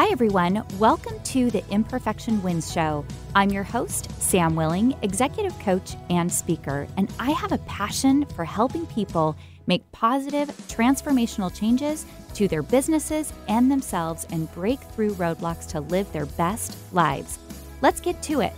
Hi, 0.00 0.08
everyone. 0.12 0.64
Welcome 0.78 1.20
to 1.24 1.50
the 1.50 1.62
Imperfection 1.68 2.42
Wins 2.42 2.72
Show. 2.72 3.04
I'm 3.34 3.50
your 3.50 3.64
host, 3.64 4.10
Sam 4.18 4.56
Willing, 4.56 4.96
executive 5.02 5.56
coach 5.58 5.94
and 6.08 6.32
speaker, 6.32 6.88
and 6.96 7.12
I 7.18 7.32
have 7.32 7.52
a 7.52 7.58
passion 7.58 8.24
for 8.34 8.46
helping 8.46 8.86
people 8.86 9.36
make 9.66 9.82
positive, 9.92 10.48
transformational 10.68 11.54
changes 11.54 12.06
to 12.32 12.48
their 12.48 12.62
businesses 12.62 13.34
and 13.46 13.70
themselves 13.70 14.26
and 14.30 14.50
break 14.54 14.80
through 14.80 15.16
roadblocks 15.16 15.68
to 15.72 15.80
live 15.80 16.10
their 16.14 16.24
best 16.24 16.78
lives. 16.94 17.38
Let's 17.82 18.00
get 18.00 18.22
to 18.22 18.40
it. 18.40 18.54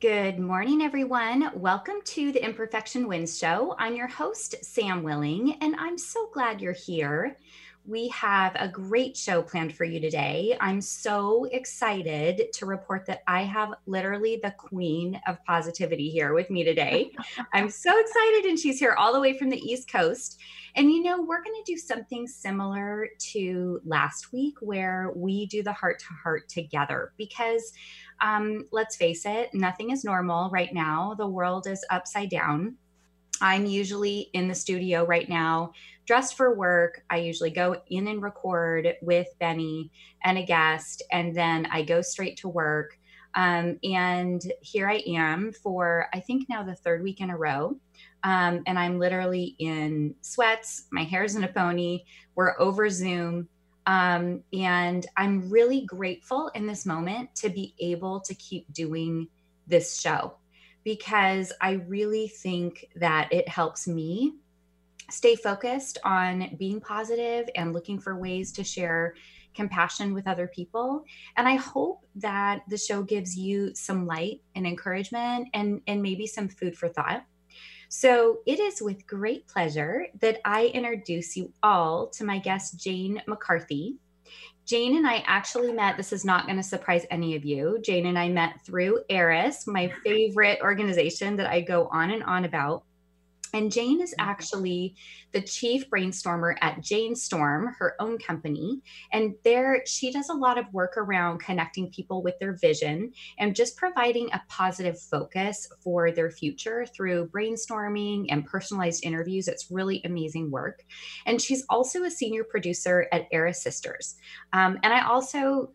Good 0.00 0.40
morning, 0.40 0.82
everyone. 0.82 1.52
Welcome 1.54 2.00
to 2.04 2.32
the 2.32 2.44
Imperfection 2.44 3.06
Wins 3.06 3.38
Show. 3.38 3.76
I'm 3.78 3.94
your 3.94 4.08
host, 4.08 4.56
Sam 4.64 5.04
Willing, 5.04 5.56
and 5.60 5.76
I'm 5.76 5.98
so 5.98 6.30
glad 6.32 6.60
you're 6.60 6.72
here 6.72 7.36
we 7.86 8.08
have 8.08 8.54
a 8.56 8.68
great 8.68 9.16
show 9.16 9.42
planned 9.42 9.74
for 9.74 9.84
you 9.84 10.00
today. 10.00 10.56
I'm 10.60 10.80
so 10.80 11.46
excited 11.46 12.52
to 12.52 12.66
report 12.66 13.06
that 13.06 13.22
I 13.26 13.42
have 13.42 13.74
literally 13.86 14.38
the 14.42 14.52
queen 14.52 15.20
of 15.26 15.42
positivity 15.44 16.10
here 16.10 16.34
with 16.34 16.50
me 16.50 16.62
today. 16.62 17.10
I'm 17.52 17.70
so 17.70 17.98
excited, 17.98 18.44
and 18.44 18.58
she's 18.58 18.78
here 18.78 18.94
all 18.94 19.12
the 19.12 19.20
way 19.20 19.36
from 19.36 19.48
the 19.48 19.58
East 19.58 19.90
Coast. 19.90 20.40
And 20.76 20.90
you 20.90 21.02
know, 21.02 21.20
we're 21.20 21.42
going 21.42 21.62
to 21.64 21.72
do 21.72 21.78
something 21.78 22.28
similar 22.28 23.08
to 23.32 23.80
last 23.84 24.32
week 24.32 24.54
where 24.60 25.10
we 25.16 25.46
do 25.46 25.62
the 25.62 25.72
heart 25.72 25.98
to 26.00 26.14
heart 26.22 26.48
together 26.48 27.12
because 27.16 27.72
um, 28.20 28.66
let's 28.70 28.96
face 28.96 29.24
it, 29.26 29.52
nothing 29.54 29.90
is 29.90 30.04
normal 30.04 30.50
right 30.50 30.72
now. 30.72 31.14
The 31.14 31.26
world 31.26 31.66
is 31.66 31.84
upside 31.90 32.30
down. 32.30 32.76
I'm 33.40 33.64
usually 33.64 34.28
in 34.34 34.48
the 34.48 34.54
studio 34.54 35.04
right 35.04 35.28
now 35.28 35.72
dressed 36.10 36.36
for 36.36 36.52
work. 36.52 37.04
I 37.08 37.18
usually 37.18 37.52
go 37.52 37.80
in 37.86 38.08
and 38.08 38.20
record 38.20 38.96
with 39.00 39.28
Benny 39.38 39.92
and 40.24 40.38
a 40.38 40.42
guest, 40.42 41.04
and 41.12 41.32
then 41.36 41.68
I 41.70 41.82
go 41.82 42.02
straight 42.02 42.36
to 42.38 42.48
work. 42.48 42.98
Um, 43.36 43.78
and 43.84 44.42
here 44.60 44.90
I 44.90 45.04
am 45.06 45.52
for, 45.52 46.08
I 46.12 46.18
think 46.18 46.48
now 46.48 46.64
the 46.64 46.74
third 46.74 47.04
week 47.04 47.20
in 47.20 47.30
a 47.30 47.36
row. 47.36 47.76
Um, 48.24 48.64
and 48.66 48.76
I'm 48.76 48.98
literally 48.98 49.54
in 49.60 50.16
sweats, 50.20 50.88
my 50.90 51.04
hair's 51.04 51.36
in 51.36 51.44
a 51.44 51.48
pony, 51.48 52.02
we're 52.34 52.60
over 52.60 52.90
Zoom. 52.90 53.48
Um, 53.86 54.42
and 54.52 55.06
I'm 55.16 55.48
really 55.48 55.82
grateful 55.82 56.50
in 56.56 56.66
this 56.66 56.84
moment 56.86 57.36
to 57.36 57.50
be 57.50 57.72
able 57.78 58.18
to 58.22 58.34
keep 58.34 58.72
doing 58.72 59.28
this 59.68 60.00
show 60.00 60.34
because 60.82 61.52
I 61.60 61.74
really 61.86 62.26
think 62.26 62.86
that 62.96 63.32
it 63.32 63.48
helps 63.48 63.86
me 63.86 64.34
stay 65.10 65.36
focused 65.36 65.98
on 66.04 66.54
being 66.58 66.80
positive 66.80 67.48
and 67.56 67.72
looking 67.72 67.98
for 67.98 68.16
ways 68.16 68.52
to 68.52 68.64
share 68.64 69.14
compassion 69.54 70.14
with 70.14 70.28
other 70.28 70.46
people 70.46 71.04
and 71.36 71.48
i 71.48 71.56
hope 71.56 72.06
that 72.14 72.62
the 72.68 72.78
show 72.78 73.02
gives 73.02 73.36
you 73.36 73.74
some 73.74 74.06
light 74.06 74.40
and 74.54 74.66
encouragement 74.66 75.48
and 75.54 75.80
and 75.86 76.00
maybe 76.00 76.26
some 76.26 76.48
food 76.48 76.76
for 76.76 76.88
thought 76.88 77.24
so 77.88 78.38
it 78.46 78.60
is 78.60 78.80
with 78.80 79.06
great 79.06 79.46
pleasure 79.48 80.06
that 80.20 80.38
i 80.44 80.66
introduce 80.66 81.36
you 81.36 81.52
all 81.62 82.06
to 82.06 82.24
my 82.24 82.38
guest 82.38 82.78
jane 82.78 83.20
mccarthy 83.26 83.96
Jane 84.70 84.96
and 84.96 85.04
I 85.04 85.24
actually 85.26 85.72
met. 85.72 85.96
This 85.96 86.12
is 86.12 86.24
not 86.24 86.46
going 86.46 86.56
to 86.56 86.62
surprise 86.62 87.04
any 87.10 87.34
of 87.34 87.44
you. 87.44 87.80
Jane 87.82 88.06
and 88.06 88.16
I 88.16 88.28
met 88.28 88.64
through 88.64 89.02
Eris, 89.08 89.66
my 89.66 89.92
favorite 90.04 90.60
organization 90.62 91.34
that 91.36 91.50
I 91.50 91.60
go 91.60 91.88
on 91.88 92.12
and 92.12 92.22
on 92.22 92.44
about. 92.44 92.84
And 93.54 93.70
Jane 93.70 94.00
is 94.00 94.10
mm-hmm. 94.10 94.28
actually 94.28 94.94
the 95.32 95.40
chief 95.40 95.88
brainstormer 95.90 96.54
at 96.60 96.80
JaneSTORM, 96.80 97.74
her 97.78 97.94
own 98.00 98.18
company. 98.18 98.80
And 99.12 99.34
there, 99.44 99.82
she 99.86 100.12
does 100.12 100.28
a 100.28 100.34
lot 100.34 100.58
of 100.58 100.72
work 100.72 100.96
around 100.96 101.38
connecting 101.38 101.90
people 101.90 102.22
with 102.22 102.38
their 102.38 102.56
vision 102.56 103.12
and 103.38 103.54
just 103.54 103.76
providing 103.76 104.28
a 104.32 104.42
positive 104.48 105.00
focus 105.00 105.68
for 105.82 106.10
their 106.10 106.30
future 106.30 106.86
through 106.86 107.28
brainstorming 107.28 108.26
and 108.30 108.46
personalized 108.46 109.04
interviews. 109.04 109.48
It's 109.48 109.70
really 109.70 110.00
amazing 110.04 110.50
work. 110.50 110.82
And 111.26 111.40
she's 111.40 111.64
also 111.68 112.04
a 112.04 112.10
senior 112.10 112.44
producer 112.44 113.06
at 113.12 113.26
Era 113.30 113.54
Sisters. 113.54 114.16
Um, 114.52 114.78
and 114.82 114.92
I 114.92 115.06
also 115.06 115.70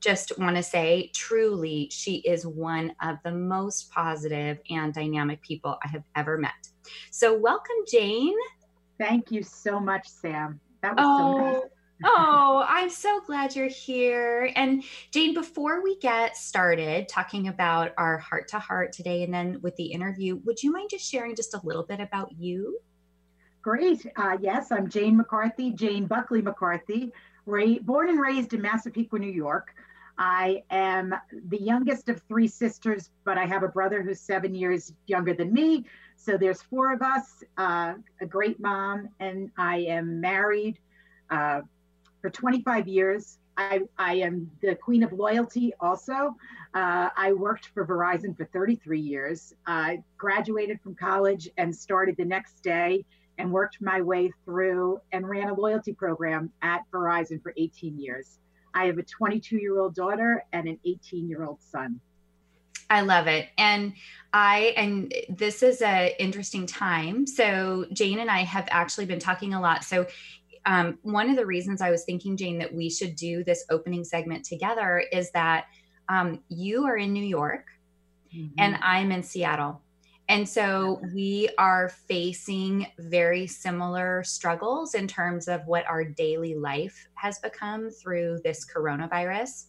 just 0.00 0.38
want 0.38 0.56
to 0.56 0.62
say 0.62 1.10
truly, 1.14 1.88
she 1.90 2.16
is 2.16 2.46
one 2.46 2.94
of 3.02 3.18
the 3.24 3.32
most 3.32 3.90
positive 3.90 4.58
and 4.70 4.94
dynamic 4.94 5.42
people 5.42 5.78
I 5.84 5.88
have 5.88 6.04
ever 6.16 6.38
met. 6.38 6.68
So, 7.10 7.36
welcome, 7.36 7.76
Jane. 7.90 8.36
Thank 8.98 9.30
you 9.30 9.42
so 9.42 9.78
much, 9.78 10.08
Sam. 10.08 10.60
That 10.82 10.96
was 10.96 11.04
oh. 11.06 11.36
so 11.36 11.52
nice. 11.52 11.62
oh, 12.04 12.64
I'm 12.66 12.90
so 12.90 13.20
glad 13.26 13.54
you're 13.54 13.68
here. 13.68 14.50
And 14.56 14.82
Jane, 15.10 15.34
before 15.34 15.82
we 15.82 15.98
get 15.98 16.36
started 16.36 17.08
talking 17.08 17.48
about 17.48 17.92
our 17.98 18.18
heart 18.18 18.48
to 18.48 18.58
heart 18.58 18.92
today 18.92 19.22
and 19.22 19.32
then 19.32 19.60
with 19.62 19.76
the 19.76 19.86
interview, 19.86 20.36
would 20.44 20.62
you 20.62 20.72
mind 20.72 20.90
just 20.90 21.10
sharing 21.10 21.36
just 21.36 21.54
a 21.54 21.60
little 21.62 21.84
bit 21.84 22.00
about 22.00 22.32
you? 22.38 22.78
Great. 23.62 24.06
Uh, 24.16 24.38
yes, 24.40 24.72
I'm 24.72 24.88
Jane 24.88 25.18
McCarthy, 25.18 25.72
Jane 25.72 26.06
Buckley 26.06 26.40
McCarthy, 26.40 27.12
born 27.46 28.08
and 28.08 28.20
raised 28.20 28.54
in 28.54 28.62
Massapequa, 28.62 29.18
New 29.18 29.30
York. 29.30 29.74
I 30.20 30.62
am 30.70 31.14
the 31.48 31.56
youngest 31.56 32.10
of 32.10 32.20
three 32.28 32.46
sisters, 32.46 33.08
but 33.24 33.38
I 33.38 33.46
have 33.46 33.62
a 33.62 33.68
brother 33.68 34.02
who's 34.02 34.20
seven 34.20 34.54
years 34.54 34.92
younger 35.06 35.32
than 35.32 35.50
me. 35.50 35.86
So 36.16 36.36
there's 36.36 36.60
four 36.60 36.92
of 36.92 37.00
us, 37.00 37.42
uh, 37.56 37.94
a 38.20 38.26
great 38.26 38.60
mom, 38.60 39.08
and 39.18 39.50
I 39.56 39.78
am 39.78 40.20
married 40.20 40.78
uh, 41.30 41.62
for 42.20 42.28
25 42.28 42.86
years. 42.86 43.38
I, 43.56 43.80
I, 43.98 44.16
am 44.16 44.50
the 44.60 44.74
queen 44.74 45.02
of 45.02 45.12
loyalty 45.14 45.72
also. 45.80 46.36
Uh, 46.74 47.08
I 47.16 47.32
worked 47.32 47.70
for 47.72 47.86
Verizon 47.86 48.36
for 48.36 48.44
33 48.44 49.00
years. 49.00 49.54
I 49.66 50.02
graduated 50.18 50.82
from 50.82 50.96
college 50.96 51.48
and 51.56 51.74
started 51.74 52.16
the 52.18 52.26
next 52.26 52.62
day 52.62 53.06
and 53.38 53.50
worked 53.50 53.78
my 53.80 54.02
way 54.02 54.32
through 54.44 55.00
and 55.12 55.26
ran 55.26 55.48
a 55.48 55.54
loyalty 55.54 55.94
program 55.94 56.52
at 56.60 56.82
Verizon 56.92 57.42
for 57.42 57.54
18 57.56 57.98
years. 57.98 58.38
I 58.74 58.86
have 58.86 58.98
a 58.98 59.02
22 59.02 59.56
year 59.56 59.78
old 59.78 59.94
daughter 59.94 60.44
and 60.52 60.68
an 60.68 60.78
18 60.84 61.28
year 61.28 61.44
old 61.44 61.60
son. 61.62 62.00
I 62.88 63.02
love 63.02 63.28
it. 63.28 63.48
And 63.56 63.94
I, 64.32 64.74
and 64.76 65.14
this 65.28 65.62
is 65.62 65.80
a 65.80 66.20
interesting 66.20 66.66
time. 66.66 67.26
So 67.26 67.86
Jane 67.92 68.18
and 68.18 68.30
I 68.30 68.40
have 68.40 68.66
actually 68.70 69.06
been 69.06 69.20
talking 69.20 69.54
a 69.54 69.60
lot. 69.60 69.84
So 69.84 70.06
um, 70.66 70.98
one 71.02 71.30
of 71.30 71.36
the 71.36 71.46
reasons 71.46 71.80
I 71.80 71.90
was 71.90 72.04
thinking, 72.04 72.36
Jane, 72.36 72.58
that 72.58 72.74
we 72.74 72.90
should 72.90 73.14
do 73.16 73.44
this 73.44 73.64
opening 73.70 74.04
segment 74.04 74.44
together 74.44 75.04
is 75.12 75.30
that 75.32 75.66
um, 76.08 76.40
you 76.48 76.84
are 76.84 76.96
in 76.96 77.12
New 77.12 77.24
York 77.24 77.66
mm-hmm. 78.34 78.54
and 78.58 78.76
I'm 78.82 79.12
in 79.12 79.22
Seattle. 79.22 79.82
And 80.30 80.48
so 80.48 81.00
we 81.12 81.48
are 81.58 81.88
facing 81.88 82.86
very 83.00 83.48
similar 83.48 84.22
struggles 84.22 84.94
in 84.94 85.08
terms 85.08 85.48
of 85.48 85.66
what 85.66 85.84
our 85.86 86.04
daily 86.04 86.54
life 86.54 87.08
has 87.14 87.40
become 87.40 87.90
through 87.90 88.38
this 88.44 88.64
coronavirus. 88.64 89.64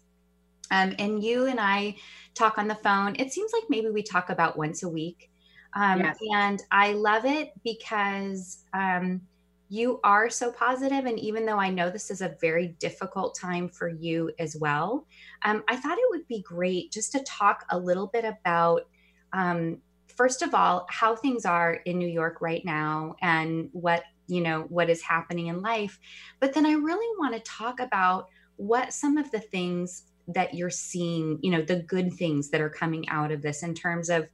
Um, 0.69 0.93
and 0.99 1.23
you 1.23 1.47
and 1.47 1.59
I 1.59 1.95
talk 2.35 2.59
on 2.59 2.67
the 2.67 2.75
phone. 2.75 3.15
It 3.17 3.33
seems 3.33 3.51
like 3.53 3.63
maybe 3.69 3.89
we 3.89 4.03
talk 4.03 4.29
about 4.29 4.55
once 4.55 4.83
a 4.83 4.87
week. 4.87 5.31
Um, 5.73 6.01
yes. 6.01 6.19
And 6.31 6.61
I 6.71 6.93
love 6.93 7.25
it 7.25 7.53
because 7.63 8.59
um, 8.75 9.19
you 9.67 9.99
are 10.03 10.29
so 10.29 10.51
positive. 10.51 10.91
positive, 10.91 11.05
And 11.07 11.19
even 11.19 11.43
though 11.43 11.57
I 11.57 11.71
know 11.71 11.89
this 11.89 12.11
is 12.11 12.21
a 12.21 12.35
very 12.39 12.67
difficult 12.79 13.35
time 13.35 13.67
for 13.67 13.89
you 13.89 14.31
as 14.37 14.55
well, 14.55 15.07
um, 15.41 15.63
I 15.67 15.75
thought 15.75 15.97
it 15.97 16.05
would 16.11 16.27
be 16.27 16.43
great 16.43 16.91
just 16.91 17.13
to 17.13 17.23
talk 17.23 17.65
a 17.71 17.79
little 17.79 18.07
bit 18.07 18.25
about, 18.25 18.87
um, 19.33 19.81
first 20.21 20.43
of 20.43 20.53
all, 20.53 20.85
how 20.87 21.15
things 21.15 21.47
are 21.47 21.79
in 21.85 21.97
New 21.97 22.07
York 22.07 22.41
right 22.41 22.63
now 22.63 23.15
and 23.23 23.69
what 23.71 24.03
you 24.27 24.39
know 24.39 24.67
what 24.69 24.87
is 24.87 25.01
happening 25.01 25.47
in 25.47 25.63
life. 25.63 25.97
But 26.39 26.53
then 26.53 26.63
i 26.63 26.73
really 26.73 27.17
want 27.17 27.33
to 27.33 27.39
talk 27.39 27.79
about 27.79 28.27
what 28.57 28.93
some 28.93 29.17
of 29.17 29.31
the 29.31 29.39
things 29.39 30.03
that 30.27 30.53
you're 30.53 30.69
seeing, 30.69 31.39
you 31.41 31.49
know, 31.49 31.63
the 31.63 31.81
good 31.81 32.13
things 32.13 32.51
that 32.51 32.61
are 32.61 32.69
coming 32.69 33.09
out 33.09 33.31
of 33.31 33.41
this 33.41 33.63
in 33.63 33.73
terms 33.73 34.11
of 34.11 34.27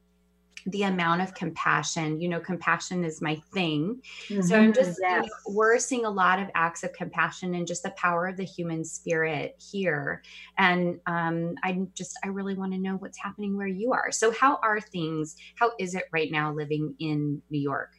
the 0.70 0.84
amount 0.84 1.20
of 1.20 1.34
compassion 1.34 2.20
you 2.20 2.28
know 2.28 2.40
compassion 2.40 3.04
is 3.04 3.20
my 3.20 3.40
thing 3.52 4.00
mm-hmm. 4.28 4.40
so 4.42 4.56
i'm 4.56 4.72
just 4.72 4.98
yes. 5.00 5.24
you 5.24 5.30
know, 5.30 5.54
we're 5.56 5.78
seeing 5.78 6.04
a 6.04 6.10
lot 6.10 6.38
of 6.38 6.48
acts 6.54 6.82
of 6.82 6.92
compassion 6.92 7.54
and 7.54 7.66
just 7.66 7.82
the 7.82 7.90
power 7.92 8.26
of 8.26 8.36
the 8.36 8.44
human 8.44 8.84
spirit 8.84 9.54
here 9.58 10.22
and 10.58 11.00
um, 11.06 11.54
i 11.62 11.78
just 11.94 12.18
i 12.24 12.28
really 12.28 12.54
want 12.54 12.72
to 12.72 12.78
know 12.78 12.96
what's 12.96 13.18
happening 13.18 13.56
where 13.56 13.66
you 13.66 13.92
are 13.92 14.10
so 14.10 14.30
how 14.32 14.58
are 14.62 14.80
things 14.80 15.36
how 15.56 15.70
is 15.78 15.94
it 15.94 16.04
right 16.12 16.30
now 16.30 16.52
living 16.52 16.94
in 16.98 17.40
new 17.50 17.60
york 17.60 17.92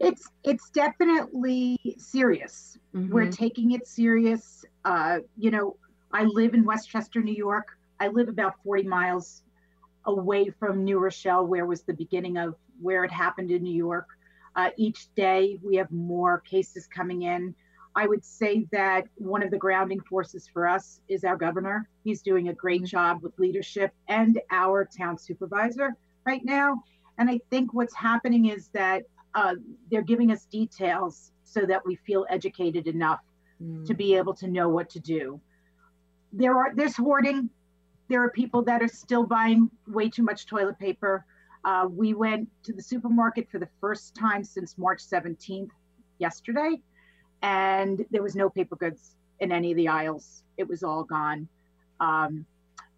it's 0.00 0.28
it's 0.44 0.70
definitely 0.70 1.78
serious 1.98 2.78
mm-hmm. 2.94 3.12
we're 3.12 3.30
taking 3.30 3.72
it 3.72 3.86
serious 3.86 4.64
uh, 4.84 5.18
you 5.36 5.50
know 5.50 5.76
I 6.12 6.24
live 6.24 6.54
in 6.54 6.64
Westchester, 6.64 7.22
New 7.22 7.34
York. 7.34 7.78
I 8.00 8.08
live 8.08 8.28
about 8.28 8.54
40 8.64 8.84
miles 8.84 9.42
away 10.06 10.50
from 10.50 10.84
New 10.84 10.98
Rochelle, 10.98 11.46
where 11.46 11.66
was 11.66 11.82
the 11.82 11.94
beginning 11.94 12.36
of 12.36 12.54
where 12.80 13.04
it 13.04 13.12
happened 13.12 13.50
in 13.50 13.62
New 13.62 13.74
York. 13.74 14.08
Uh, 14.56 14.70
each 14.76 15.12
day 15.14 15.58
we 15.62 15.76
have 15.76 15.90
more 15.90 16.40
cases 16.40 16.86
coming 16.86 17.22
in. 17.22 17.54
I 17.94 18.06
would 18.06 18.24
say 18.24 18.66
that 18.72 19.04
one 19.16 19.42
of 19.42 19.50
the 19.50 19.58
grounding 19.58 20.00
forces 20.00 20.48
for 20.50 20.66
us 20.66 21.00
is 21.08 21.24
our 21.24 21.36
governor. 21.36 21.88
He's 22.04 22.22
doing 22.22 22.48
a 22.48 22.54
great 22.54 22.82
mm-hmm. 22.82 22.86
job 22.86 23.22
with 23.22 23.38
leadership 23.38 23.92
and 24.08 24.40
our 24.50 24.84
town 24.84 25.18
supervisor 25.18 25.94
right 26.24 26.44
now. 26.44 26.82
And 27.18 27.30
I 27.30 27.40
think 27.50 27.74
what's 27.74 27.94
happening 27.94 28.46
is 28.46 28.68
that 28.68 29.02
uh, 29.34 29.54
they're 29.90 30.02
giving 30.02 30.32
us 30.32 30.46
details 30.46 31.32
so 31.44 31.66
that 31.66 31.84
we 31.84 31.96
feel 31.96 32.26
educated 32.30 32.86
enough 32.86 33.20
mm. 33.62 33.86
to 33.86 33.94
be 33.94 34.14
able 34.14 34.34
to 34.34 34.48
know 34.48 34.68
what 34.68 34.88
to 34.90 35.00
do. 35.00 35.40
There 36.32 36.56
are 36.56 36.74
there's 36.74 36.96
hoarding. 36.96 37.50
There 38.12 38.22
are 38.22 38.30
people 38.30 38.60
that 38.64 38.82
are 38.82 38.88
still 38.88 39.24
buying 39.24 39.70
way 39.88 40.10
too 40.10 40.22
much 40.22 40.44
toilet 40.44 40.78
paper. 40.78 41.24
Uh, 41.64 41.88
we 41.90 42.12
went 42.12 42.46
to 42.64 42.74
the 42.74 42.82
supermarket 42.82 43.48
for 43.50 43.58
the 43.58 43.70
first 43.80 44.14
time 44.14 44.44
since 44.44 44.76
March 44.76 45.02
17th 45.02 45.70
yesterday, 46.18 46.78
and 47.40 48.04
there 48.10 48.22
was 48.22 48.36
no 48.36 48.50
paper 48.50 48.76
goods 48.76 49.16
in 49.40 49.50
any 49.50 49.70
of 49.70 49.78
the 49.78 49.88
aisles. 49.88 50.42
It 50.58 50.68
was 50.68 50.82
all 50.82 51.04
gone. 51.04 51.48
Um, 52.00 52.44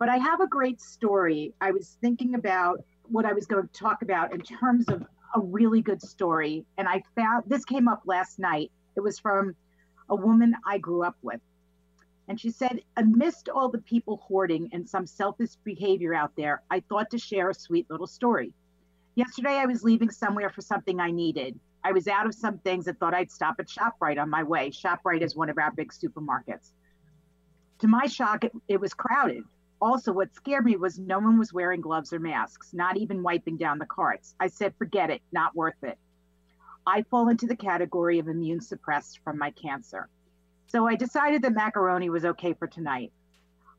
but 0.01 0.09
I 0.09 0.17
have 0.17 0.41
a 0.41 0.49
great 0.49 0.81
story. 0.81 1.55
I 1.61 1.71
was 1.71 1.97
thinking 2.01 2.35
about 2.35 2.83
what 3.05 3.25
I 3.25 3.35
was 3.35 3.47
going 3.47 3.69
to 3.69 3.73
talk 3.73 4.03
about 4.03 4.35
in 4.35 4.41
terms 4.41 4.89
of 4.89 5.07
a 5.37 5.39
really 5.39 5.81
good 5.81 6.03
story. 6.03 6.67
And 6.77 6.89
I 6.89 7.05
found 7.15 7.45
this 7.47 7.65
came 7.65 7.87
up 7.87 8.03
last 8.05 8.41
night. 8.41 8.73
It 8.97 9.01
was 9.01 9.21
from 9.21 9.55
a 10.09 10.17
woman 10.17 10.57
I 10.67 10.79
grew 10.79 11.05
up 11.05 11.17
with. 11.23 11.41
And 12.29 12.41
she 12.41 12.50
said, 12.50 12.81
amidst 12.97 13.49
all 13.49 13.69
the 13.69 13.79
people 13.82 14.17
hoarding 14.17 14.71
and 14.73 14.88
some 14.88 15.06
selfish 15.06 15.56
behavior 15.62 16.15
out 16.15 16.32
there, 16.37 16.62
I 16.71 16.81
thought 16.81 17.11
to 17.11 17.19
share 17.19 17.50
a 17.50 17.55
sweet 17.55 17.91
little 17.91 18.06
story. 18.06 18.55
Yesterday, 19.15 19.56
I 19.56 19.67
was 19.67 19.85
leaving 19.85 20.11
somewhere 20.11 20.49
for 20.49 20.62
something 20.62 21.00
I 21.00 21.11
needed. 21.11 21.59
I 21.85 21.93
was 21.93 22.09
out 22.09 22.26
of 22.26 22.35
some 22.35 22.59
things 22.59 22.87
and 22.87 22.99
thought 22.99 23.15
I'd 23.15 23.31
stop 23.31 23.56
at 23.59 23.69
ShopRite 23.69 24.21
on 24.21 24.31
my 24.31 24.43
way. 24.43 24.71
ShopRite 24.71 25.21
is 25.21 25.37
one 25.37 25.50
of 25.50 25.59
our 25.59 25.71
big 25.71 25.93
supermarkets. 25.93 26.73
To 27.81 27.87
my 27.88 28.06
shock, 28.06 28.44
it, 28.44 28.53
it 28.69 28.81
was 28.81 28.94
crowded. 28.94 29.44
Also, 29.82 30.11
what 30.12 30.35
scared 30.35 30.65
me 30.65 30.77
was 30.77 30.99
no 30.99 31.19
one 31.19 31.38
was 31.38 31.53
wearing 31.53 31.82
gloves 31.82 32.12
or 32.12 32.19
masks, 32.19 32.73
not 32.73 32.97
even 32.97 33.23
wiping 33.23 33.59
down 33.59 33.79
the 33.79 33.85
carts. 33.85 34.35
I 34.41 34.47
said, 34.47 34.75
forget 34.79 35.11
it, 35.11 35.20
not 35.31 35.55
worth 35.55 35.82
it. 35.82 35.99
I 36.87 37.03
fall 37.03 37.29
into 37.29 37.47
the 37.47 37.56
category 37.56 38.19
of 38.19 38.29
immune 38.29 38.62
suppressed 38.62 39.20
from 39.23 39.37
my 39.37 39.50
cancer. 39.50 40.09
So 40.67 40.87
I 40.87 40.97
decided 40.97 41.43
that 41.43 41.55
macaroni 41.55 42.11
was 42.11 42.25
okay 42.25 42.55
for 42.55 42.67
tonight. 42.67 43.13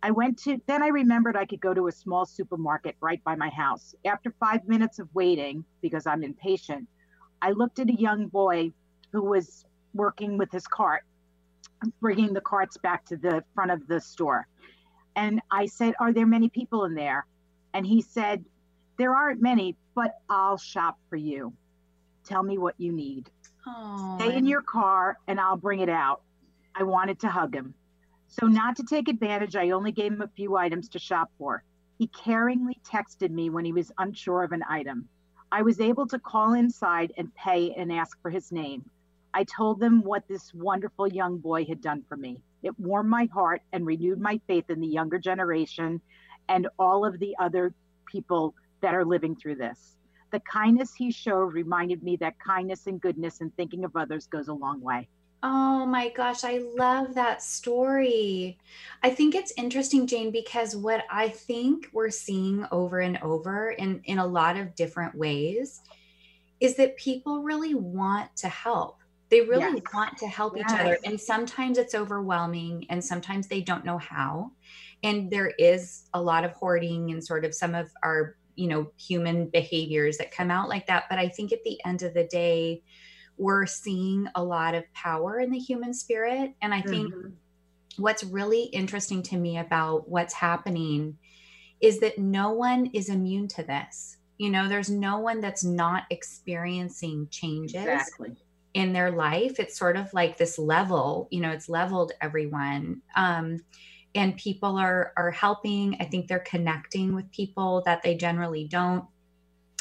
I 0.04 0.12
went 0.12 0.38
to, 0.44 0.62
then 0.68 0.84
I 0.84 0.88
remembered 0.88 1.36
I 1.36 1.46
could 1.46 1.62
go 1.62 1.74
to 1.74 1.88
a 1.88 1.92
small 1.92 2.26
supermarket 2.26 2.96
right 3.02 3.24
by 3.24 3.36
my 3.36 3.50
house. 3.50 3.96
After 4.06 4.34
five 4.40 4.68
minutes 4.68 5.00
of 5.00 5.10
waiting, 5.16 5.66
because 5.82 6.06
I'm 6.06 6.24
impatient, 6.24 6.88
I 7.42 7.52
looked 7.52 7.80
at 7.80 7.90
a 7.90 7.96
young 7.96 8.28
boy 8.28 8.72
who 9.12 9.24
was 9.24 9.66
working 9.94 10.38
with 10.38 10.52
his 10.52 10.68
cart, 10.68 11.04
bringing 12.02 12.34
the 12.34 12.42
carts 12.42 12.78
back 12.78 13.06
to 13.06 13.18
the 13.18 13.44
front 13.56 13.72
of 13.72 13.88
the 13.88 14.00
store. 14.00 14.48
And 15.16 15.42
I 15.52 15.66
said, 15.66 15.96
Are 16.00 16.14
there 16.14 16.26
many 16.26 16.50
people 16.50 16.86
in 16.86 16.94
there? 16.94 17.26
And 17.74 17.86
he 17.86 18.02
said, 18.02 18.46
There 18.98 19.16
aren't 19.16 19.42
many, 19.42 19.76
but 19.96 20.20
I'll 20.30 20.58
shop 20.58 21.00
for 21.10 21.16
you. 21.16 21.54
Tell 22.26 22.44
me 22.44 22.58
what 22.58 22.76
you 22.78 22.92
need. 22.92 23.30
Aww. 23.68 24.20
Stay 24.20 24.36
in 24.38 24.46
your 24.46 24.62
car 24.62 25.18
and 25.28 25.40
I'll 25.40 25.58
bring 25.58 25.80
it 25.80 25.90
out. 25.90 26.22
I 26.78 26.84
wanted 26.84 27.20
to 27.22 27.30
hug 27.30 27.56
him. 27.56 27.74
So, 28.28 28.48
not 28.48 28.76
to 28.78 28.84
take 28.84 29.08
advantage, 29.08 29.56
I 29.56 29.70
only 29.70 29.92
gave 29.92 30.12
him 30.12 30.22
a 30.22 30.28
few 30.28 30.58
items 30.58 30.90
to 30.90 31.00
shop 31.00 31.32
for. 31.38 31.64
He 31.98 32.08
caringly 32.08 32.82
texted 32.84 33.32
me 33.32 33.50
when 33.50 33.64
he 33.64 33.72
was 33.72 33.94
unsure 33.98 34.44
of 34.44 34.52
an 34.52 34.64
item. 34.68 35.08
I 35.52 35.62
was 35.62 35.80
able 35.80 36.06
to 36.08 36.20
call 36.20 36.54
inside 36.54 37.14
and 37.18 37.34
pay 37.36 37.74
and 37.78 37.94
ask 37.94 38.22
for 38.22 38.30
his 38.30 38.52
name. 38.52 38.84
I 39.34 39.46
told 39.46 39.80
them 39.80 40.02
what 40.02 40.28
this 40.28 40.54
wonderful 40.54 41.08
young 41.08 41.38
boy 41.38 41.64
had 41.66 41.82
done 41.82 42.04
for 42.10 42.18
me. 42.18 42.42
It 42.62 42.78
warmed 42.80 43.10
my 43.10 43.26
heart 43.34 43.62
and 43.72 43.86
renewed 43.86 44.20
my 44.20 44.42
faith 44.48 44.70
in 44.70 44.82
the 44.82 44.88
younger 44.88 45.20
generation 45.20 46.02
and 46.50 46.68
all 46.78 47.06
of 47.06 47.20
the 47.20 47.36
other 47.40 47.74
people 48.06 48.54
that 48.82 48.94
are 48.94 49.06
living 49.06 49.36
through 49.36 49.56
this. 49.56 49.96
The 50.32 50.40
kindness 50.42 50.94
he 50.94 51.12
showed 51.12 51.54
reminded 51.54 52.04
me 52.04 52.18
that 52.18 52.40
kindness 52.40 52.88
and 52.88 53.00
goodness 53.00 53.40
and 53.40 53.56
thinking 53.56 53.86
of 53.86 53.96
others 53.96 54.28
goes 54.28 54.50
a 54.50 54.54
long 54.54 54.82
way. 54.82 55.08
Oh 55.44 55.86
my 55.86 56.10
gosh, 56.10 56.44
I 56.44 56.64
love 56.76 57.14
that 57.14 57.44
story. 57.44 58.58
I 59.04 59.12
think 59.12 59.36
it's 59.36 59.54
interesting, 59.58 60.08
Jane, 60.08 60.32
because 60.32 60.76
what 60.76 61.04
I 61.12 61.30
think 61.30 61.90
we're 61.94 62.10
seeing 62.10 62.66
over 62.72 63.00
and 63.00 63.20
over 63.22 63.72
in, 63.72 64.02
in 64.06 64.18
a 64.18 64.26
lot 64.26 64.58
of 64.58 64.74
different 64.76 65.14
ways 65.16 65.82
is 66.60 66.76
that 66.78 66.98
people 66.98 67.44
really 67.44 67.76
want 67.76 68.36
to 68.38 68.48
help. 68.48 69.02
They 69.30 69.42
really 69.42 69.82
yes. 69.84 69.94
want 69.94 70.18
to 70.18 70.28
help 70.28 70.56
yes. 70.56 70.72
each 70.72 70.80
other. 70.80 70.98
And 71.04 71.20
sometimes 71.20 71.78
it's 71.78 71.96
overwhelming 71.96 72.86
and 72.90 73.04
sometimes 73.04 73.48
they 73.48 73.62
don't 73.62 73.86
know 73.86 73.98
how. 73.98 74.52
And 75.04 75.30
there 75.30 75.54
is 75.60 76.10
a 76.14 76.22
lot 76.22 76.44
of 76.44 76.52
hoarding 76.54 77.12
and 77.12 77.24
sort 77.24 77.46
of 77.46 77.54
some 77.54 77.76
of 77.76 77.92
our, 78.02 78.36
you 78.56 78.68
know, 78.68 78.92
human 78.98 79.48
behaviors 79.50 80.18
that 80.18 80.32
come 80.32 80.50
out 80.50 80.70
like 80.70 80.88
that. 80.88 81.06
But 81.10 81.20
I 81.20 81.28
think 81.28 81.52
at 81.52 81.64
the 81.64 81.80
end 81.86 82.04
of 82.04 82.14
the 82.14 82.24
day, 82.24 82.82
we're 83.38 83.66
seeing 83.66 84.28
a 84.36 84.44
lot 84.44 84.76
of 84.76 84.92
power 84.94 85.40
in 85.40 85.52
the 85.52 85.60
human 85.60 85.94
spirit. 85.94 86.54
And 86.62 86.74
I 86.74 86.82
think 86.82 87.14
mm-hmm. 87.14 88.02
what's 88.02 88.24
really 88.24 88.64
interesting 88.64 89.22
to 89.24 89.38
me 89.38 89.58
about 89.58 90.08
what's 90.10 90.34
happening 90.34 91.18
is 91.82 92.00
that 92.00 92.18
no 92.18 92.52
one 92.52 92.88
is 92.94 93.10
immune 93.10 93.48
to 93.50 93.64
this. 93.64 94.18
You 94.38 94.50
know, 94.50 94.68
there's 94.68 94.90
no 94.90 95.20
one 95.20 95.42
that's 95.42 95.64
not 95.64 96.04
experiencing 96.10 97.28
changes. 97.30 97.76
Exactly 97.76 98.38
in 98.76 98.92
their 98.92 99.10
life 99.10 99.58
it's 99.58 99.80
sort 99.80 99.96
of 99.96 100.14
like 100.14 100.38
this 100.38 100.60
level 100.60 101.30
you 101.32 101.40
know 101.40 101.50
it's 101.50 101.70
leveled 101.70 102.12
everyone 102.22 103.02
um, 103.16 103.58
and 104.14 104.36
people 104.36 104.78
are 104.78 105.14
are 105.18 105.32
helping 105.32 105.96
i 106.02 106.04
think 106.04 106.28
they're 106.28 106.40
connecting 106.40 107.16
with 107.16 107.32
people 107.32 107.82
that 107.86 108.04
they 108.04 108.16
generally 108.16 108.68
don't 108.68 109.06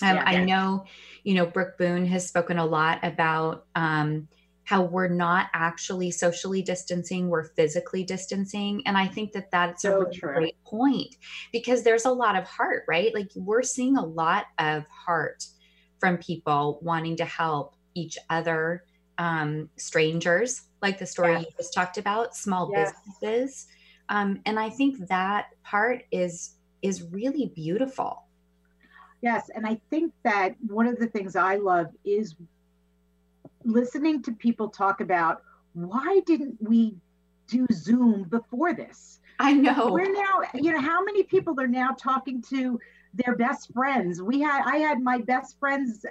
um, 0.02 0.16
yeah, 0.16 0.24
i 0.26 0.32
yeah. 0.32 0.44
know 0.44 0.84
you 1.22 1.34
know 1.34 1.46
brooke 1.46 1.76
boone 1.78 2.06
has 2.06 2.26
spoken 2.26 2.58
a 2.58 2.66
lot 2.66 2.98
about 3.02 3.66
um, 3.74 4.28
how 4.64 4.82
we're 4.82 5.08
not 5.08 5.48
actually 5.52 6.10
socially 6.10 6.62
distancing 6.62 7.28
we're 7.28 7.44
physically 7.44 8.02
distancing 8.02 8.82
and 8.86 8.96
i 8.96 9.06
think 9.06 9.32
that 9.32 9.50
that's 9.50 9.82
so 9.82 9.96
a 9.96 10.04
really 10.04 10.18
great 10.18 10.64
point 10.64 11.16
because 11.52 11.82
there's 11.82 12.04
a 12.04 12.10
lot 12.10 12.36
of 12.36 12.44
heart 12.44 12.84
right 12.88 13.14
like 13.14 13.30
we're 13.36 13.62
seeing 13.62 13.96
a 13.96 14.04
lot 14.04 14.46
of 14.58 14.84
heart 14.88 15.44
from 16.04 16.18
people 16.18 16.78
wanting 16.82 17.16
to 17.16 17.24
help 17.24 17.76
each 17.94 18.18
other, 18.28 18.84
um, 19.18 19.70
strangers, 19.76 20.62
like 20.82 20.98
the 20.98 21.06
story 21.06 21.32
yes. 21.32 21.44
you 21.44 21.50
just 21.56 21.72
talked 21.72 21.98
about, 21.98 22.36
small 22.36 22.70
businesses. 22.70 23.66
Um, 24.10 24.40
and 24.44 24.58
I 24.58 24.68
think 24.68 25.08
that 25.08 25.46
part 25.62 26.02
is 26.12 26.56
is 26.82 27.02
really 27.04 27.50
beautiful. 27.54 28.23
Yes, 29.24 29.48
and 29.54 29.66
I 29.66 29.80
think 29.88 30.12
that 30.22 30.54
one 30.66 30.86
of 30.86 30.98
the 30.98 31.06
things 31.06 31.34
I 31.34 31.56
love 31.56 31.86
is 32.04 32.34
listening 33.64 34.22
to 34.24 34.32
people 34.32 34.68
talk 34.68 35.00
about 35.00 35.42
why 35.72 36.20
didn't 36.26 36.58
we 36.60 36.96
do 37.46 37.66
Zoom 37.72 38.24
before 38.24 38.74
this? 38.74 39.20
I 39.38 39.54
know. 39.54 39.90
We're 39.90 40.12
now, 40.12 40.42
you 40.52 40.72
know, 40.72 40.80
how 40.80 41.02
many 41.02 41.22
people 41.22 41.58
are 41.58 41.66
now 41.66 41.92
talking 41.98 42.42
to 42.50 42.78
their 43.14 43.34
best 43.34 43.72
friends? 43.72 44.20
We 44.20 44.42
had 44.42 44.62
I 44.66 44.76
had 44.76 45.00
my 45.00 45.16
best 45.16 45.58
friends 45.58 46.04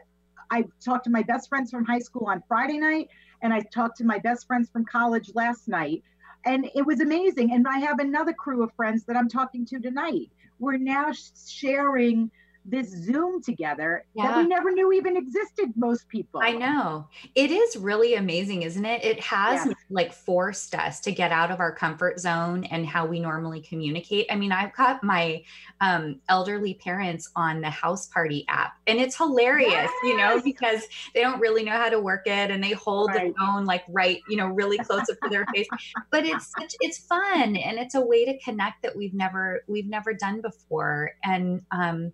I 0.50 0.66
talked 0.84 1.04
to 1.04 1.12
my 1.12 1.22
best 1.22 1.50
friends 1.50 1.70
from 1.70 1.86
high 1.86 2.00
school 2.00 2.26
on 2.26 2.42
Friday 2.48 2.80
night, 2.80 3.10
and 3.44 3.54
I 3.54 3.60
talked 3.60 3.98
to 3.98 4.06
my 4.06 4.18
best 4.18 4.48
friends 4.48 4.72
from 4.72 4.86
college 4.86 5.30
last 5.36 5.68
night. 5.68 6.02
And 6.46 6.68
it 6.74 6.84
was 6.84 7.00
amazing. 7.00 7.54
And 7.54 7.68
I 7.68 7.78
have 7.78 8.00
another 8.00 8.34
crew 8.34 8.64
of 8.64 8.74
friends 8.74 9.04
that 9.04 9.16
I'm 9.16 9.30
talking 9.30 9.68
to 9.68 9.80
tonight. 9.80 10.32
We're 10.58 10.78
now 10.78 11.12
sharing 11.48 12.32
this 12.66 12.90
Zoom 12.90 13.42
together 13.42 14.06
yeah. 14.14 14.28
that 14.28 14.38
we 14.38 14.48
never 14.48 14.72
knew 14.72 14.92
even 14.94 15.18
existed, 15.18 15.74
most 15.76 16.08
people. 16.08 16.42
I 16.44 16.54
know. 16.54 17.08
It 17.36 17.52
is 17.52 17.76
really 17.76 18.16
amazing, 18.16 18.64
isn't 18.64 18.86
it? 18.86 19.04
It 19.04 19.20
has 19.20 19.66
yes. 19.66 19.76
like 19.90 20.14
forced 20.14 20.76
us 20.76 21.00
to 21.02 21.12
get 21.12 21.32
out 21.32 21.52
of 21.52 21.60
our 21.60 21.74
comfort 21.74 22.20
zone 22.20 22.64
and 22.66 22.86
how 22.86 23.06
we 23.06 23.20
normally 23.20 23.62
communicate. 23.62 24.28
I 24.30 24.36
mean, 24.36 24.52
I've 24.52 24.74
got 24.76 25.04
my 25.04 25.44
um, 25.82 26.20
elderly 26.30 26.76
parents 26.76 27.30
on 27.36 27.62
the 27.62 27.70
house 27.70 28.08
party 28.08 28.46
app, 28.48 28.74
and 28.88 29.00
it's 29.00 29.18
hilarious, 29.18 29.72
yes. 29.72 29.92
you 30.04 30.18
know, 30.18 30.42
because 30.44 30.84
they 31.14 31.22
don't 31.22 31.40
really 31.40 31.64
know 31.64 31.72
how 31.72 31.90
to 31.90 32.00
work 32.00 32.28
it 32.28 32.52
and 32.52 32.64
they 32.64 32.72
hold 32.72 33.10
right. 33.10 33.34
the 33.34 33.40
phone 33.40 33.66
like 33.66 33.84
right, 33.90 34.22
you 34.30 34.38
know, 34.38 34.48
really 34.48 34.78
close 34.78 35.10
up 35.10 35.18
to 35.24 35.30
their 35.30 35.46
face. 35.54 35.68
But 36.12 36.26
it's 36.26 36.52
such, 36.58 36.76
it's 36.80 37.00
fun 37.00 37.56
and 37.56 37.78
it's 37.78 37.96
a 37.96 38.02
way 38.02 38.26
to 38.26 38.38
connect 38.40 38.84
that 38.84 38.96
we've 38.96 39.14
never 39.14 39.64
we've 39.68 39.88
never 39.88 40.14
done 40.14 40.42
before. 40.42 41.12
And 41.24 41.62
um 41.72 42.14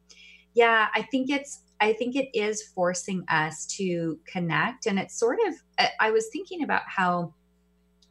yeah 0.53 0.87
i 0.95 1.01
think 1.03 1.29
it's 1.29 1.63
i 1.79 1.93
think 1.93 2.15
it 2.15 2.29
is 2.33 2.63
forcing 2.75 3.23
us 3.29 3.65
to 3.65 4.19
connect 4.25 4.85
and 4.85 4.99
it's 4.99 5.17
sort 5.17 5.39
of 5.47 5.53
i 5.99 6.11
was 6.11 6.27
thinking 6.31 6.63
about 6.63 6.83
how 6.85 7.33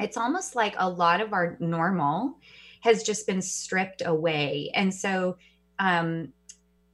it's 0.00 0.16
almost 0.16 0.54
like 0.54 0.74
a 0.78 0.88
lot 0.88 1.20
of 1.20 1.32
our 1.32 1.56
normal 1.60 2.38
has 2.80 3.02
just 3.02 3.26
been 3.26 3.42
stripped 3.42 4.02
away 4.04 4.70
and 4.74 4.92
so 4.94 5.36
um 5.78 6.32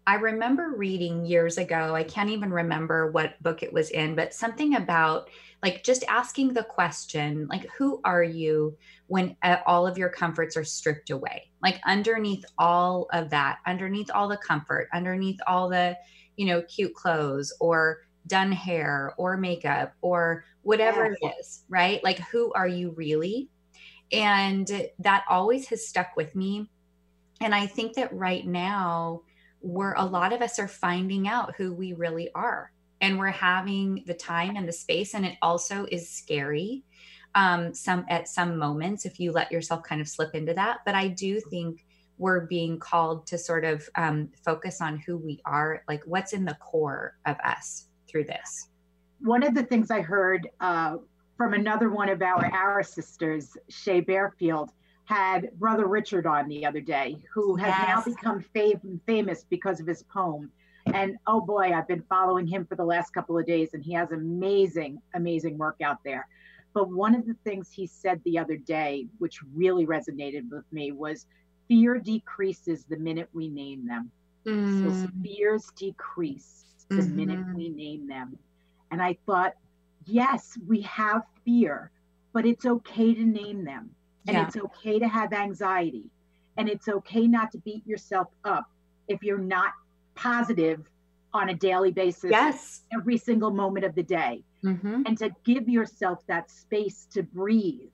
I 0.06 0.16
remember 0.16 0.74
reading 0.76 1.24
years 1.24 1.56
ago, 1.56 1.94
I 1.94 2.04
can't 2.04 2.28
even 2.28 2.50
remember 2.50 3.10
what 3.10 3.42
book 3.42 3.62
it 3.62 3.72
was 3.72 3.90
in, 3.90 4.14
but 4.14 4.34
something 4.34 4.74
about 4.76 5.30
like 5.64 5.82
just 5.82 6.04
asking 6.08 6.52
the 6.52 6.62
question, 6.62 7.46
like, 7.48 7.66
who 7.70 7.98
are 8.04 8.22
you 8.22 8.76
when 9.06 9.34
uh, 9.42 9.56
all 9.64 9.86
of 9.86 9.96
your 9.96 10.10
comforts 10.10 10.58
are 10.58 10.64
stripped 10.64 11.08
away? 11.08 11.50
Like, 11.62 11.80
underneath 11.86 12.44
all 12.58 13.08
of 13.14 13.30
that, 13.30 13.60
underneath 13.66 14.10
all 14.10 14.28
the 14.28 14.36
comfort, 14.36 14.90
underneath 14.92 15.40
all 15.46 15.70
the, 15.70 15.96
you 16.36 16.44
know, 16.44 16.60
cute 16.68 16.94
clothes 16.94 17.50
or 17.60 18.02
done 18.26 18.52
hair 18.52 19.14
or 19.16 19.38
makeup 19.38 19.94
or 20.02 20.44
whatever 20.64 21.06
yes. 21.06 21.16
it 21.22 21.40
is, 21.40 21.64
right? 21.70 22.04
Like, 22.04 22.18
who 22.18 22.52
are 22.52 22.68
you 22.68 22.90
really? 22.90 23.48
And 24.12 24.70
that 24.98 25.24
always 25.30 25.66
has 25.68 25.88
stuck 25.88 26.14
with 26.14 26.36
me. 26.36 26.68
And 27.40 27.54
I 27.54 27.66
think 27.66 27.94
that 27.94 28.12
right 28.12 28.46
now, 28.46 29.22
where 29.60 29.94
a 29.96 30.04
lot 30.04 30.34
of 30.34 30.42
us 30.42 30.58
are 30.58 30.68
finding 30.68 31.26
out 31.26 31.54
who 31.56 31.72
we 31.72 31.94
really 31.94 32.28
are 32.34 32.70
and 33.04 33.18
we're 33.18 33.28
having 33.28 34.02
the 34.06 34.14
time 34.14 34.56
and 34.56 34.66
the 34.66 34.72
space 34.72 35.14
and 35.14 35.26
it 35.26 35.36
also 35.42 35.86
is 35.92 36.08
scary 36.08 36.82
um, 37.34 37.74
some 37.74 38.06
at 38.08 38.28
some 38.28 38.56
moments 38.56 39.04
if 39.04 39.20
you 39.20 39.30
let 39.30 39.52
yourself 39.52 39.82
kind 39.82 40.00
of 40.00 40.08
slip 40.08 40.34
into 40.34 40.54
that 40.54 40.78
but 40.86 40.94
i 40.94 41.06
do 41.06 41.38
think 41.38 41.84
we're 42.16 42.46
being 42.46 42.78
called 42.78 43.26
to 43.26 43.36
sort 43.36 43.64
of 43.64 43.86
um, 43.96 44.28
focus 44.44 44.80
on 44.80 44.98
who 44.98 45.18
we 45.18 45.38
are 45.44 45.82
like 45.86 46.02
what's 46.06 46.32
in 46.32 46.44
the 46.46 46.54
core 46.54 47.18
of 47.26 47.36
us 47.44 47.88
through 48.08 48.24
this 48.24 48.68
one 49.20 49.42
of 49.42 49.54
the 49.54 49.62
things 49.62 49.90
i 49.90 50.00
heard 50.00 50.48
uh, 50.60 50.96
from 51.36 51.52
another 51.52 51.90
one 51.90 52.08
of 52.08 52.22
our 52.22 52.46
our 52.54 52.82
sisters 52.82 53.54
shay 53.68 54.00
bearfield 54.00 54.70
had 55.06 55.50
Brother 55.58 55.86
Richard 55.86 56.26
on 56.26 56.48
the 56.48 56.64
other 56.64 56.80
day, 56.80 57.18
who 57.30 57.56
has 57.56 57.68
yes. 57.68 57.88
now 57.88 58.02
become 58.14 58.40
fam- 58.54 59.00
famous 59.06 59.44
because 59.50 59.78
of 59.78 59.86
his 59.86 60.02
poem. 60.04 60.50
And 60.92 61.16
oh 61.26 61.40
boy, 61.40 61.72
I've 61.72 61.88
been 61.88 62.04
following 62.08 62.46
him 62.46 62.66
for 62.66 62.74
the 62.74 62.84
last 62.84 63.14
couple 63.14 63.38
of 63.38 63.46
days, 63.46 63.70
and 63.72 63.82
he 63.82 63.92
has 63.94 64.12
amazing, 64.12 65.00
amazing 65.14 65.56
work 65.56 65.76
out 65.82 65.98
there. 66.04 66.28
But 66.74 66.90
one 66.90 67.14
of 67.14 67.26
the 67.26 67.36
things 67.44 67.70
he 67.70 67.86
said 67.86 68.20
the 68.24 68.38
other 68.38 68.56
day, 68.56 69.06
which 69.18 69.40
really 69.54 69.86
resonated 69.86 70.50
with 70.50 70.64
me, 70.72 70.92
was 70.92 71.26
fear 71.68 71.98
decreases 71.98 72.84
the 72.84 72.98
minute 72.98 73.28
we 73.32 73.48
name 73.48 73.86
them. 73.86 74.10
Mm. 74.44 75.02
So 75.02 75.10
fears 75.22 75.72
decrease 75.76 76.64
the 76.88 76.96
mm-hmm. 76.96 77.16
minute 77.16 77.54
we 77.54 77.70
name 77.70 78.06
them. 78.06 78.36
And 78.90 79.00
I 79.00 79.16
thought, 79.24 79.54
yes, 80.04 80.58
we 80.66 80.82
have 80.82 81.22
fear, 81.44 81.90
but 82.32 82.44
it's 82.44 82.66
okay 82.66 83.14
to 83.14 83.24
name 83.24 83.64
them 83.64 83.90
and 84.26 84.36
yeah. 84.36 84.46
it's 84.46 84.56
okay 84.56 84.98
to 84.98 85.08
have 85.08 85.32
anxiety 85.32 86.04
and 86.56 86.68
it's 86.68 86.88
okay 86.88 87.26
not 87.26 87.52
to 87.52 87.58
beat 87.58 87.86
yourself 87.86 88.28
up 88.44 88.70
if 89.08 89.22
you're 89.22 89.38
not 89.38 89.72
positive 90.14 90.80
on 91.32 91.48
a 91.48 91.54
daily 91.54 91.90
basis 91.90 92.30
yes 92.30 92.82
every 92.92 93.16
single 93.16 93.50
moment 93.50 93.84
of 93.84 93.94
the 93.94 94.02
day 94.02 94.42
mm-hmm. 94.62 95.02
and 95.06 95.18
to 95.18 95.30
give 95.44 95.68
yourself 95.68 96.24
that 96.26 96.50
space 96.50 97.06
to 97.12 97.22
breathe 97.22 97.88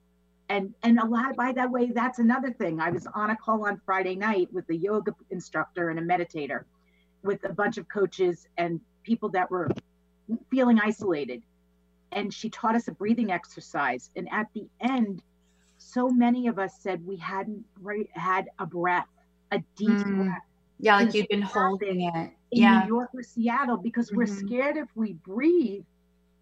and 0.49 0.73
and 0.83 0.99
a 0.99 1.05
lot 1.05 1.35
by 1.35 1.51
that 1.51 1.71
way 1.71 1.91
that's 1.91 2.19
another 2.19 2.51
thing 2.51 2.79
i 2.79 2.89
was 2.89 3.07
on 3.15 3.31
a 3.31 3.35
call 3.35 3.65
on 3.65 3.81
friday 3.85 4.15
night 4.15 4.47
with 4.51 4.69
a 4.69 4.75
yoga 4.75 5.13
instructor 5.31 5.89
and 5.89 5.99
a 5.99 6.01
meditator 6.01 6.63
with 7.23 7.43
a 7.43 7.53
bunch 7.53 7.77
of 7.77 7.87
coaches 7.89 8.47
and 8.57 8.79
people 9.03 9.29
that 9.29 9.49
were 9.49 9.69
feeling 10.49 10.79
isolated 10.79 11.41
and 12.11 12.33
she 12.33 12.49
taught 12.49 12.75
us 12.75 12.87
a 12.87 12.91
breathing 12.91 13.31
exercise 13.31 14.09
and 14.15 14.27
at 14.31 14.47
the 14.53 14.67
end 14.81 15.23
so 15.81 16.09
many 16.09 16.47
of 16.47 16.59
us 16.59 16.73
said 16.79 17.05
we 17.05 17.17
hadn't 17.17 17.65
had 18.13 18.49
a 18.59 18.65
breath, 18.65 19.07
a 19.51 19.59
deep 19.75 19.89
mm. 19.89 20.25
breath. 20.25 20.41
Yeah, 20.81 20.97
like 20.97 21.13
you've 21.13 21.27
been 21.27 21.41
holding 21.41 22.01
it. 22.01 22.31
In 22.51 22.63
yeah. 22.63 22.81
New 22.81 22.87
York 22.95 23.11
or 23.13 23.23
Seattle 23.23 23.77
because 23.77 24.07
mm-hmm. 24.07 24.17
we're 24.17 24.25
scared 24.25 24.77
if 24.77 24.89
we 24.95 25.13
breathe, 25.13 25.83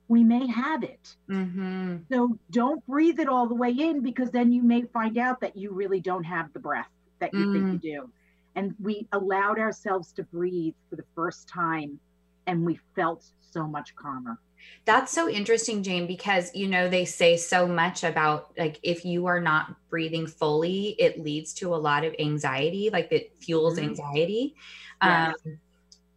we 0.08 0.24
may 0.24 0.48
have 0.48 0.84
it. 0.84 1.16
Mm-hmm. 1.30 1.98
So 2.12 2.40
don't 2.50 2.86
breathe 2.88 3.20
it 3.20 3.28
all 3.28 3.48
the 3.48 3.56
way 3.56 3.72
in 3.72 4.02
because 4.02 4.32
then 4.32 4.52
you 4.52 4.64
may 4.64 4.84
find 4.84 5.18
out 5.18 5.42
that 5.42 5.56
you 5.56 5.72
really 5.72 6.00
don't 6.00 6.24
have 6.24 6.52
the 6.54 6.60
breath 6.60 6.90
that 7.20 7.34
you 7.34 7.46
mm. 7.46 7.54
think 7.54 7.84
you 7.84 7.96
do. 7.98 8.10
And 8.56 8.74
we 8.80 9.08
allowed 9.12 9.60
ourselves 9.60 10.12
to 10.14 10.24
breathe 10.24 10.74
for 10.90 10.96
the 10.96 11.04
first 11.16 11.48
time 11.48 12.00
and 12.48 12.66
we 12.66 12.80
felt 12.96 13.26
so 13.52 13.68
much 13.68 13.96
calmer. 13.96 14.40
That's 14.86 15.12
so 15.12 15.30
interesting, 15.30 15.84
Jane, 15.84 16.08
because 16.08 16.54
you 16.56 16.68
know 16.68 16.90
they 16.90 17.06
say 17.06 17.38
so 17.38 17.68
much 17.68 18.04
about 18.04 18.52
like 18.58 18.80
if 18.82 19.06
you 19.06 19.28
are 19.28 19.40
not 19.40 19.76
breathing 19.90 20.26
fully, 20.26 20.96
it 21.00 21.20
leads 21.20 21.54
to 21.56 21.76
a 21.76 21.78
lot 21.78 22.04
of 22.04 22.16
anxiety, 22.20 22.90
like 22.92 23.12
it 23.12 23.34
fuels 23.40 23.78
mm-hmm. 23.78 23.90
anxiety. 23.90 24.56
Yes. 25.04 25.36
Um, 25.46 25.60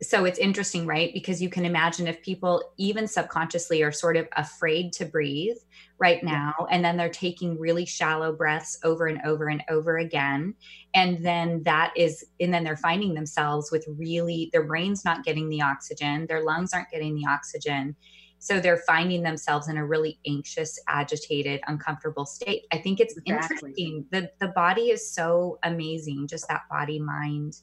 so 0.02 0.25
it's 0.25 0.38
interesting, 0.38 0.84
right? 0.84 1.14
Because 1.14 1.40
you 1.40 1.49
can 1.49 1.64
imagine 1.64 2.08
if 2.08 2.20
people 2.22 2.72
even 2.76 3.06
subconsciously 3.06 3.82
are 3.82 3.92
sort 3.92 4.16
of 4.16 4.26
afraid 4.37 4.92
to 4.94 5.04
breathe 5.04 5.56
right 5.99 6.25
now, 6.25 6.66
and 6.70 6.84
then 6.84 6.96
they're 6.96 7.08
taking 7.08 7.58
really 7.58 7.84
shallow 7.84 8.32
breaths 8.32 8.78
over 8.82 9.06
and 9.06 9.20
over 9.25 9.49
and 9.49 9.62
over 9.70 9.99
again. 9.99 10.54
And 10.94 11.25
then 11.25 11.62
that 11.62 11.92
is, 11.96 12.25
and 12.40 12.52
then 12.52 12.64
they're 12.64 12.76
finding 12.76 13.14
themselves 13.14 13.70
with 13.70 13.87
really, 13.87 14.50
their 14.52 14.64
brain's 14.64 15.04
not 15.04 15.25
getting 15.25 15.49
the 15.49 15.62
oxygen, 15.62 16.26
their 16.26 16.42
lungs 16.42 16.72
aren't 16.72 16.90
getting 16.90 17.14
the 17.14 17.26
oxygen 17.28 17.94
so 18.42 18.58
they're 18.58 18.82
finding 18.88 19.22
themselves 19.22 19.68
in 19.68 19.76
a 19.76 19.87
really 19.87 20.18
anxious 20.26 20.76
agitated 20.88 21.61
uncomfortable 21.68 22.26
state. 22.26 22.66
I 22.72 22.78
think 22.78 22.99
it's 22.99 23.16
exactly. 23.25 23.70
interesting. 23.70 24.04
The 24.11 24.32
the 24.40 24.49
body 24.49 24.90
is 24.90 25.08
so 25.08 25.61
amazing 25.62 26.26
just 26.26 26.49
that 26.49 26.62
body 26.68 26.99
mind 26.99 27.58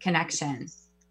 connection. 0.00 0.66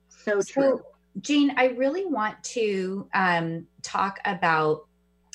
So 0.10 0.42
true. 0.42 0.82
Jane 1.22 1.54
i 1.58 1.68
really 1.68 2.06
want 2.06 2.44
to 2.44 3.08
um, 3.14 3.66
talk 3.84 4.20
about 4.26 4.86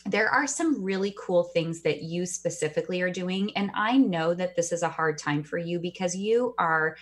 there 0.06 0.28
are 0.28 0.46
some 0.46 0.82
really 0.84 1.14
cool 1.18 1.44
things 1.44 1.80
that 1.82 2.02
you 2.02 2.26
specifically 2.26 3.00
are 3.00 3.10
doing 3.10 3.50
and 3.56 3.70
i 3.74 3.96
know 3.96 4.34
that 4.34 4.54
this 4.56 4.72
is 4.72 4.82
a 4.82 4.88
hard 4.88 5.18
time 5.18 5.42
for 5.42 5.58
you 5.58 5.78
because 5.80 6.14
you 6.14 6.54
are 6.58 6.96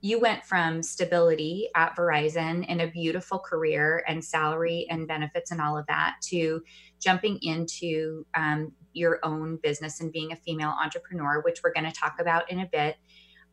you 0.00 0.20
went 0.20 0.44
from 0.44 0.82
stability 0.82 1.68
at 1.74 1.96
Verizon 1.96 2.64
and 2.68 2.80
a 2.80 2.86
beautiful 2.86 3.38
career 3.38 4.04
and 4.06 4.24
salary 4.24 4.86
and 4.90 5.08
benefits 5.08 5.50
and 5.50 5.60
all 5.60 5.76
of 5.76 5.86
that 5.86 6.16
to 6.22 6.62
jumping 7.00 7.38
into 7.42 8.24
um, 8.34 8.72
your 8.92 9.18
own 9.24 9.58
business 9.62 10.00
and 10.00 10.12
being 10.12 10.32
a 10.32 10.36
female 10.36 10.74
entrepreneur, 10.80 11.40
which 11.42 11.62
we're 11.64 11.72
going 11.72 11.90
to 11.90 11.92
talk 11.92 12.20
about 12.20 12.50
in 12.50 12.60
a 12.60 12.66
bit. 12.66 12.96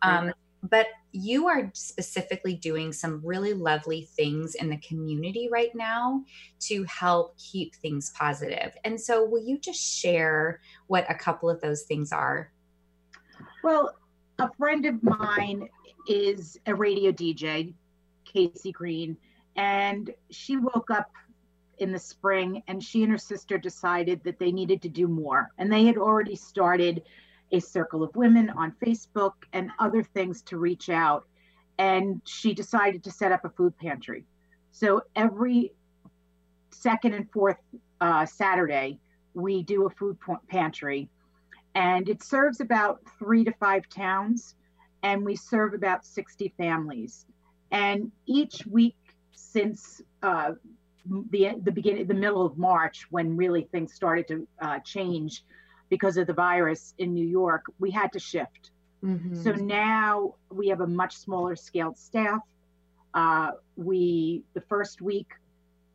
Um, 0.02 0.34
but 0.62 0.88
you 1.12 1.48
are 1.48 1.70
specifically 1.74 2.56
doing 2.56 2.92
some 2.92 3.22
really 3.24 3.54
lovely 3.54 4.10
things 4.16 4.56
in 4.56 4.70
the 4.70 4.78
community 4.78 5.48
right 5.52 5.74
now 5.76 6.24
to 6.60 6.84
help 6.84 7.38
keep 7.38 7.76
things 7.76 8.12
positive. 8.18 8.76
And 8.84 9.00
so, 9.00 9.24
will 9.24 9.44
you 9.44 9.58
just 9.60 9.80
share 9.80 10.60
what 10.88 11.10
a 11.10 11.16
couple 11.16 11.50
of 11.50 11.62
those 11.62 11.84
things 11.84 12.12
are? 12.12 12.52
Well, 13.64 13.96
a 14.40 14.50
friend 14.58 14.86
of 14.86 15.02
mine 15.04 15.70
is 16.08 16.60
a 16.66 16.76
radio 16.76 17.12
DJ, 17.12 17.74
Casey 18.26 18.72
Green, 18.72 19.18
and 19.56 20.12
she 20.30 20.58
woke 20.58 20.92
up 20.92 21.12
in 21.78 21.92
the 21.92 22.00
spring 22.00 22.64
and 22.68 22.84
she 22.84 23.04
and 23.04 23.12
her 23.12 23.18
sister 23.18 23.58
decided 23.58 24.24
that 24.24 24.40
they 24.40 24.52
needed 24.52 24.82
to 24.82 24.90
do 24.90 25.08
more. 25.08 25.52
And 25.58 25.72
they 25.72 25.86
had 25.86 25.98
already 25.98 26.36
started 26.36 27.04
a 27.52 27.60
circle 27.60 28.04
of 28.04 28.16
women 28.16 28.50
on 28.50 28.74
Facebook 28.84 29.34
and 29.54 29.72
other 29.80 30.04
things 30.04 30.42
to 30.44 30.58
reach 30.58 30.90
out. 30.90 31.26
And 31.78 32.22
she 32.26 32.54
decided 32.54 33.04
to 33.04 33.12
set 33.12 33.32
up 33.32 33.46
a 33.46 33.50
food 33.50 33.78
pantry. 33.78 34.26
So 34.72 35.02
every 35.16 35.74
second 36.72 37.14
and 37.14 37.30
fourth 37.32 37.58
uh, 38.02 38.26
Saturday, 38.26 39.00
we 39.34 39.64
do 39.64 39.86
a 39.86 39.90
food 39.90 40.18
pantry. 40.48 41.10
And 41.74 42.08
it 42.08 42.24
serves 42.24 42.62
about 42.62 43.02
three 43.20 43.44
to 43.44 43.52
five 43.60 43.88
towns 43.90 44.56
and 45.06 45.24
we 45.24 45.36
serve 45.36 45.76
about 45.76 46.04
60 46.04 46.52
families. 46.58 47.28
And 47.72 48.12
each 48.26 48.66
week 48.66 48.98
since 49.34 50.02
uh, 50.24 50.54
the 51.30 51.52
the 51.62 51.72
beginning, 51.72 52.08
the 52.08 52.16
middle 52.16 52.44
of 52.44 52.58
March, 52.58 53.06
when 53.12 53.38
really 53.38 53.68
things 53.72 53.94
started 53.94 54.28
to 54.28 54.48
uh, 54.60 54.80
change 54.80 55.44
because 55.90 56.18
of 56.18 56.26
the 56.26 56.34
virus 56.34 56.96
in 56.98 57.14
New 57.14 57.28
York, 57.28 57.66
we 57.78 57.92
had 57.92 58.12
to 58.14 58.20
shift. 58.20 58.72
Mm-hmm. 59.04 59.44
So 59.44 59.52
now 59.52 60.34
we 60.50 60.70
have 60.70 60.82
a 60.82 60.88
much 60.88 61.16
smaller 61.16 61.56
scaled 61.56 62.00
staff. 62.00 62.42
Uh, 63.14 63.52
we 63.76 64.44
the 64.56 64.62
first 64.62 65.02
week 65.02 65.28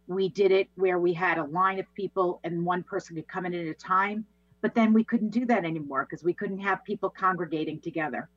we 0.07 0.29
did 0.29 0.53
it 0.53 0.69
where 0.77 1.01
we 1.01 1.13
had 1.13 1.37
a 1.39 1.45
line 1.45 1.81
of 1.81 1.87
people 1.95 2.41
and 2.45 2.65
one 2.65 2.85
person 2.85 3.17
could 3.17 3.29
come 3.29 3.45
in 3.45 3.55
at 3.55 3.67
a 3.67 3.75
time, 3.75 4.25
but 4.61 4.75
then 4.75 4.93
we 4.93 5.03
couldn't 5.03 5.31
do 5.31 5.47
that 5.47 5.65
anymore 5.65 6.07
because 6.09 6.23
we 6.23 6.33
couldn't 6.33 6.61
have 6.61 6.85
people 6.85 7.11
congregating 7.11 7.81
together. 7.81 8.29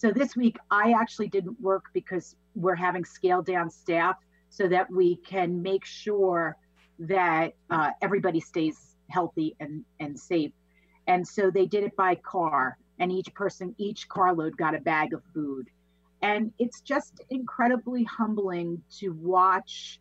So 0.00 0.10
this 0.10 0.34
week, 0.34 0.56
I 0.70 0.92
actually 0.92 1.28
didn't 1.28 1.60
work 1.60 1.90
because 1.92 2.34
we're 2.54 2.74
having 2.74 3.04
scaled 3.04 3.44
down 3.44 3.68
staff 3.68 4.16
so 4.48 4.66
that 4.66 4.90
we 4.90 5.16
can 5.16 5.60
make 5.60 5.84
sure 5.84 6.56
that 7.00 7.52
uh, 7.68 7.90
everybody 8.00 8.40
stays 8.40 8.96
healthy 9.10 9.56
and, 9.60 9.84
and 9.98 10.18
safe. 10.18 10.52
And 11.06 11.28
so 11.28 11.50
they 11.50 11.66
did 11.66 11.84
it 11.84 11.94
by 11.96 12.14
car, 12.14 12.78
and 12.98 13.12
each 13.12 13.34
person, 13.34 13.74
each 13.76 14.08
carload 14.08 14.56
got 14.56 14.74
a 14.74 14.80
bag 14.80 15.12
of 15.12 15.22
food. 15.34 15.66
And 16.22 16.50
it's 16.58 16.80
just 16.80 17.20
incredibly 17.28 18.04
humbling 18.04 18.82
to 19.00 19.10
watch 19.10 20.00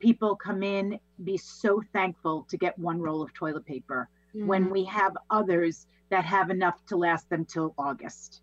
people 0.00 0.34
come 0.34 0.64
in, 0.64 0.98
be 1.22 1.36
so 1.36 1.80
thankful 1.92 2.48
to 2.50 2.56
get 2.56 2.76
one 2.80 3.00
roll 3.00 3.22
of 3.22 3.32
toilet 3.32 3.64
paper 3.64 4.08
mm-hmm. 4.34 4.48
when 4.48 4.70
we 4.70 4.82
have 4.86 5.16
others 5.30 5.86
that 6.08 6.24
have 6.24 6.50
enough 6.50 6.84
to 6.86 6.96
last 6.96 7.30
them 7.30 7.44
till 7.44 7.74
August. 7.78 8.42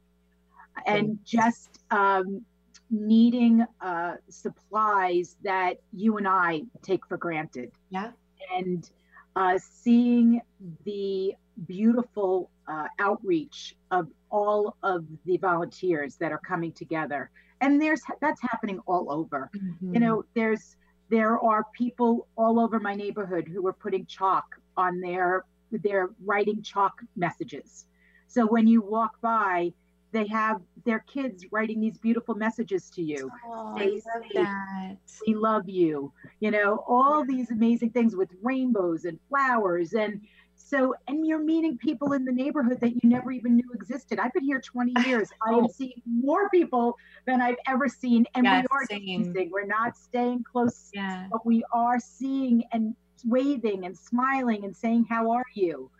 And 0.86 1.20
just 1.26 1.80
um, 1.92 2.44
needing 2.90 3.66
uh, 3.82 4.16
supplies 4.30 5.36
that 5.44 5.78
you 5.94 6.18
and 6.18 6.28
I 6.28 6.62
take 6.82 7.06
for 7.08 7.18
granted. 7.18 7.72
Yeah. 7.90 8.12
And 8.56 8.90
uh, 9.36 9.60
seeing 9.60 10.42
the 10.86 11.34
beautiful 11.66 12.50
uh, 12.68 12.88
outreach 13.00 13.76
of 13.92 14.08
all 14.30 14.76
of 14.84 15.06
the 15.26 15.38
volunteers 15.38 16.16
that 16.16 16.32
are 16.32 16.40
coming 16.40 16.72
together 16.72 17.32
and 17.62 17.82
there's 17.82 18.02
that's 18.22 18.42
happening 18.42 18.80
all 18.86 19.12
over 19.12 19.50
mm-hmm. 19.56 19.94
you 19.94 20.00
know 20.00 20.24
there's 20.36 20.76
there 21.10 21.40
are 21.40 21.64
people 21.74 22.28
all 22.36 22.60
over 22.60 22.80
my 22.80 22.94
neighborhood 22.94 23.48
who 23.48 23.66
are 23.66 23.74
putting 23.74 24.06
chalk 24.06 24.46
on 24.76 25.00
their 25.00 25.46
they're 25.84 26.10
writing 26.24 26.62
chalk 26.62 27.02
messages 27.16 27.86
so 28.28 28.46
when 28.46 28.68
you 28.68 28.82
walk 28.82 29.20
by 29.22 29.72
they 30.18 30.28
have 30.28 30.62
their 30.86 31.00
kids 31.00 31.46
writing 31.52 31.80
these 31.80 31.98
beautiful 31.98 32.36
messages 32.36 32.90
to 32.92 33.02
you. 33.02 33.30
Oh, 33.46 33.76
I 33.78 33.86
love 33.86 34.24
that. 34.34 34.98
We 35.26 35.36
love 35.36 35.70
you. 35.70 36.12
You 36.40 36.52
know, 36.52 36.84
all 36.88 37.24
these 37.24 37.52
amazing 37.52 37.92
things 37.92 38.16
with 38.16 38.30
rainbows 38.42 39.06
and 39.06 39.20
flowers 39.30 39.94
and 39.94 40.22
so, 40.60 40.96
and 41.08 41.26
you're 41.26 41.40
meeting 41.40 41.78
people 41.78 42.14
in 42.14 42.26
the 42.26 42.32
neighborhood 42.32 42.80
that 42.82 42.90
you 42.90 43.00
never 43.04 43.32
even 43.32 43.56
knew 43.56 43.72
existed. 43.74 44.20
I've 44.20 44.34
been 44.34 44.44
here 44.44 44.60
20 44.60 44.94
years. 45.08 45.30
I 45.46 45.52
am 45.52 45.66
oh. 45.66 45.68
seeing 45.68 46.02
more 46.06 46.50
people 46.50 46.98
than 47.26 47.42
I've 47.42 47.58
ever 47.68 47.88
seen. 47.88 48.26
And 48.34 48.46
yes, 48.46 48.66
we 48.70 48.76
are 48.76 48.86
same. 48.90 49.34
We're 49.52 49.66
not 49.66 49.96
staying 49.96 50.44
close, 50.52 50.90
yeah. 50.94 51.28
but 51.32 51.46
we 51.46 51.64
are 51.72 52.00
seeing 52.00 52.64
and 52.72 52.96
waving 53.24 53.86
and 53.86 53.96
smiling 53.96 54.66
and 54.66 54.76
saying, 54.76 55.06
How 55.08 55.32
are 55.32 55.46
you? 55.54 55.92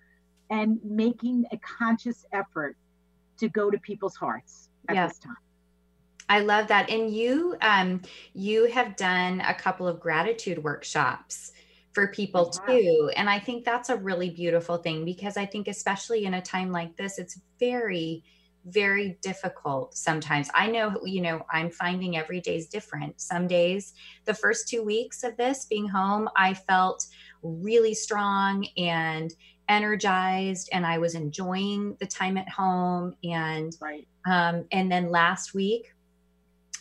And 0.50 0.80
making 0.84 1.46
a 1.52 1.58
conscious 1.58 2.26
effort 2.32 2.76
to 3.38 3.50
go 3.50 3.70
to 3.70 3.78
people's 3.78 4.16
hearts 4.16 4.70
at 4.90 4.96
yeah. 4.96 5.08
this 5.08 5.20
time. 5.20 5.38
I 6.30 6.40
love 6.40 6.68
that. 6.68 6.90
And 6.90 7.14
you 7.14 7.56
um 7.62 8.02
you 8.34 8.66
have 8.66 8.96
done 8.96 9.42
a 9.42 9.54
couple 9.54 9.88
of 9.88 10.00
gratitude 10.00 10.64
workshops 10.64 11.54
for 11.94 12.08
people 12.08 12.50
too. 12.50 13.12
And 13.16 13.30
I 13.30 13.40
think 13.40 13.64
that's 13.64 13.90
a 13.90 13.96
really 13.96 14.30
beautiful 14.30 14.78
thing 14.78 15.06
because 15.06 15.38
I 15.38 15.46
think 15.46 15.68
especially 15.68 16.26
in 16.26 16.36
a 16.36 16.42
time 16.42 16.72
like 16.72 16.96
this 16.96 17.18
it's 17.18 17.40
very 17.60 18.24
very 18.66 19.18
difficult 19.22 19.96
sometimes. 19.96 20.50
I 20.54 20.68
know, 20.68 21.00
you 21.06 21.22
know, 21.22 21.46
I'm 21.52 21.70
finding 21.70 22.18
every 22.18 22.42
day 22.42 22.58
is 22.58 22.68
different. 22.68 23.22
Some 23.22 23.48
days, 23.48 23.94
the 24.26 24.34
first 24.34 24.68
two 24.68 24.84
weeks 24.84 25.24
of 25.24 25.38
this 25.38 25.66
being 25.66 25.88
home, 25.88 26.28
I 26.36 26.54
felt 26.54 27.06
really 27.42 27.94
strong 27.94 28.68
and 28.76 29.34
energized 29.70 30.70
and 30.72 30.86
I 30.86 30.98
was 30.98 31.16
enjoying 31.16 31.98
the 32.00 32.08
time 32.08 32.38
at 32.38 32.50
home. 32.50 33.16
And 33.24 33.76
right. 33.82 34.08
um, 34.26 34.66
and 34.72 34.92
then 34.92 35.10
last 35.10 35.54
week, 35.54 35.94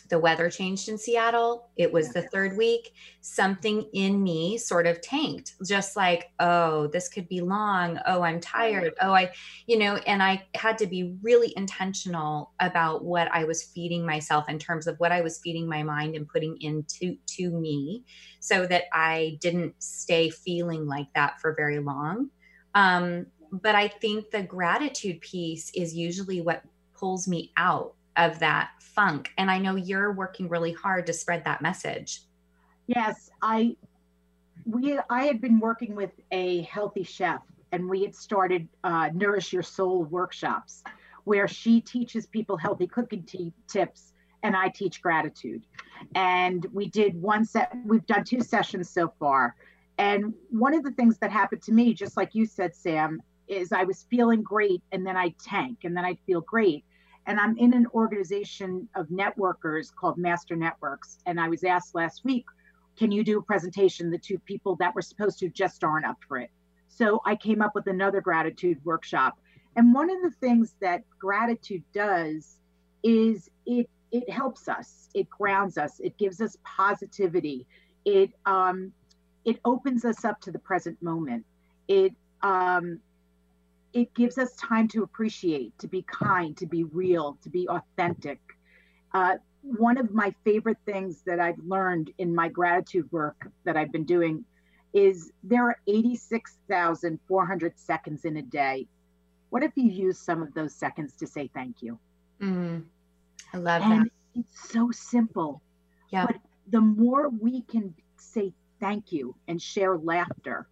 the 0.09 0.19
weather 0.19 0.49
changed 0.49 0.89
in 0.89 0.97
Seattle. 0.97 1.69
It 1.75 1.91
was 1.91 2.13
the 2.13 2.21
third 2.21 2.55
week. 2.55 2.93
Something 3.21 3.85
in 3.93 4.23
me 4.23 4.57
sort 4.57 4.87
of 4.87 5.01
tanked, 5.01 5.55
just 5.65 5.95
like, 5.95 6.31
oh, 6.39 6.87
this 6.87 7.09
could 7.09 7.27
be 7.27 7.41
long. 7.41 7.99
Oh, 8.05 8.21
I'm 8.21 8.39
tired. 8.39 8.93
Oh, 9.01 9.13
I, 9.13 9.31
you 9.65 9.77
know, 9.77 9.95
and 10.07 10.23
I 10.23 10.45
had 10.55 10.77
to 10.79 10.87
be 10.87 11.15
really 11.21 11.53
intentional 11.57 12.51
about 12.59 13.03
what 13.03 13.29
I 13.33 13.43
was 13.43 13.63
feeding 13.63 14.05
myself 14.05 14.47
in 14.49 14.59
terms 14.59 14.87
of 14.87 14.97
what 14.99 15.11
I 15.11 15.21
was 15.21 15.39
feeding 15.39 15.67
my 15.67 15.83
mind 15.83 16.15
and 16.15 16.27
putting 16.27 16.57
into 16.61 17.17
to 17.35 17.49
me 17.49 18.03
so 18.39 18.65
that 18.67 18.83
I 18.93 19.37
didn't 19.41 19.75
stay 19.79 20.29
feeling 20.29 20.87
like 20.87 21.07
that 21.15 21.41
for 21.41 21.53
very 21.53 21.79
long. 21.79 22.29
Um, 22.77 23.25
but 23.51 23.73
I 23.73 23.87
think 23.87 24.29
the 24.29 24.43
gratitude 24.43 25.19
piece 25.19 25.71
is 25.73 25.95
usually 25.95 26.41
what 26.41 26.61
pulls 26.93 27.27
me 27.27 27.51
out 27.57 27.95
of 28.17 28.37
that 28.37 28.69
funk. 28.79 29.31
And 29.39 29.49
I 29.49 29.57
know 29.57 29.75
you're 29.75 30.13
working 30.13 30.47
really 30.47 30.73
hard 30.73 31.07
to 31.07 31.13
spread 31.13 31.43
that 31.45 31.61
message. 31.61 32.21
Yes, 32.85 33.31
I 33.41 33.75
we 34.65 34.99
I 35.09 35.23
had 35.23 35.41
been 35.41 35.59
working 35.59 35.95
with 35.95 36.11
a 36.31 36.61
healthy 36.63 37.03
chef 37.03 37.41
and 37.71 37.89
we 37.89 38.03
had 38.03 38.13
started 38.13 38.67
uh, 38.83 39.09
Nourish 39.13 39.53
Your 39.53 39.63
Soul 39.63 40.03
workshops 40.03 40.83
where 41.23 41.47
she 41.47 41.81
teaches 41.81 42.27
people 42.27 42.57
healthy 42.57 42.87
cooking 42.87 43.23
t- 43.23 43.53
tips 43.67 44.13
and 44.43 44.55
I 44.55 44.69
teach 44.69 45.01
gratitude. 45.01 45.65
And 46.13 46.65
we 46.71 46.87
did 46.87 47.19
one 47.19 47.43
set, 47.43 47.75
we've 47.85 48.05
done 48.05 48.23
two 48.23 48.41
sessions 48.41 48.89
so 48.89 49.11
far. 49.19 49.55
And 49.97 50.33
one 50.49 50.73
of 50.73 50.83
the 50.83 50.91
things 50.91 51.17
that 51.19 51.31
happened 51.31 51.63
to 51.63 51.71
me, 51.71 51.93
just 51.93 52.17
like 52.17 52.35
you 52.35 52.45
said, 52.45 52.75
Sam, 52.75 53.21
is 53.47 53.71
I 53.71 53.83
was 53.83 54.05
feeling 54.09 54.43
great 54.43 54.83
and 54.91 55.05
then 55.05 55.17
I 55.17 55.33
tank 55.43 55.79
and 55.83 55.95
then 55.95 56.05
I'd 56.05 56.19
feel 56.25 56.41
great. 56.41 56.83
And 57.25 57.39
I'm 57.39 57.57
in 57.57 57.73
an 57.73 57.87
organization 57.93 58.87
of 58.95 59.07
networkers 59.07 59.93
called 59.93 60.17
Master 60.17 60.55
Networks. 60.55 61.17
And 61.25 61.39
I 61.39 61.49
was 61.49 61.63
asked 61.63 61.95
last 61.95 62.23
week, 62.23 62.45
can 62.97 63.11
you 63.11 63.23
do 63.23 63.39
a 63.39 63.41
presentation? 63.41 64.09
The 64.09 64.17
two 64.17 64.39
people 64.39 64.75
that 64.77 64.95
were 64.95 65.01
supposed 65.01 65.39
to 65.39 65.49
just 65.49 65.83
aren't 65.83 66.05
up 66.05 66.17
for 66.27 66.37
it. 66.37 66.49
So 66.87 67.21
I 67.25 67.35
came 67.35 67.61
up 67.61 67.75
with 67.75 67.87
another 67.87 68.21
gratitude 68.21 68.79
workshop. 68.83 69.37
And 69.75 69.93
one 69.93 70.09
of 70.09 70.21
the 70.23 70.31
things 70.31 70.75
that 70.81 71.03
gratitude 71.19 71.83
does 71.93 72.57
is 73.03 73.49
it 73.65 73.89
it 74.11 74.29
helps 74.29 74.69
us, 74.69 75.09
it 75.13 75.29
grounds 75.29 75.77
us, 75.77 75.99
it 75.99 76.17
gives 76.17 76.39
us 76.39 76.57
positivity, 76.63 77.67
it 78.05 78.31
um, 78.45 78.93
it 79.47 79.59
opens 79.63 80.05
us 80.05 80.25
up 80.25 80.39
to 80.41 80.51
the 80.51 80.59
present 80.59 81.01
moment. 81.01 81.45
It 81.87 82.13
um, 82.43 82.99
it 83.93 84.13
gives 84.13 84.37
us 84.37 84.53
time 84.57 84.89
to 84.89 85.01
appreciate, 85.03 85.79
to 85.79 85.87
be 85.87 86.03
kind, 86.03 86.55
to 86.57 86.67
be 86.67 86.83
real, 86.83 87.37
to 87.41 87.49
be 87.49 87.67
authentic. 87.69 88.39
Uh, 89.13 89.37
one 89.63 89.97
of 89.97 90.13
my 90.13 90.35
favorite 90.43 90.77
things 90.85 91.23
that 91.25 91.39
I've 91.39 91.57
learned 91.65 92.11
in 92.17 92.35
my 92.35 92.49
gratitude 92.49 93.09
work 93.11 93.49
that 93.63 93.77
I've 93.77 93.91
been 93.91 94.03
doing 94.03 94.43
is 94.93 95.31
there 95.43 95.63
are 95.63 95.77
86,400 95.87 97.79
seconds 97.79 98.25
in 98.25 98.37
a 98.37 98.41
day. 98.41 98.85
What 99.49 99.63
if 99.63 99.71
you 99.75 99.89
use 99.89 100.19
some 100.19 100.43
of 100.43 100.53
those 100.53 100.75
seconds 100.75 101.13
to 101.13 101.25
say 101.25 101.49
thank 101.53 101.81
you? 101.81 101.97
Mm, 102.41 102.83
I 103.53 103.57
love 103.57 103.81
and 103.81 104.01
that. 104.01 104.11
It's 104.35 104.69
so 104.69 104.91
simple. 104.91 105.61
Yeah. 106.11 106.25
But 106.25 106.35
the 106.69 106.81
more 106.81 107.29
we 107.29 107.61
can 107.61 107.95
say 108.17 108.53
thank 108.79 109.11
you 109.11 109.35
and 109.47 109.61
share 109.61 109.97
laughter 109.97 110.67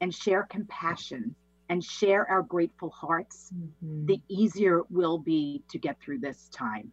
and 0.00 0.14
share 0.14 0.44
compassion 0.44 1.34
and 1.68 1.84
share 1.84 2.28
our 2.30 2.42
grateful 2.42 2.90
hearts, 2.90 3.50
mm-hmm. 3.54 4.06
the 4.06 4.20
easier 4.28 4.78
it 4.78 4.90
will 4.90 5.18
be 5.18 5.62
to 5.68 5.78
get 5.78 6.00
through 6.00 6.18
this 6.18 6.48
time. 6.50 6.90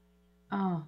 Oh, 0.51 0.84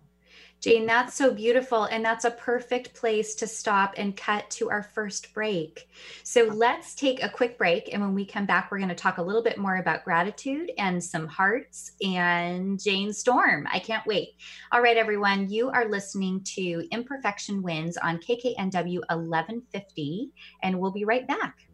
Jane, 0.60 0.88
that's 0.88 1.14
so 1.14 1.34
beautiful. 1.34 1.84
And 1.84 2.04
that's 2.04 2.26
a 2.26 2.32
perfect 2.32 2.96
place 2.96 3.36
to 3.36 3.48
stop 3.48 3.94
and 3.96 4.18
cut 4.18 4.50
to 4.52 4.72
our 4.72 4.82
first 4.82 5.34
break. 5.34 5.88
So 6.24 6.46
let's 6.46 6.96
take 6.96 7.22
a 7.22 7.30
quick 7.30 7.58
break. 7.60 7.94
And 7.94 8.02
when 8.02 8.16
we 8.16 8.26
come 8.26 8.48
back, 8.48 8.72
we're 8.72 8.80
going 8.80 8.90
to 8.90 8.96
talk 8.96 9.20
a 9.20 9.22
little 9.22 9.44
bit 9.44 9.60
more 9.60 9.78
about 9.78 10.04
gratitude 10.04 10.72
and 10.80 11.04
some 11.04 11.28
hearts 11.28 11.92
and 12.02 12.80
JaneSTORM. 12.80 13.66
I 13.72 13.80
can't 13.80 14.06
wait. 14.08 14.30
All 14.72 14.82
right, 14.82 14.98
everyone, 14.98 15.50
you 15.50 15.70
are 15.70 15.88
listening 15.88 16.42
to 16.56 16.88
Imperfection 16.92 17.62
Wins 17.62 17.96
on 17.98 18.18
KKNW 18.18 19.02
1150, 19.10 20.32
and 20.64 20.80
we'll 20.80 20.92
be 20.92 21.06
right 21.06 21.28
back. 21.28 21.68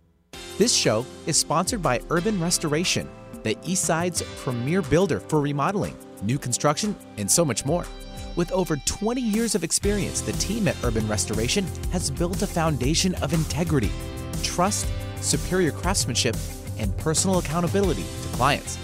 This 0.58 0.76
show 0.76 1.06
is 1.26 1.38
sponsored 1.38 1.82
by 1.82 2.02
Urban 2.10 2.40
Restoration, 2.40 3.10
the 3.44 3.58
Eastside's 3.64 4.22
premier 4.44 4.82
builder 4.82 5.20
for 5.20 5.40
remodeling, 5.40 5.98
new 6.22 6.38
construction, 6.38 6.96
and 7.18 7.32
so 7.32 7.46
much 7.46 7.66
more. 7.66 7.86
With 8.36 8.52
over 8.52 8.78
20 8.78 9.22
years 9.22 9.54
of 9.54 9.64
experience, 9.64 10.22
the 10.22 10.32
team 10.34 10.68
at 10.68 10.76
Urban 10.84 11.08
Restoration 11.08 11.68
has 11.92 12.10
built 12.10 12.42
a 12.42 12.48
foundation 12.48 13.14
of 13.16 13.32
integrity, 13.32 13.92
trust, 14.42 14.88
superior 15.22 15.72
craftsmanship, 15.72 16.36
and 16.80 16.96
personal 16.98 17.38
accountability 17.38 18.02
to 18.02 18.28
clients. 18.30 18.78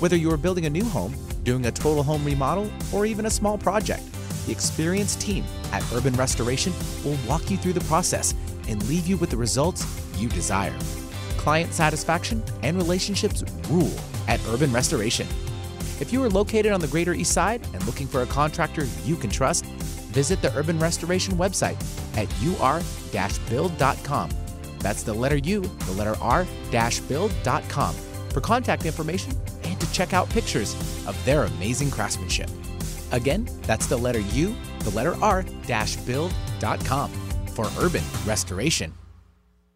Whether 0.00 0.16
you 0.16 0.32
are 0.32 0.38
building 0.38 0.64
a 0.64 0.70
new 0.70 0.84
home, 0.84 1.14
doing 1.44 1.66
a 1.66 1.70
total 1.70 2.02
home 2.02 2.24
remodel, 2.24 2.70
or 2.90 3.04
even 3.04 3.26
a 3.26 3.30
small 3.30 3.58
project, 3.58 4.02
the 4.46 4.52
experienced 4.52 5.20
team 5.20 5.44
at 5.72 5.84
Urban 5.92 6.14
Restoration 6.14 6.72
will 7.04 7.18
walk 7.28 7.50
you 7.50 7.58
through 7.58 7.74
the 7.74 7.84
process 7.84 8.34
and 8.66 8.82
leave 8.88 9.06
you 9.06 9.18
with 9.18 9.28
the 9.28 9.36
results 9.36 9.84
you 10.16 10.30
desire. 10.30 10.74
Client 11.36 11.74
satisfaction 11.74 12.42
and 12.62 12.78
relationships 12.78 13.44
rule 13.68 13.92
at 14.26 14.40
Urban 14.48 14.72
Restoration. 14.72 15.26
If 16.00 16.12
you 16.14 16.22
are 16.24 16.30
located 16.30 16.72
on 16.72 16.80
the 16.80 16.88
Greater 16.88 17.12
East 17.12 17.32
Side 17.32 17.62
and 17.74 17.84
looking 17.86 18.06
for 18.06 18.22
a 18.22 18.26
contractor 18.26 18.86
you 19.04 19.16
can 19.16 19.28
trust, 19.28 19.66
visit 19.66 20.40
the 20.40 20.52
Urban 20.56 20.78
Restoration 20.78 21.34
website 21.34 21.76
at 22.16 22.26
ur-build.com. 23.14 24.30
That's 24.78 25.02
the 25.02 25.12
letter 25.12 25.36
U, 25.36 25.60
the 25.60 25.92
letter 25.92 26.16
R-build.com 26.20 27.94
for 28.30 28.40
contact 28.40 28.86
information 28.86 29.34
and 29.64 29.78
to 29.78 29.92
check 29.92 30.14
out 30.14 30.30
pictures 30.30 30.74
of 31.06 31.22
their 31.26 31.44
amazing 31.44 31.90
craftsmanship. 31.90 32.48
Again, 33.12 33.46
that's 33.62 33.86
the 33.86 33.96
letter 33.96 34.20
U, 34.20 34.56
the 34.80 34.90
letter 34.90 35.16
R, 35.22 35.44
dash 35.66 35.96
build.com 35.96 37.10
for 37.48 37.68
urban 37.78 38.04
restoration. 38.24 38.94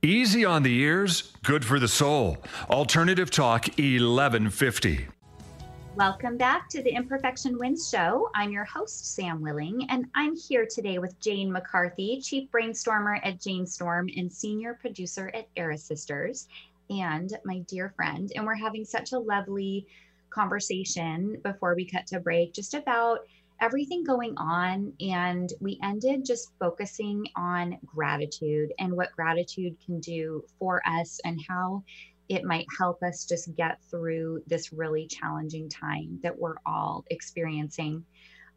Easy 0.03 0.45
on 0.45 0.63
the 0.63 0.75
ears, 0.81 1.33
good 1.43 1.65
for 1.65 1.79
the 1.79 1.89
soul. 1.89 2.39
Alternative 2.71 3.31
Talk 3.31 3.67
1150. 3.79 5.09
Welcome 5.97 6.37
back 6.37 6.69
to 6.71 6.83
the 6.83 6.91
Imperfection 6.91 7.57
Wins 7.57 7.89
Show. 7.89 8.29
I'm 8.35 8.51
your 8.51 8.65
host, 8.65 9.15
Sam 9.15 9.41
Willing, 9.41 9.87
and 9.91 10.07
I'm 10.17 10.35
here 10.35 10.67
today 10.69 10.99
with 10.99 11.21
Jane 11.21 11.53
McCarthy, 11.53 12.21
Chief 12.21 12.51
Brainstormer 12.51 13.21
at 13.23 13.39
JaneSTORM 13.39 14.13
and 14.19 14.31
Senior 14.31 14.77
Producer 14.81 15.31
at 15.35 15.47
Era 15.55 15.79
Sisters, 15.79 16.49
and 16.91 17.39
my 17.45 17.61
dear 17.69 17.93
friend. 17.95 18.33
And 18.35 18.45
we're 18.45 18.57
having 18.57 18.85
such 18.85 19.13
a 19.13 19.19
lovely 19.21 19.87
conversation 20.31 21.41
before 21.45 21.77
we 21.77 21.85
cut 21.85 22.09
to 22.09 22.19
break 22.19 22.55
just 22.55 22.75
about 22.75 23.21
everything 23.61 24.03
going 24.03 24.35
on. 24.37 24.93
And 25.01 25.53
we 25.61 25.79
ended 25.81 26.25
just 26.25 26.51
focusing 26.59 27.25
on 27.37 27.79
gratitude 27.87 28.73
and 28.81 28.93
what 28.93 29.13
gratitude 29.13 29.77
can 29.87 30.01
do 30.01 30.45
for 30.59 30.83
us 30.89 31.21
and 31.25 31.41
how 31.49 31.85
it 32.29 32.45
might 32.45 32.67
help 32.79 33.03
us 33.03 33.25
just 33.25 33.55
get 33.57 33.83
through 33.91 34.43
this 34.47 34.73
really 34.73 35.07
challenging 35.07 35.69
time 35.69 36.19
that 36.23 36.39
we're 36.39 36.57
all 36.67 37.05
experiencing. 37.11 38.05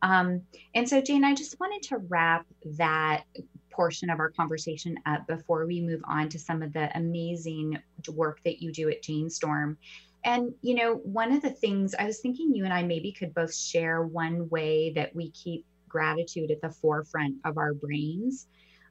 Um, 0.02 0.42
and 0.76 0.88
so, 0.88 1.02
Jane, 1.02 1.24
I 1.24 1.34
just 1.34 1.60
wanted 1.60 1.82
to 1.90 1.98
wrap 1.98 2.46
that 2.78 3.24
portion 3.72 4.10
of 4.10 4.20
our 4.20 4.32
conversation 4.32 4.98
up 5.06 5.28
before 5.28 5.66
we 5.66 5.82
move 5.82 6.02
on 6.08 6.30
to 6.30 6.40
some 6.40 6.62
of 6.62 6.74
the 6.74 6.96
amazing 6.98 7.78
work 8.14 8.40
that 8.44 8.62
you 8.62 8.72
do 8.72 8.90
at 8.90 9.04
JaneSTORM. 9.04 9.78
And, 10.24 10.54
you 10.62 10.76
know, 10.76 10.96
one 10.96 11.32
of 11.32 11.42
the 11.42 11.52
things 11.52 11.96
I 11.98 12.06
was 12.06 12.20
thinking 12.20 12.54
you 12.54 12.66
and 12.66 12.74
I 12.74 12.84
maybe 12.84 13.12
could 13.12 13.34
both 13.34 13.54
share 13.54 14.04
one 14.04 14.50
way 14.50 14.92
that 14.94 15.16
we 15.16 15.30
keep 15.32 15.66
gratitude 15.88 16.52
at 16.52 16.62
the 16.62 16.70
forefront 16.70 17.36
of 17.46 17.58
our 17.58 17.74
brains. 17.74 18.48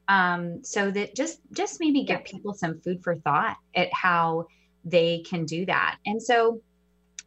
Um, 0.07 0.63
so 0.63 0.89
that 0.91 1.15
just 1.15 1.41
just 1.51 1.81
maybe 1.81 2.03
give 2.03 2.23
people 2.23 2.53
some 2.53 2.79
food 2.79 3.03
for 3.03 3.17
thought 3.17 3.57
at 3.75 3.93
how 3.93 4.47
they 4.89 5.19
can 5.19 5.45
do 5.45 5.65
that. 5.65 5.97
And 6.05 6.21
so 6.21 6.61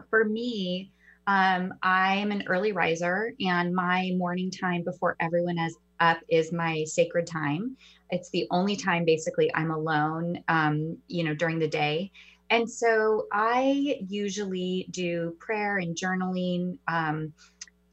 for 0.09 0.25
me, 0.25 0.93
um, 1.27 1.75
I'm 1.83 2.33
an 2.33 2.45
early 2.49 2.73
riser, 2.73 3.35
and 3.41 3.75
my 3.75 4.13
morning 4.17 4.51
time 4.51 4.83
before 4.83 5.17
everyone 5.21 5.59
is 5.59 5.77
up 6.01 6.19
is 6.29 6.51
my 6.51 6.85
sacred 6.85 7.27
time. 7.27 7.77
It's 8.11 8.31
the 8.31 8.47
only 8.51 8.75
time 8.75 9.05
basically 9.05 9.55
I'm 9.55 9.71
alone, 9.71 10.43
um, 10.49 10.97
you 11.09 11.23
know, 11.23 11.35
during 11.35 11.59
the 11.59 11.69
day. 11.69 12.11
And 12.49 12.69
so 12.69 13.27
I 13.33 13.99
usually 14.09 14.89
do 14.91 15.37
prayer 15.39 15.77
and 15.77 15.95
journaling. 15.95 16.79
Um, 16.89 17.33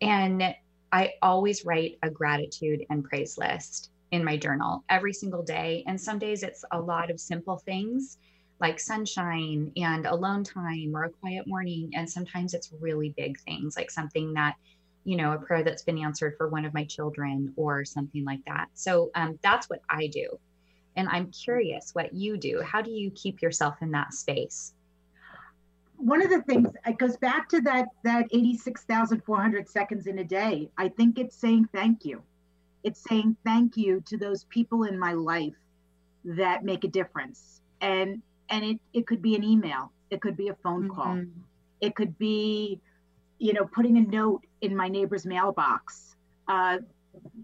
and 0.01 0.55
I 0.91 1.13
always 1.21 1.65
write 1.65 1.99
a 2.01 2.09
gratitude 2.09 2.85
and 2.89 3.03
praise 3.03 3.37
list 3.37 3.91
in 4.11 4.23
my 4.23 4.37
journal 4.37 4.83
every 4.89 5.13
single 5.13 5.43
day. 5.43 5.83
And 5.85 5.99
some 5.99 6.17
days 6.17 6.43
it's 6.43 6.63
a 6.71 6.79
lot 6.79 7.11
of 7.11 7.19
simple 7.19 7.57
things 7.57 8.17
like 8.59 8.79
sunshine 8.79 9.71
and 9.75 10.05
alone 10.05 10.43
time 10.43 10.95
or 10.95 11.05
a 11.05 11.09
quiet 11.09 11.47
morning. 11.47 11.91
And 11.93 12.09
sometimes 12.09 12.53
it's 12.53 12.71
really 12.79 13.13
big 13.15 13.39
things 13.41 13.77
like 13.77 13.91
something 13.91 14.33
that, 14.33 14.55
you 15.03 15.15
know, 15.15 15.33
a 15.33 15.37
prayer 15.37 15.63
that's 15.63 15.83
been 15.83 15.99
answered 15.99 16.35
for 16.37 16.49
one 16.49 16.65
of 16.65 16.73
my 16.73 16.83
children 16.85 17.53
or 17.55 17.85
something 17.85 18.25
like 18.25 18.43
that. 18.45 18.67
So 18.73 19.11
um, 19.15 19.37
that's 19.43 19.69
what 19.69 19.81
I 19.89 20.07
do. 20.07 20.39
And 20.95 21.07
I'm 21.09 21.31
curious 21.31 21.93
what 21.93 22.13
you 22.13 22.37
do. 22.37 22.61
How 22.61 22.81
do 22.81 22.89
you 22.89 23.11
keep 23.11 23.41
yourself 23.41 23.75
in 23.81 23.91
that 23.91 24.13
space? 24.13 24.73
One 25.97 26.23
of 26.23 26.29
the 26.29 26.41
things 26.43 26.69
it 26.85 26.97
goes 26.97 27.17
back 27.17 27.49
to 27.49 27.61
that 27.61 27.87
that 28.03 28.27
86,400 28.31 29.69
seconds 29.69 30.07
in 30.07 30.19
a 30.19 30.23
day. 30.23 30.69
I 30.77 30.89
think 30.89 31.19
it's 31.19 31.35
saying 31.35 31.69
thank 31.73 32.05
you. 32.05 32.21
It's 32.83 33.03
saying 33.07 33.35
thank 33.45 33.77
you 33.77 34.01
to 34.07 34.17
those 34.17 34.45
people 34.45 34.83
in 34.83 34.97
my 34.97 35.13
life 35.13 35.55
that 36.25 36.63
make 36.63 36.83
a 36.83 36.87
difference. 36.87 37.61
And 37.81 38.21
and 38.49 38.63
it 38.63 38.79
it 38.93 39.07
could 39.07 39.21
be 39.21 39.35
an 39.35 39.43
email, 39.43 39.91
it 40.09 40.21
could 40.21 40.37
be 40.37 40.49
a 40.49 40.55
phone 40.55 40.89
mm-hmm. 40.89 40.95
call. 40.95 41.23
It 41.81 41.95
could 41.95 42.17
be 42.17 42.81
you 43.39 43.53
know 43.53 43.65
putting 43.65 43.97
a 43.97 44.01
note 44.01 44.45
in 44.61 44.75
my 44.75 44.87
neighbor's 44.87 45.25
mailbox. 45.25 46.15
Uh, 46.47 46.77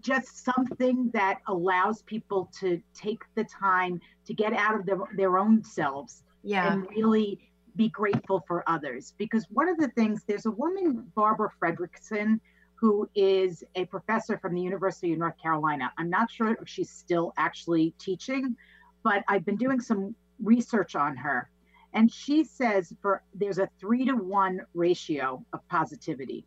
just 0.00 0.44
something 0.44 1.10
that 1.12 1.40
allows 1.48 2.02
people 2.02 2.50
to 2.60 2.80
take 2.94 3.22
the 3.34 3.44
time 3.44 4.00
to 4.26 4.34
get 4.34 4.52
out 4.52 4.74
of 4.78 4.86
their, 4.86 4.98
their 5.16 5.38
own 5.38 5.64
selves 5.64 6.22
yeah. 6.42 6.72
and 6.72 6.86
really 6.90 7.38
be 7.76 7.88
grateful 7.88 8.44
for 8.46 8.68
others. 8.68 9.14
Because 9.18 9.46
one 9.50 9.68
of 9.68 9.76
the 9.78 9.88
things, 9.88 10.22
there's 10.26 10.46
a 10.46 10.50
woman, 10.50 11.10
Barbara 11.14 11.50
Fredrickson, 11.60 12.40
who 12.76 13.08
is 13.14 13.64
a 13.76 13.84
professor 13.86 14.38
from 14.38 14.54
the 14.54 14.60
University 14.60 15.12
of 15.12 15.18
North 15.18 15.40
Carolina. 15.40 15.92
I'm 15.98 16.10
not 16.10 16.30
sure 16.30 16.56
if 16.60 16.68
she's 16.68 16.90
still 16.90 17.32
actually 17.36 17.94
teaching, 17.98 18.56
but 19.02 19.24
I've 19.28 19.44
been 19.44 19.56
doing 19.56 19.80
some 19.80 20.14
research 20.42 20.94
on 20.94 21.16
her. 21.16 21.50
And 21.92 22.12
she 22.12 22.44
says 22.44 22.92
for 23.00 23.22
there's 23.34 23.58
a 23.58 23.68
three 23.78 24.04
to 24.06 24.14
one 24.14 24.60
ratio 24.74 25.44
of 25.52 25.66
positivity 25.68 26.44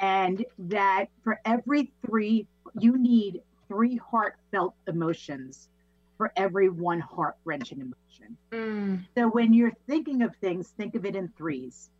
and 0.00 0.44
that 0.58 1.06
for 1.22 1.38
every 1.44 1.92
three, 2.04 2.46
you 2.78 2.98
need 2.98 3.42
three 3.68 3.96
heartfelt 3.96 4.74
emotions 4.88 5.68
for 6.16 6.32
every 6.36 6.68
one 6.68 7.00
heart 7.00 7.36
wrenching 7.44 7.80
emotion. 7.80 8.36
Mm. 8.50 9.04
So 9.16 9.28
when 9.28 9.54
you're 9.54 9.74
thinking 9.86 10.22
of 10.22 10.34
things, 10.36 10.68
think 10.76 10.94
of 10.94 11.04
it 11.04 11.16
in 11.16 11.28
threes. 11.36 11.90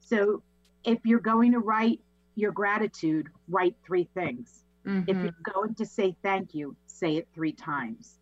So 0.00 0.42
if 0.84 0.98
you're 1.04 1.20
going 1.20 1.52
to 1.52 1.58
write 1.58 2.00
your 2.34 2.52
gratitude, 2.52 3.28
write 3.48 3.76
three 3.84 4.08
things. 4.14 4.64
Mm-hmm. 4.86 5.10
If 5.10 5.16
you're 5.16 5.54
going 5.54 5.74
to 5.76 5.86
say 5.86 6.16
thank 6.22 6.54
you, 6.54 6.74
say 6.86 7.16
it 7.16 7.28
three 7.34 7.52
times. 7.52 8.18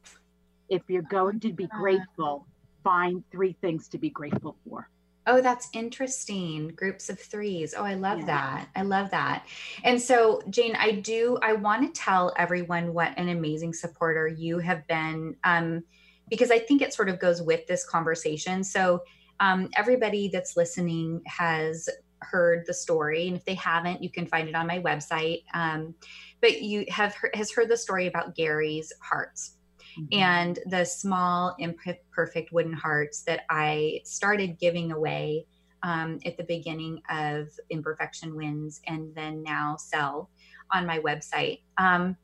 If 0.70 0.83
you're 0.88 1.02
going 1.02 1.40
to 1.40 1.52
be 1.52 1.66
grateful, 1.66 2.46
find 2.83 3.22
three 3.30 3.56
things 3.61 3.88
to 3.88 3.98
be 3.98 4.09
grateful 4.09 4.56
for. 4.66 4.88
Oh, 5.26 5.40
that's 5.40 5.68
interesting. 5.74 6.68
Groups 6.68 7.11
of 7.11 7.20
threes. 7.20 7.74
Oh, 7.76 7.85
I 7.85 7.94
love 7.94 8.20
yeah. 8.20 8.26
that. 8.26 8.68
I 8.74 8.83
love 8.83 9.11
that. 9.11 9.46
And 9.85 10.00
so, 10.00 10.42
Jane, 10.48 10.74
I 10.76 10.92
do, 10.92 11.38
I 11.42 11.52
want 11.52 11.83
to 11.94 12.00
tell 12.00 12.33
everyone 12.38 12.94
what 12.94 13.12
an 13.18 13.28
amazing 13.28 13.74
supporter 13.74 14.26
you 14.26 14.59
have 14.59 14.87
been, 14.87 15.37
um, 15.44 15.85
because 16.30 16.50
I 16.50 16.59
think 16.59 16.80
it 16.80 16.94
sort 16.94 17.09
of 17.09 17.18
goes 17.18 17.42
with 17.42 17.66
this 17.66 17.85
conversation. 17.85 18.64
So, 18.64 19.02
um, 19.40 19.68
everybody 19.76 20.28
that's 20.33 20.56
listening 20.56 21.20
has 21.26 21.88
heard 22.20 22.64
the 22.66 22.74
story. 22.74 23.28
And 23.28 23.37
if 23.37 23.44
they 23.44 23.54
haven't, 23.54 24.02
you 24.02 24.11
can 24.11 24.26
find 24.26 24.48
it 24.48 24.54
on 24.54 24.66
my 24.66 24.78
website. 24.80 25.44
Um, 25.54 25.94
but 26.40 26.62
you 26.62 26.85
have 26.88 27.14
has 27.35 27.50
heard 27.50 27.68
the 27.68 27.76
story 27.76 28.06
about 28.06 28.35
Gary's 28.35 28.92
hearts 29.02 29.56
mm-hmm. 29.98 30.18
and 30.18 30.59
the 30.66 30.85
small 30.85 31.55
imperfect 31.59 32.53
wooden 32.53 32.72
hearts 32.72 33.22
that 33.22 33.40
I 33.50 34.00
started 34.05 34.59
giving 34.59 34.92
away 34.92 35.46
um, 35.83 36.18
at 36.26 36.37
the 36.37 36.44
beginning 36.44 37.00
of 37.11 37.48
Imperfection 37.70 38.37
Wins 38.37 38.81
and 38.87 39.14
then 39.14 39.42
now 39.42 39.76
sell 39.76 40.31
on 40.72 40.87
my 40.87 40.98
website. 40.98 41.61
Um, 41.79 42.16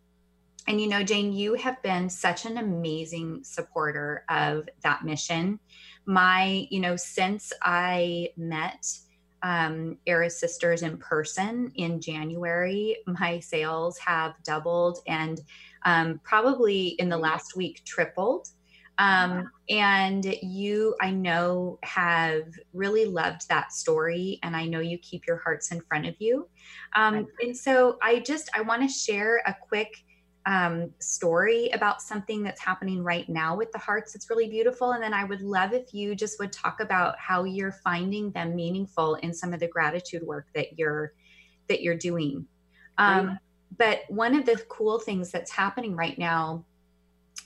and 0.69 0.81
you 0.81 0.89
know, 0.89 1.03
Jane, 1.03 1.33
you 1.33 1.55
have 1.55 1.81
been 1.83 2.11
such 2.11 2.45
an 2.45 2.59
amazing 2.59 3.45
supporter 3.45 4.25
of 4.29 4.69
that 4.83 5.05
mission. 5.05 5.61
My, 6.07 6.67
you 6.71 6.81
know, 6.81 6.97
since 6.97 7.53
I 7.63 8.31
met 8.37 8.85
um, 9.43 9.99
Sisters 10.29 10.83
in 10.83 10.99
person 10.99 11.71
in 11.77 12.01
January, 12.01 12.97
my 13.07 13.39
sales 13.39 13.97
have 13.99 14.35
doubled 14.43 14.99
and 15.07 15.41
um, 15.87 16.21
probably 16.25 16.89
in 16.99 17.09
the 17.09 17.17
last 17.17 17.57
week 17.57 17.83
tripled. 17.87 18.49
Um, 18.99 19.51
and 19.69 20.25
you, 20.43 20.97
I 21.03 21.11
know, 21.11 21.79
have 21.83 22.45
really 22.73 23.05
loved 23.05 23.49
that 23.49 23.73
story, 23.73 24.39
and 24.43 24.57
I 24.57 24.65
know 24.67 24.81
you 24.81 24.97
keep 24.99 25.27
your 25.27 25.37
hearts 25.37 25.71
in 25.71 25.83
front 25.83 26.07
of 26.07 26.15
you. 26.19 26.49
Um, 26.95 27.27
and 27.41 27.55
so, 27.55 27.99
I 28.03 28.21
just 28.21 28.51
I 28.55 28.63
want 28.63 28.83
to 28.83 28.89
share 28.89 29.43
a 29.47 29.55
quick 29.69 30.03
um, 30.47 30.93
story 30.99 31.69
about 31.75 32.01
something 32.01 32.43
that's 32.43 32.61
happening 32.61 33.05
right 33.05 33.29
now 33.29 33.55
with 33.55 33.71
the 33.73 33.79
hearts. 33.79 34.15
It's 34.15 34.31
really 34.31 34.49
beautiful, 34.49 34.93
and 34.93 35.03
then 35.03 35.13
I 35.13 35.25
would 35.25 35.43
love 35.43 35.75
if 35.75 35.93
you 35.93 36.15
just 36.15 36.39
would 36.41 36.53
talk 36.53 36.81
about 36.81 37.17
how 37.19 37.45
you're 37.45 37.77
finding 37.85 38.31
them 38.31 38.57
meaningful 38.57 39.17
in 39.17 39.35
some 39.35 39.53
of 39.53 39.61
the 39.61 39.69
gratitude 39.69 40.23
work 40.23 40.47
that 40.55 40.79
you're 40.79 41.13
that 41.69 41.83
you're 41.83 41.99
doing. 41.99 42.47
Um, 42.97 43.39
but 43.77 44.03
one 44.09 44.35
of 44.35 44.47
the 44.47 44.57
cool 44.69 44.99
things 44.99 45.31
that's 45.31 45.51
happening 45.51 45.95
right 45.97 46.19
now 46.19 46.65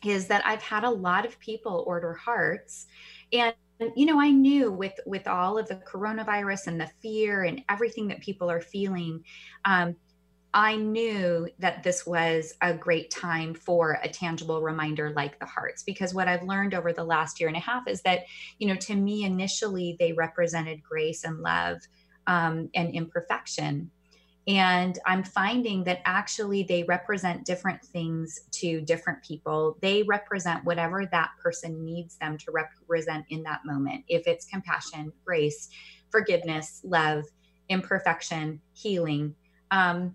is 0.04 0.26
that 0.28 0.42
I've 0.46 0.62
had 0.62 0.84
a 0.84 0.90
lot 0.90 1.26
of 1.26 1.38
people 1.40 1.84
order 1.86 2.14
hearts. 2.14 2.86
And 3.32 3.54
you 3.96 4.06
know 4.06 4.20
i 4.20 4.30
knew 4.30 4.70
with 4.70 4.98
with 5.06 5.26
all 5.26 5.58
of 5.58 5.68
the 5.68 5.76
coronavirus 5.76 6.66
and 6.66 6.80
the 6.80 6.90
fear 7.00 7.44
and 7.44 7.62
everything 7.68 8.08
that 8.08 8.20
people 8.20 8.50
are 8.50 8.60
feeling 8.60 9.22
um, 9.64 9.96
i 10.52 10.76
knew 10.76 11.48
that 11.58 11.82
this 11.82 12.06
was 12.06 12.54
a 12.60 12.74
great 12.74 13.10
time 13.10 13.54
for 13.54 13.98
a 14.02 14.08
tangible 14.08 14.60
reminder 14.60 15.10
like 15.10 15.38
the 15.38 15.46
hearts. 15.46 15.82
Because 15.82 16.12
what 16.12 16.28
i've 16.28 16.42
learned 16.42 16.74
over 16.74 16.92
the 16.92 17.04
last 17.04 17.40
year 17.40 17.48
and 17.48 17.56
a 17.56 17.60
half 17.60 17.86
is 17.88 18.02
that 18.02 18.20
you 18.58 18.68
know 18.68 18.76
to 18.76 18.94
me 18.94 19.24
initially 19.24 19.96
they 19.98 20.12
represented 20.12 20.82
grace 20.82 21.24
and 21.24 21.40
love 21.40 21.78
um, 22.26 22.68
and 22.74 22.94
imperfection 22.94 23.90
And 24.48 24.98
I'm 25.06 25.22
finding 25.22 25.84
that 25.84 26.00
actually 26.04 26.62
they 26.62 26.82
represent 26.84 27.44
different 27.44 27.82
things 27.82 28.40
to 28.52 28.80
different 28.80 29.22
people. 29.22 29.76
They 29.80 30.02
represent 30.02 30.64
whatever 30.64 31.06
that 31.06 31.30
person 31.42 31.84
needs 31.84 32.16
them 32.16 32.38
to 32.38 32.50
represent 32.50 33.26
in 33.28 33.42
that 33.44 33.60
moment. 33.64 34.04
If 34.08 34.26
it's 34.26 34.46
compassion, 34.46 35.12
grace, 35.24 35.68
forgiveness, 36.10 36.80
love, 36.84 37.24
imperfection, 37.68 38.60
healing. 38.72 39.34
Um, 39.70 40.14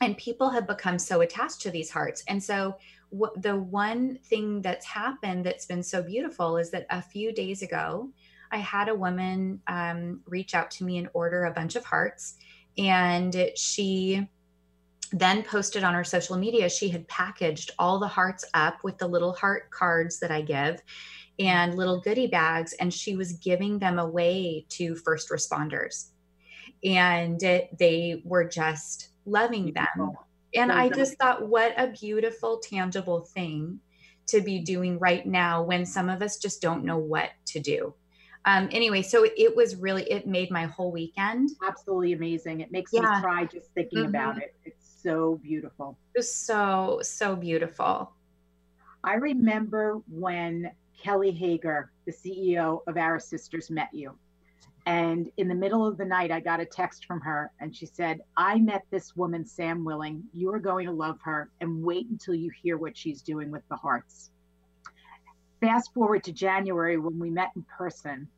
and 0.00 0.16
people 0.18 0.50
have 0.50 0.66
become 0.66 0.98
so 0.98 1.20
attached 1.20 1.60
to 1.62 1.70
these 1.70 1.90
hearts. 1.90 2.24
And 2.26 2.42
so, 2.42 2.76
w- 3.12 3.32
the 3.36 3.56
one 3.56 4.18
thing 4.24 4.60
that's 4.60 4.84
happened 4.84 5.46
that's 5.46 5.66
been 5.66 5.82
so 5.82 6.02
beautiful 6.02 6.56
is 6.56 6.70
that 6.72 6.86
a 6.90 7.00
few 7.00 7.32
days 7.32 7.62
ago, 7.62 8.10
I 8.50 8.58
had 8.58 8.88
a 8.88 8.94
woman 8.94 9.62
um, 9.68 10.20
reach 10.26 10.54
out 10.54 10.70
to 10.72 10.84
me 10.84 10.98
and 10.98 11.08
order 11.14 11.44
a 11.44 11.52
bunch 11.52 11.76
of 11.76 11.84
hearts 11.84 12.36
and 12.78 13.50
she 13.56 14.26
then 15.12 15.42
posted 15.42 15.84
on 15.84 15.92
her 15.92 16.04
social 16.04 16.38
media 16.38 16.70
she 16.70 16.88
had 16.88 17.06
packaged 17.06 17.70
all 17.78 17.98
the 17.98 18.08
hearts 18.08 18.46
up 18.54 18.78
with 18.82 18.96
the 18.96 19.06
little 19.06 19.34
heart 19.34 19.70
cards 19.70 20.18
that 20.20 20.30
I 20.30 20.40
give 20.40 20.80
and 21.38 21.76
little 21.76 22.00
goodie 22.00 22.26
bags 22.26 22.72
and 22.74 22.92
she 22.92 23.16
was 23.16 23.32
giving 23.34 23.78
them 23.78 23.98
away 23.98 24.66
to 24.70 24.94
first 24.96 25.30
responders. 25.30 26.10
And 26.84 27.42
it, 27.42 27.76
they 27.78 28.22
were 28.24 28.44
just 28.44 29.10
loving 29.24 29.72
them. 29.72 30.12
And 30.54 30.70
I 30.70 30.88
just 30.88 31.18
thought 31.18 31.48
what 31.48 31.72
a 31.76 31.88
beautiful 31.88 32.58
tangible 32.58 33.20
thing 33.20 33.80
to 34.26 34.40
be 34.40 34.60
doing 34.60 34.98
right 34.98 35.26
now 35.26 35.62
when 35.62 35.86
some 35.86 36.08
of 36.08 36.22
us 36.22 36.38
just 36.38 36.60
don't 36.60 36.84
know 36.84 36.98
what 36.98 37.30
to 37.46 37.60
do 37.60 37.94
um, 38.44 38.68
anyway, 38.72 39.02
so 39.02 39.24
it 39.24 39.54
was 39.54 39.76
really, 39.76 40.02
it 40.04 40.26
made 40.26 40.50
my 40.50 40.66
whole 40.66 40.90
weekend. 40.90 41.50
Absolutely 41.66 42.12
amazing. 42.12 42.60
It 42.60 42.72
makes 42.72 42.92
yeah. 42.92 43.02
me 43.02 43.20
cry 43.20 43.44
just 43.44 43.70
thinking 43.74 44.00
mm-hmm. 44.00 44.08
about 44.08 44.38
it. 44.38 44.54
It's 44.64 45.00
so 45.02 45.38
beautiful. 45.42 45.96
Just 46.16 46.44
so, 46.44 47.00
so 47.02 47.36
beautiful. 47.36 48.12
I 49.04 49.14
remember 49.14 50.00
when 50.08 50.70
Kelly 51.00 51.30
Hager, 51.30 51.92
the 52.04 52.12
CEO 52.12 52.80
of 52.86 52.96
Our 52.96 53.20
Sisters, 53.20 53.70
met 53.70 53.90
you. 53.92 54.16
And 54.86 55.30
in 55.36 55.46
the 55.46 55.54
middle 55.54 55.86
of 55.86 55.96
the 55.96 56.04
night, 56.04 56.32
I 56.32 56.40
got 56.40 56.58
a 56.58 56.66
text 56.66 57.04
from 57.06 57.20
her 57.20 57.52
and 57.60 57.74
she 57.74 57.86
said, 57.86 58.20
I 58.36 58.58
met 58.58 58.82
this 58.90 59.14
woman, 59.14 59.46
Sam 59.46 59.84
Willing. 59.84 60.24
You 60.32 60.52
are 60.52 60.58
going 60.58 60.86
to 60.86 60.92
love 60.92 61.18
her 61.22 61.50
and 61.60 61.84
wait 61.84 62.08
until 62.08 62.34
you 62.34 62.50
hear 62.62 62.76
what 62.76 62.96
she's 62.96 63.22
doing 63.22 63.52
with 63.52 63.62
the 63.68 63.76
hearts 63.76 64.32
fast 65.62 65.94
forward 65.94 66.24
to 66.24 66.32
January 66.32 66.98
when 66.98 67.18
we 67.18 67.30
met 67.30 67.50
in 67.54 67.62
person. 67.62 68.28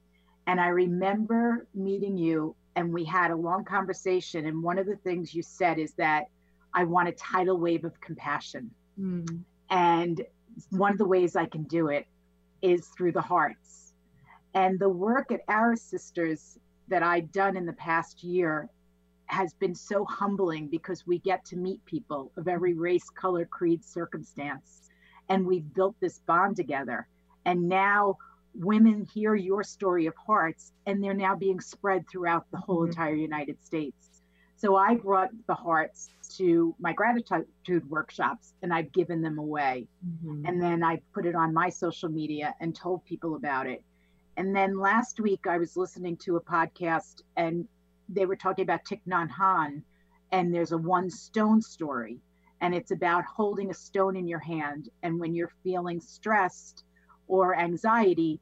And 0.47 0.61
I 0.61 0.69
remember 0.69 1.67
meeting 1.75 2.19
you, 2.19 2.55
and 2.77 2.93
we 2.93 3.05
had 3.05 3.31
a 3.31 3.37
long 3.37 3.65
conversation. 3.65 4.47
And 4.47 4.63
one 4.63 4.79
of 4.79 4.87
the 4.87 4.97
things 4.97 5.35
you 5.35 5.43
said 5.43 5.79
is 5.79 5.95
that 5.95 6.25
I 6.75 6.85
want 6.85 7.09
a 7.09 7.13
tidal 7.13 7.59
wave 7.59 7.85
of 7.85 7.99
compassion. 8.01 8.71
Mm. 9.01 9.43
And 9.71 10.23
one 10.71 10.93
of 10.93 10.99
the 10.99 11.07
ways 11.07 11.35
I 11.35 11.47
can 11.47 11.63
do 11.63 11.89
it 11.89 12.07
is 12.61 12.89
through 12.89 13.13
the 13.13 13.23
hearts. 13.23 13.95
And 14.53 14.79
the 14.79 14.89
work 14.89 15.33
at 15.33 15.41
Our 15.49 15.77
Sisters 15.77 16.59
that 16.89 17.03
I've 17.03 17.33
done 17.33 17.57
in 17.57 17.65
the 17.65 17.73
past 17.73 18.23
year 18.23 18.69
has 19.27 19.55
been 19.55 19.75
so 19.75 20.05
humbling 20.05 20.69
because 20.69 21.07
we 21.07 21.19
get 21.21 21.45
to 21.47 21.57
meet 21.57 21.83
people 21.87 22.31
of 22.37 22.49
every 22.49 22.75
race, 22.75 23.09
color, 23.09 23.47
creed, 23.47 23.83
circumstance. 23.83 24.91
And 25.31 25.47
we've 25.47 25.73
built 25.73 25.97
this 26.01 26.19
bond 26.27 26.57
together. 26.57 27.09
And 27.45 27.69
now 27.69 28.19
women 28.55 29.07
hear 29.13 29.35
your 29.35 29.63
story 29.63 30.07
of 30.07 30.15
hearts 30.17 30.73
and 30.87 31.03
they're 31.03 31.15
now 31.15 31.35
being 31.35 31.61
spread 31.61 32.09
throughout 32.09 32.47
the 32.51 32.59
whole 32.59 32.81
mm-hmm. 32.81 32.91
entire 32.91 33.15
United 33.15 33.63
States. 33.65 34.23
So 34.57 34.77
I 34.77 34.95
brought 34.95 35.31
the 35.47 35.55
hearts 35.55 36.09
to 36.39 36.75
my 36.79 36.93
gratitude 36.93 37.89
workshops 37.91 38.55
and 38.63 38.73
I've 38.73 38.93
given 38.93 39.21
them 39.21 39.39
away. 39.39 39.89
Mm-hmm. 40.07 40.47
And 40.47 40.63
then 40.63 40.83
I 40.83 41.01
put 41.13 41.27
it 41.27 41.35
on 41.35 41.53
my 41.53 41.69
social 41.69 42.09
media 42.09 42.55
and 42.61 42.75
told 42.75 43.05
people 43.05 43.35
about 43.35 43.67
it. 43.67 43.83
And 44.37 44.55
then 44.55 44.79
last 44.79 45.21
week 45.21 45.47
I 45.47 45.59
was 45.59 45.77
listening 45.77 46.17
to 46.19 46.37
a 46.37 46.41
podcast 46.41 47.23
and 47.37 47.67
they 48.09 48.27
were 48.27 48.37
talking 48.37 48.63
about 48.63 48.85
Thich 48.85 49.01
Nhat 49.09 49.31
Hanh 49.31 49.83
and 50.33 50.55
there's 50.55 50.73
a 50.73 50.79
one 50.79 51.11
stone 51.11 51.61
story 51.61 52.21
and 52.61 52.75
it's 52.75 52.91
about 52.91 53.25
holding 53.25 53.71
a 53.71 53.75
stone 53.75 54.17
in 54.17 54.27
your 54.27 54.39
hand 54.39 54.89
and 55.03 55.21
when 55.21 55.35
you're 55.35 55.53
feeling 55.63 56.01
stressed 56.01 56.85
or 57.29 57.59
anxiety, 57.59 58.41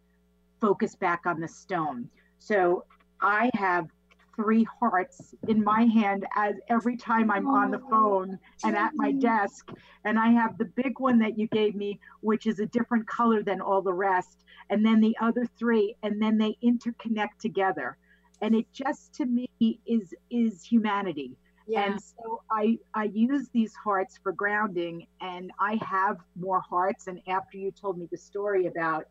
focus 0.60 0.94
back 0.94 1.26
on 1.26 1.40
the 1.40 1.48
stone. 1.48 2.08
So 2.38 2.84
I 3.20 3.50
have 3.54 3.88
three 4.34 4.66
hearts 4.80 5.34
in 5.48 5.62
my 5.62 5.84
hand 5.84 6.26
as 6.36 6.56
every 6.68 6.96
time 6.96 7.30
I'm 7.30 7.46
on 7.46 7.70
the 7.70 7.78
phone 7.78 8.38
and 8.64 8.76
at 8.76 8.92
my 8.94 9.12
desk. 9.12 9.70
And 10.04 10.18
I 10.18 10.28
have 10.28 10.58
the 10.58 10.64
big 10.64 10.98
one 10.98 11.18
that 11.18 11.38
you 11.38 11.46
gave 11.48 11.74
me, 11.74 12.00
which 12.20 12.46
is 12.46 12.58
a 12.58 12.66
different 12.66 13.06
color 13.06 13.42
than 13.42 13.60
all 13.60 13.82
the 13.82 13.92
rest. 13.92 14.44
And 14.70 14.84
then 14.84 15.00
the 15.00 15.16
other 15.20 15.46
three, 15.58 15.96
and 16.02 16.20
then 16.20 16.38
they 16.38 16.56
interconnect 16.62 17.38
together. 17.40 17.96
And 18.40 18.54
it 18.54 18.66
just 18.72 19.14
to 19.14 19.26
me 19.26 19.48
is 19.86 20.14
is 20.30 20.64
humanity. 20.64 21.36
Yeah. 21.66 21.84
And 21.84 22.02
so 22.02 22.42
I 22.50 22.78
I 22.94 23.04
use 23.04 23.48
these 23.52 23.74
hearts 23.74 24.18
for 24.22 24.32
grounding 24.32 25.06
and 25.20 25.52
I 25.60 25.78
have 25.82 26.18
more 26.36 26.60
hearts 26.60 27.06
and 27.06 27.20
after 27.28 27.58
you 27.58 27.70
told 27.70 27.98
me 27.98 28.08
the 28.10 28.16
story 28.16 28.66
about 28.66 29.06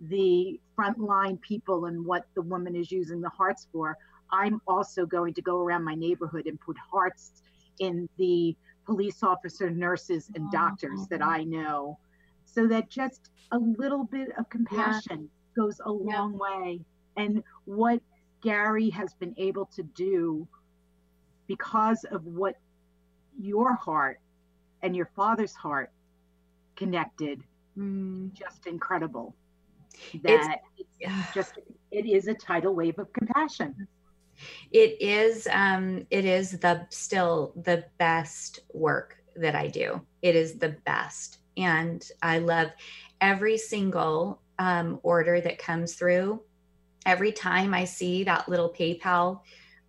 the 0.00 0.60
frontline 0.78 1.40
people 1.40 1.86
and 1.86 2.04
what 2.04 2.26
the 2.34 2.42
woman 2.42 2.76
is 2.76 2.92
using 2.92 3.20
the 3.20 3.28
hearts 3.28 3.66
for, 3.72 3.96
I'm 4.30 4.60
also 4.66 5.06
going 5.06 5.34
to 5.34 5.42
go 5.42 5.58
around 5.58 5.84
my 5.84 5.94
neighborhood 5.94 6.46
and 6.46 6.60
put 6.60 6.76
hearts 6.78 7.42
in 7.80 8.08
the 8.18 8.56
police 8.86 9.22
officer, 9.22 9.70
nurses, 9.70 10.30
and 10.34 10.50
doctors 10.52 11.06
that 11.08 11.22
oh. 11.22 11.28
I 11.28 11.44
know 11.44 11.98
so 12.54 12.68
that 12.68 12.88
just 12.88 13.30
a 13.52 13.58
little 13.58 14.04
bit 14.04 14.28
of 14.38 14.48
compassion 14.48 15.28
yeah. 15.56 15.62
goes 15.62 15.80
a 15.84 15.90
long 15.90 16.38
way. 16.38 16.80
And 17.16 17.42
what 17.64 18.00
Gary 18.42 18.90
has 18.90 19.14
been 19.14 19.34
able 19.36 19.66
to 19.74 19.82
do 19.82 20.46
because 21.46 22.04
of 22.04 22.24
what 22.24 22.56
your 23.38 23.74
heart 23.74 24.20
and 24.82 24.94
your 24.94 25.10
father's 25.16 25.54
heart 25.54 25.90
connected 26.76 27.42
mm. 27.76 28.32
just 28.32 28.66
incredible. 28.66 29.34
That 30.22 30.60
it's, 30.76 30.88
it's 31.00 31.34
just 31.34 31.58
it 31.90 32.06
is 32.06 32.28
a 32.28 32.34
tidal 32.34 32.74
wave 32.74 32.98
of 32.98 33.12
compassion. 33.12 33.86
It 34.72 35.00
is 35.00 35.46
um 35.52 36.06
it 36.10 36.24
is 36.24 36.58
the 36.58 36.86
still 36.90 37.52
the 37.62 37.84
best 37.98 38.60
work 38.72 39.22
that 39.36 39.54
i 39.54 39.68
do. 39.68 40.00
It 40.22 40.36
is 40.36 40.58
the 40.58 40.76
best. 40.84 41.38
And 41.56 42.04
i 42.22 42.38
love 42.38 42.70
every 43.20 43.56
single 43.56 44.40
um, 44.58 45.00
order 45.02 45.40
that 45.40 45.58
comes 45.58 45.94
through. 45.94 46.40
Every 47.06 47.32
time 47.32 47.74
i 47.74 47.84
see 47.84 48.24
that 48.24 48.48
little 48.48 48.72
paypal 48.72 49.40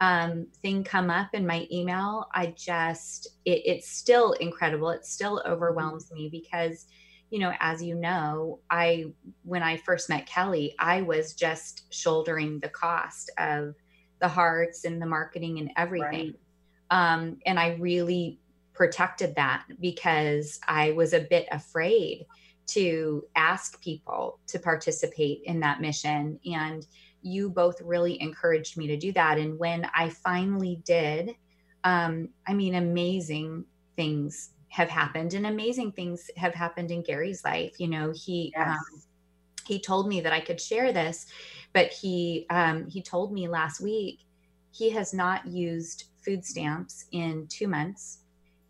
um, 0.05 0.45
thing 0.61 0.83
come 0.83 1.09
up 1.09 1.29
in 1.33 1.47
my 1.47 1.67
email, 1.71 2.27
I 2.33 2.53
just, 2.55 3.27
it, 3.43 3.61
it's 3.65 3.89
still 3.89 4.33
incredible. 4.33 4.89
It 4.91 5.03
still 5.03 5.41
overwhelms 5.47 6.11
me 6.11 6.29
because, 6.31 6.85
you 7.31 7.39
know, 7.39 7.53
as 7.59 7.81
you 7.81 7.95
know, 7.95 8.59
I, 8.69 9.05
when 9.43 9.63
I 9.63 9.77
first 9.77 10.09
met 10.09 10.27
Kelly, 10.27 10.75
I 10.77 11.01
was 11.01 11.33
just 11.33 11.91
shouldering 11.91 12.59
the 12.59 12.69
cost 12.69 13.31
of 13.39 13.73
the 14.21 14.27
hearts 14.27 14.85
and 14.85 15.01
the 15.01 15.07
marketing 15.07 15.57
and 15.57 15.71
everything. 15.75 16.35
Right. 16.91 17.13
Um, 17.13 17.39
and 17.47 17.59
I 17.59 17.75
really 17.79 18.39
protected 18.73 19.33
that 19.37 19.63
because 19.79 20.59
I 20.67 20.91
was 20.91 21.13
a 21.13 21.21
bit 21.21 21.47
afraid 21.51 22.27
to 22.67 23.23
ask 23.35 23.81
people 23.81 24.39
to 24.47 24.59
participate 24.59 25.41
in 25.45 25.61
that 25.61 25.81
mission. 25.81 26.39
And, 26.45 26.85
you 27.25 27.49
both 27.49 27.81
really 27.81 28.21
encouraged 28.21 28.77
me 28.77 28.85
to 28.85 28.95
do 28.95 29.11
that. 29.13 29.39
And 29.39 29.57
when 29.57 29.89
I 29.95 30.09
finally 30.09 30.79
did, 30.85 31.35
um, 31.83 32.29
I 32.47 32.53
mean, 32.53 32.75
amazing 32.75 33.65
things 33.95 34.51
have 34.69 34.89
happened 34.89 35.33
and 35.33 35.47
amazing 35.47 35.91
things 35.93 36.29
have 36.37 36.53
happened 36.53 36.91
in 36.91 37.01
Gary's 37.01 37.43
life. 37.43 37.79
You 37.79 37.87
know, 37.87 38.13
he, 38.15 38.53
yes. 38.55 38.67
um, 38.67 39.01
he 39.65 39.79
told 39.79 40.07
me 40.07 40.21
that 40.21 40.33
I 40.33 40.39
could 40.39 40.61
share 40.61 40.93
this, 40.93 41.25
but 41.73 41.87
he, 41.87 42.45
um, 42.51 42.87
he 42.87 43.01
told 43.01 43.33
me 43.33 43.47
last 43.47 43.81
week 43.81 44.19
he 44.71 44.91
has 44.91 45.11
not 45.11 45.47
used 45.47 46.05
food 46.23 46.45
stamps 46.45 47.05
in 47.11 47.47
two 47.47 47.67
months. 47.67 48.19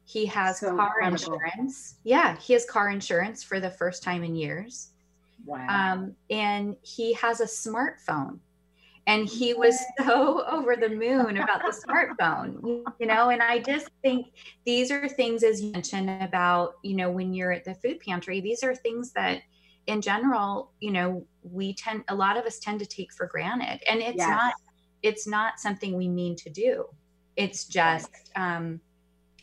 He 0.05 0.25
has 0.27 0.59
so 0.59 0.77
car 0.77 1.01
incredible. 1.01 1.33
insurance. 1.33 1.95
Yeah, 2.05 2.37
he 2.37 2.53
has 2.53 2.63
car 2.63 2.89
insurance 2.89 3.43
for 3.43 3.59
the 3.59 3.71
first 3.71 4.01
time 4.01 4.23
in 4.23 4.33
years. 4.33 4.91
Wow. 5.45 5.67
Um, 5.67 6.15
and 6.29 6.77
he 6.83 7.13
has 7.13 7.41
a 7.41 7.45
smartphone 7.45 8.39
and 9.07 9.27
he 9.27 9.53
was 9.53 9.77
so 9.99 10.45
over 10.49 10.75
the 10.75 10.89
moon 10.89 11.37
about 11.37 11.61
the 11.61 11.83
smartphone 11.87 12.83
you 12.99 13.07
know 13.07 13.29
and 13.29 13.41
i 13.41 13.59
just 13.59 13.89
think 14.01 14.27
these 14.65 14.91
are 14.91 15.07
things 15.07 15.43
as 15.43 15.61
you 15.61 15.71
mentioned 15.71 16.09
about 16.21 16.73
you 16.83 16.95
know 16.95 17.09
when 17.09 17.33
you're 17.33 17.51
at 17.51 17.63
the 17.63 17.75
food 17.75 17.99
pantry 17.99 18.41
these 18.41 18.63
are 18.63 18.75
things 18.75 19.11
that 19.11 19.41
in 19.87 20.01
general 20.01 20.71
you 20.79 20.91
know 20.91 21.25
we 21.51 21.73
tend 21.73 22.03
a 22.07 22.15
lot 22.15 22.37
of 22.37 22.45
us 22.45 22.59
tend 22.59 22.79
to 22.79 22.85
take 22.85 23.13
for 23.13 23.27
granted. 23.27 23.81
And 23.89 24.01
it's 24.01 24.17
yes. 24.17 24.29
not 24.29 24.53
it's 25.03 25.27
not 25.27 25.59
something 25.59 25.95
we 25.95 26.07
mean 26.07 26.35
to 26.37 26.49
do. 26.49 26.85
It's 27.35 27.65
just 27.65 28.31
um, 28.35 28.79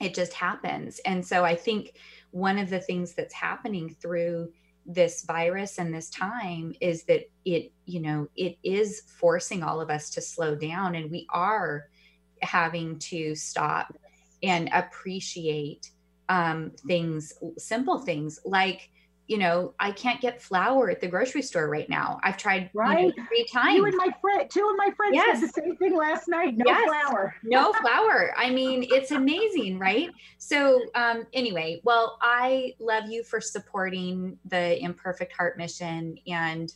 it 0.01 0.15
just 0.15 0.33
happens. 0.33 1.01
And 1.05 1.25
so 1.25 1.45
i 1.45 1.55
think 1.55 1.95
one 2.31 2.59
of 2.59 2.71
the 2.71 2.81
things 2.81 3.15
that's 3.15 3.35
happening 3.35 3.95
through 4.01 4.51
this 4.87 5.25
virus 5.25 5.79
and 5.79 5.95
this 5.95 6.11
time 6.11 6.75
is 6.81 7.05
that 7.05 7.31
it 7.45 7.73
you 7.87 8.01
know 8.01 8.29
it 8.37 8.57
is 8.63 9.03
forcing 9.19 9.63
all 9.63 9.81
of 9.81 9.91
us 9.91 10.11
to 10.11 10.21
slow 10.21 10.55
down 10.55 10.97
and 10.97 11.11
we 11.11 11.27
are 11.31 11.89
having 12.43 12.99
to 12.99 13.35
stop 13.35 13.97
and 14.43 14.69
appreciate 14.73 15.91
um, 16.29 16.73
things 16.87 17.33
simple 17.59 17.99
things 17.99 18.41
like 18.45 18.91
you 19.33 19.39
know, 19.39 19.73
I 19.81 19.93
can't 19.93 20.21
get 20.21 20.43
flour 20.43 20.91
at 20.91 21.01
the 21.01 21.09
grocery 21.09 21.41
store 21.41 21.67
right 21.67 21.89
now. 21.89 22.21
I've 22.23 22.37
tried 22.37 22.69
right 22.75 23.01
you 23.01 23.07
know, 23.17 23.27
three 23.29 23.47
times. 23.51 23.77
You 23.77 23.87
and 23.87 23.97
my 23.97 24.15
friend, 24.21 24.51
two 24.51 24.69
of 24.69 24.77
my 24.77 24.91
friends 24.95 25.15
yes. 25.15 25.41
said 25.41 25.49
the 25.49 25.53
same 25.55 25.77
thing 25.79 25.97
last 25.97 26.29
night. 26.29 26.55
No 26.55 26.65
yes. 26.67 26.87
flour. 26.87 27.35
no 27.43 27.73
flour. 27.73 28.35
I 28.37 28.51
mean, 28.51 28.85
it's 28.91 29.11
amazing, 29.11 29.79
right? 29.79 30.11
So, 30.37 30.83
um, 30.95 31.27
anyway, 31.33 31.81
well, 31.83 32.19
I 32.21 32.75
love 32.79 33.05
you 33.09 33.25
for 33.25 33.41
supporting 33.41 34.39
the 34.45 34.79
Imperfect 34.83 35.33
Heart 35.33 35.57
mission, 35.57 36.19
and 36.27 36.71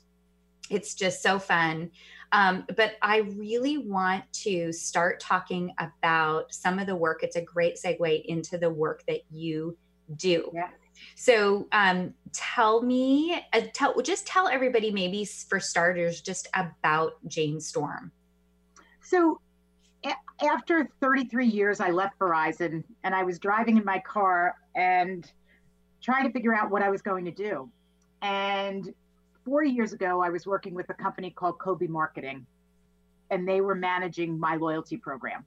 it's 0.71 0.95
just 0.95 1.23
so 1.23 1.38
fun. 1.38 1.90
Um, 2.33 2.64
but 2.75 2.92
I 3.03 3.19
really 3.37 3.77
want 3.77 4.25
to 4.45 4.73
start 4.73 5.21
talking 5.21 5.75
about 5.79 6.55
some 6.55 6.79
of 6.79 6.87
the 6.87 6.97
work. 6.97 7.23
It's 7.23 7.37
a 7.37 7.42
great 7.42 7.77
segue 7.77 8.25
into 8.25 8.57
the 8.57 8.71
work 8.71 9.05
that 9.09 9.21
you 9.31 9.77
do. 10.16 10.51
Yeah. 10.55 10.71
So 11.15 11.69
um, 11.73 12.15
tell 12.33 12.83
me, 12.83 13.43
uh, 13.53 13.63
tell 13.73 14.01
just 14.03 14.27
tell 14.27 14.49
everybody 14.49 14.91
maybe 14.91 15.25
for 15.25 15.61
starters 15.61 16.21
just 16.21 16.49
about 16.55 17.13
JaneSTORM. 17.29 18.11
So 19.03 19.41
a- 20.05 20.45
after 20.45 20.89
33 21.01 21.47
years, 21.47 21.81
I 21.81 21.91
left 21.91 22.19
Verizon 22.19 22.85
and 23.05 23.15
I 23.15 23.23
was 23.23 23.39
driving 23.39 23.77
in 23.77 23.85
my 23.85 23.99
car 24.01 24.55
and 24.75 25.31
trying 26.03 26.25
to 26.27 26.33
figure 26.33 26.55
out 26.55 26.71
what 26.71 26.83
I 26.83 26.91
was 26.91 27.03
going 27.03 27.25
to 27.25 27.31
do. 27.31 27.71
And 28.23 28.93
four 29.45 29.63
years 29.65 29.93
ago, 29.93 30.21
I 30.21 30.31
was 30.31 30.47
working 30.47 30.75
with 30.75 30.89
a 30.91 30.95
company 30.95 31.31
called 31.31 31.59
Kobe 31.59 31.87
Marketing, 31.87 32.47
and 33.31 33.49
they 33.49 33.61
were 33.61 33.75
managing 33.75 34.39
my 34.39 34.57
loyalty 34.57 34.97
program. 34.97 35.45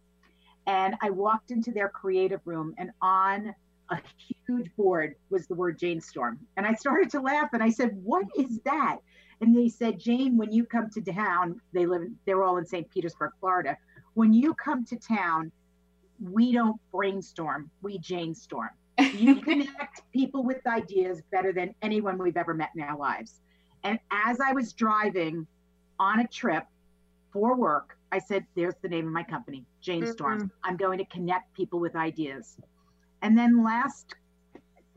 And 0.67 0.95
I 1.01 1.09
walked 1.09 1.51
into 1.51 1.71
their 1.71 1.89
creative 1.89 2.41
room, 2.45 2.73
and 2.77 2.91
on 3.01 3.53
a 3.91 3.99
huge 4.47 4.69
board 4.75 5.15
was 5.29 5.47
the 5.47 5.55
word 5.55 5.79
JaneSTORM. 5.79 6.37
And 6.57 6.65
I 6.65 6.73
started 6.73 7.09
to 7.11 7.21
laugh 7.21 7.49
and 7.53 7.63
I 7.63 7.69
said, 7.69 7.91
What 8.03 8.25
is 8.37 8.59
that? 8.65 8.97
And 9.41 9.55
they 9.55 9.69
said, 9.69 9.99
Jane, 9.99 10.37
when 10.37 10.51
you 10.51 10.65
come 10.65 10.89
to 10.89 11.01
town, 11.01 11.61
they 11.73 11.85
live, 11.85 12.03
they're 12.25 12.43
all 12.43 12.57
in 12.57 12.65
St. 12.65 12.89
Petersburg, 12.89 13.31
Florida. 13.39 13.77
When 14.13 14.33
you 14.33 14.53
come 14.53 14.83
to 14.85 14.97
town, 14.97 15.51
we 16.21 16.51
don't 16.51 16.79
brainstorm, 16.91 17.69
we 17.81 17.99
JaneSTORM. 17.99 18.69
You 19.13 19.35
connect 19.41 20.01
people 20.11 20.43
with 20.43 20.65
ideas 20.67 21.21
better 21.31 21.53
than 21.53 21.73
anyone 21.81 22.17
we've 22.17 22.37
ever 22.37 22.53
met 22.53 22.71
in 22.75 22.81
our 22.81 22.97
lives. 22.97 23.39
And 23.83 23.97
as 24.11 24.39
I 24.41 24.51
was 24.51 24.73
driving 24.73 25.47
on 25.99 26.19
a 26.19 26.27
trip 26.27 26.65
for 27.31 27.55
work, 27.55 27.97
I 28.11 28.19
said, 28.19 28.45
There's 28.55 28.75
the 28.81 28.89
name 28.89 29.07
of 29.07 29.13
my 29.13 29.23
company, 29.23 29.65
JaneSTORM. 29.83 30.37
Mm-hmm. 30.37 30.47
I'm 30.63 30.77
going 30.77 30.97
to 30.97 31.05
connect 31.05 31.53
people 31.53 31.79
with 31.79 31.95
ideas. 31.95 32.57
And 33.21 33.37
then 33.37 33.63
last 33.63 34.15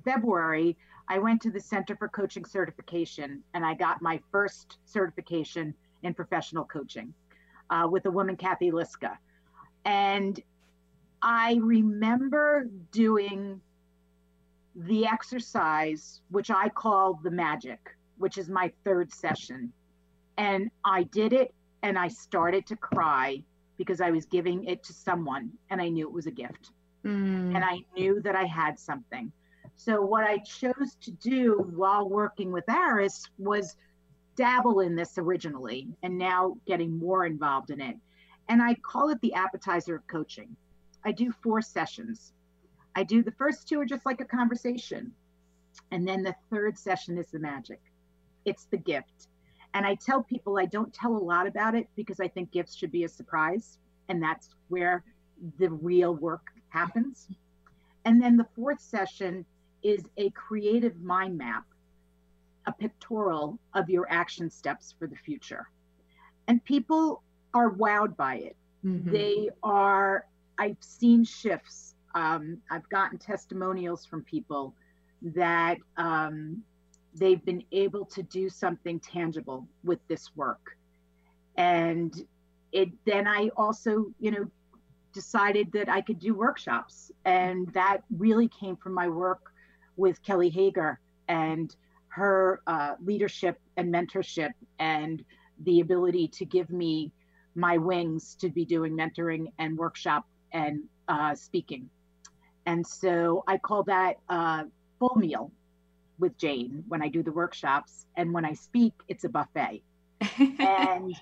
February, 0.05 0.77
I 1.09 1.19
went 1.19 1.43
to 1.43 1.51
the 1.51 1.61
Center 1.61 1.97
for 1.97 2.09
Coaching 2.09 2.45
Certification 2.45 3.43
and 3.55 3.65
I 3.65 3.75
got 3.75 4.03
my 4.03 4.21
first 4.31 4.79
certification 4.85 5.75
in 6.03 6.15
professional 6.15 6.65
coaching 6.65 7.13
uh, 7.71 7.87
with 7.91 8.07
a 8.07 8.11
woman, 8.11 8.37
Kathy 8.37 8.71
Liska. 8.71 9.17
And 9.85 10.41
I 11.21 11.59
remember 11.63 12.69
doing 12.93 13.61
the 14.75 15.07
exercise, 15.07 16.21
which 16.31 16.51
I 16.51 16.69
call 16.69 17.21
the 17.23 17.31
magic, 17.31 17.95
which 18.19 18.39
is 18.39 18.49
my 18.49 18.73
third 18.85 19.13
session. 19.13 19.73
And 20.39 20.71
I 20.85 21.03
did 21.05 21.33
it 21.33 21.55
and 21.83 21.99
I 21.99 22.09
started 22.09 22.67
to 22.69 22.77
cry 22.77 23.43
because 23.77 24.01
I 24.01 24.11
was 24.11 24.25
giving 24.27 24.65
it 24.65 24.83
to 24.85 24.93
someone 24.93 25.51
and 25.71 25.81
I 25.81 25.89
knew 25.89 26.07
it 26.07 26.13
was 26.15 26.27
a 26.27 26.31
gift 26.31 26.71
mm. 27.05 27.55
and 27.55 27.65
I 27.65 27.85
knew 27.97 28.21
that 28.21 28.35
I 28.37 28.45
had 28.45 28.79
something. 28.79 29.33
So 29.77 30.03
what 30.03 30.25
I 30.25 30.38
chose 30.38 30.97
to 31.01 31.11
do 31.11 31.71
while 31.75 32.09
working 32.09 32.53
with 32.53 32.69
Aris 32.69 33.29
was 33.38 33.77
dabble 34.37 34.81
in 34.81 34.95
this 34.95 35.19
originally 35.19 35.88
and 36.03 36.17
now 36.17 36.57
getting 36.67 36.99
more 36.99 37.27
involved 37.27 37.71
in 37.71 37.81
it. 37.81 37.97
And 38.49 38.62
I 38.62 38.75
call 38.75 39.11
it 39.11 39.21
the 39.21 39.35
appetizer 39.35 39.97
of 39.97 40.07
coaching. 40.07 40.57
I 41.05 41.12
do 41.12 41.33
four 41.43 41.61
sessions. 41.62 42.33
I 42.95 43.03
do 43.03 43.23
the 43.23 43.33
first 43.33 43.69
two 43.69 43.81
are 43.81 43.87
just 43.87 44.07
like 44.07 44.21
a 44.21 44.25
conversation. 44.25 45.12
And 45.91 46.07
then 46.07 46.23
the 46.23 46.35
third 46.51 46.79
session 46.79 47.19
is 47.19 47.31
the 47.31 47.38
magic. 47.38 47.81
It's 48.45 48.65
the 48.67 48.77
gift. 48.77 49.29
And 49.75 49.87
I 49.87 49.95
tell 49.95 50.23
people 50.23 50.59
I 50.59 50.67
don't 50.67 50.93
tell 50.93 51.17
a 51.17 51.19
lot 51.19 51.47
about 51.47 51.75
it 51.75 51.88
because 51.97 52.21
I 52.21 52.29
think 52.29 52.51
gifts 52.53 52.75
should 52.77 52.93
be 52.93 53.05
a 53.05 53.09
surprise. 53.09 53.79
And 54.09 54.23
that's 54.23 54.51
where 54.69 55.03
the 55.59 55.71
real 55.71 56.15
work 56.15 56.52
happens. 56.73 57.29
And 58.05 58.21
then 58.23 58.37
the 58.37 58.47
fourth 58.57 58.81
session 58.81 59.45
is 59.83 60.05
a 60.17 60.31
creative 60.31 61.01
mind 61.01 61.37
map, 61.39 61.65
a 62.67 62.73
pictorial 62.73 63.59
of 63.75 63.91
your 63.91 64.07
action 64.11 64.51
steps 64.51 64.95
for 64.99 65.07
the 65.07 65.17
future. 65.17 65.69
And 66.49 66.65
people 66.65 67.23
are 67.55 67.71
wowed 67.71 68.17
by 68.17 68.37
it. 68.37 68.57
Mm-hmm. 68.85 69.13
They 69.13 69.51
are, 69.63 70.27
I've 70.59 70.77
seen 70.81 71.25
shifts. 71.25 71.95
Um, 72.15 72.59
I've 72.71 72.89
gotten 72.89 73.19
testimonials 73.19 74.05
from 74.05 74.23
people 74.23 74.75
that 75.23 75.79
um, 75.97 76.63
they've 77.15 77.45
been 77.45 77.63
able 77.73 78.05
to 78.07 78.23
do 78.23 78.49
something 78.49 78.99
tangible 79.01 79.67
with 79.85 80.01
this 80.09 80.31
work. 80.35 80.77
And 81.57 82.13
it 82.73 82.89
then 83.05 83.27
I 83.29 83.51
also, 83.57 84.07
you 84.19 84.31
know, 84.31 84.51
decided 85.12 85.72
that 85.72 85.88
I 85.88 86.01
could 86.01 86.18
do 86.18 86.35
workshops. 86.35 87.11
And 87.25 87.68
that 87.75 87.98
really 88.16 88.48
came 88.48 88.77
from 88.77 88.94
my 88.94 89.09
work 89.09 89.53
with 89.96 90.22
Kelly 90.22 90.48
Hager 90.48 91.01
and 91.29 91.75
her 92.09 92.61
uh, 92.66 92.94
leadership 93.03 93.59
and 93.77 93.92
mentorship 93.92 94.51
and 94.79 95.25
the 95.64 95.81
ability 95.81 96.29
to 96.29 96.44
give 96.44 96.70
me 96.70 97.12
my 97.55 97.79
wings 97.79 98.35
to 98.40 98.48
be 98.48 98.64
doing 98.64 98.96
mentoring 98.96 99.53
and 99.59 99.77
workshop 99.77 100.27
and 100.53 100.83
uh, 101.09 101.35
speaking. 101.35 101.88
And 102.66 102.87
so 102.87 103.44
I 103.46 103.59
call 103.59 103.83
that 103.85 104.16
uh, 104.29 104.64
full 104.98 105.16
meal 105.16 105.51
with 106.18 106.37
Jane 106.38 106.85
when 106.88 107.03
I 107.03 107.09
do 107.09 107.22
the 107.22 107.33
workshops. 107.33 108.07
And 108.16 108.33
when 108.33 108.44
I 108.44 108.53
speak, 108.53 108.92
it's 109.09 109.25
a 109.25 109.29
buffet. 109.29 109.83
and 110.59 111.14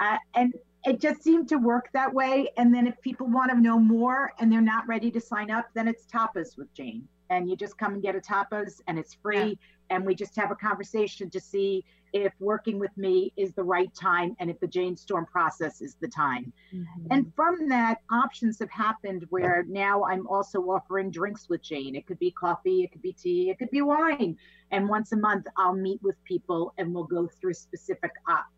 uh, 0.00 0.16
and 0.34 0.54
it 0.86 1.00
just 1.00 1.22
seemed 1.22 1.48
to 1.48 1.56
work 1.56 1.90
that 1.92 2.12
way. 2.14 2.48
And 2.56 2.72
then 2.72 2.86
if 2.86 3.00
people 3.02 3.26
want 3.26 3.50
to 3.50 3.60
know 3.60 3.78
more 3.78 4.32
and 4.38 4.50
they're 4.50 4.60
not 4.60 4.86
ready 4.86 5.10
to 5.10 5.20
sign 5.20 5.50
up, 5.50 5.66
then 5.74 5.88
it's 5.88 6.06
tapas 6.06 6.56
with 6.56 6.72
Jane. 6.72 7.06
And 7.30 7.48
you 7.48 7.56
just 7.56 7.76
come 7.78 7.94
and 7.94 8.02
get 8.02 8.14
a 8.14 8.20
tapas 8.20 8.80
and 8.86 8.98
it's 8.98 9.14
free. 9.14 9.58
Yeah. 9.90 9.96
And 9.96 10.06
we 10.06 10.14
just 10.14 10.34
have 10.36 10.50
a 10.50 10.56
conversation 10.56 11.30
to 11.30 11.40
see 11.40 11.84
if 12.12 12.32
working 12.40 12.78
with 12.78 12.96
me 12.96 13.32
is 13.36 13.52
the 13.52 13.62
right 13.62 13.92
time 13.94 14.36
and 14.38 14.48
if 14.48 14.58
the 14.60 14.66
JaneSTORM 14.66 15.26
process 15.26 15.82
is 15.82 15.96
the 16.00 16.08
time. 16.08 16.52
Mm-hmm. 16.74 17.06
And 17.10 17.32
from 17.34 17.68
that, 17.68 17.98
options 18.10 18.58
have 18.60 18.70
happened 18.70 19.26
where 19.30 19.64
now 19.68 20.04
I'm 20.04 20.26
also 20.26 20.60
offering 20.62 21.10
drinks 21.10 21.48
with 21.48 21.62
Jane. 21.62 21.94
It 21.94 22.06
could 22.06 22.18
be 22.18 22.30
coffee, 22.30 22.84
it 22.84 22.92
could 22.92 23.02
be 23.02 23.12
tea, 23.12 23.50
it 23.50 23.58
could 23.58 23.70
be 23.70 23.82
wine. 23.82 24.36
And 24.70 24.88
once 24.88 25.12
a 25.12 25.16
month, 25.16 25.46
I'll 25.56 25.74
meet 25.74 26.02
with 26.02 26.22
people 26.24 26.72
and 26.78 26.94
we'll 26.94 27.04
go 27.04 27.28
through 27.40 27.54
specific 27.54 28.12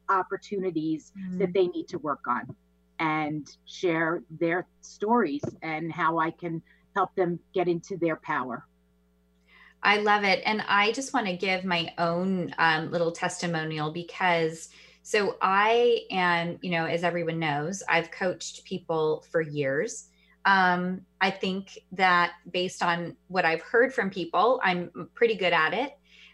opportunities 0.09 1.13
mm-hmm. 1.19 1.39
that 1.39 1.53
they 1.53 1.67
need 1.69 1.89
to 1.89 1.99
work 1.99 2.27
on 2.29 2.55
and 3.01 3.49
share 3.65 4.23
their 4.31 4.67
stories 4.81 5.43
and 5.63 5.93
how 5.93 6.19
I 6.19 6.31
can 6.31 6.63
help 6.99 7.15
them 7.15 7.39
get 7.55 7.69
into 7.69 7.97
their 7.97 8.17
power. 8.17 8.67
I 9.85 9.99
love 9.99 10.25
it. 10.25 10.43
And 10.45 10.65
I 10.67 10.91
just 10.91 11.15
want 11.15 11.27
to 11.29 11.37
give 11.37 11.65
my 11.65 11.95
own 11.97 12.53
um, 12.59 12.91
little 12.91 13.13
testimonial 13.13 13.93
because 13.93 14.69
so 15.05 15.37
I 15.41 16.01
am, 16.11 16.59
you 16.61 16.73
know, 16.73 16.87
as 16.87 17.05
everyone 17.05 17.39
knows, 17.39 17.85
I've 17.89 18.11
coached 18.11 18.65
people 18.65 19.25
for 19.31 19.41
years. 19.41 20.09
Um, 20.45 21.03
I 21.21 21.31
think 21.31 21.79
that 21.93 22.33
based 22.51 22.83
on 22.83 23.17
what 23.29 23.45
I've 23.45 23.63
heard 23.63 23.95
from 23.95 24.11
people, 24.11 24.61
I'm 24.65 24.91
pretty 25.15 25.37
good 25.37 25.53
at 25.53 25.73
it. 25.73 25.93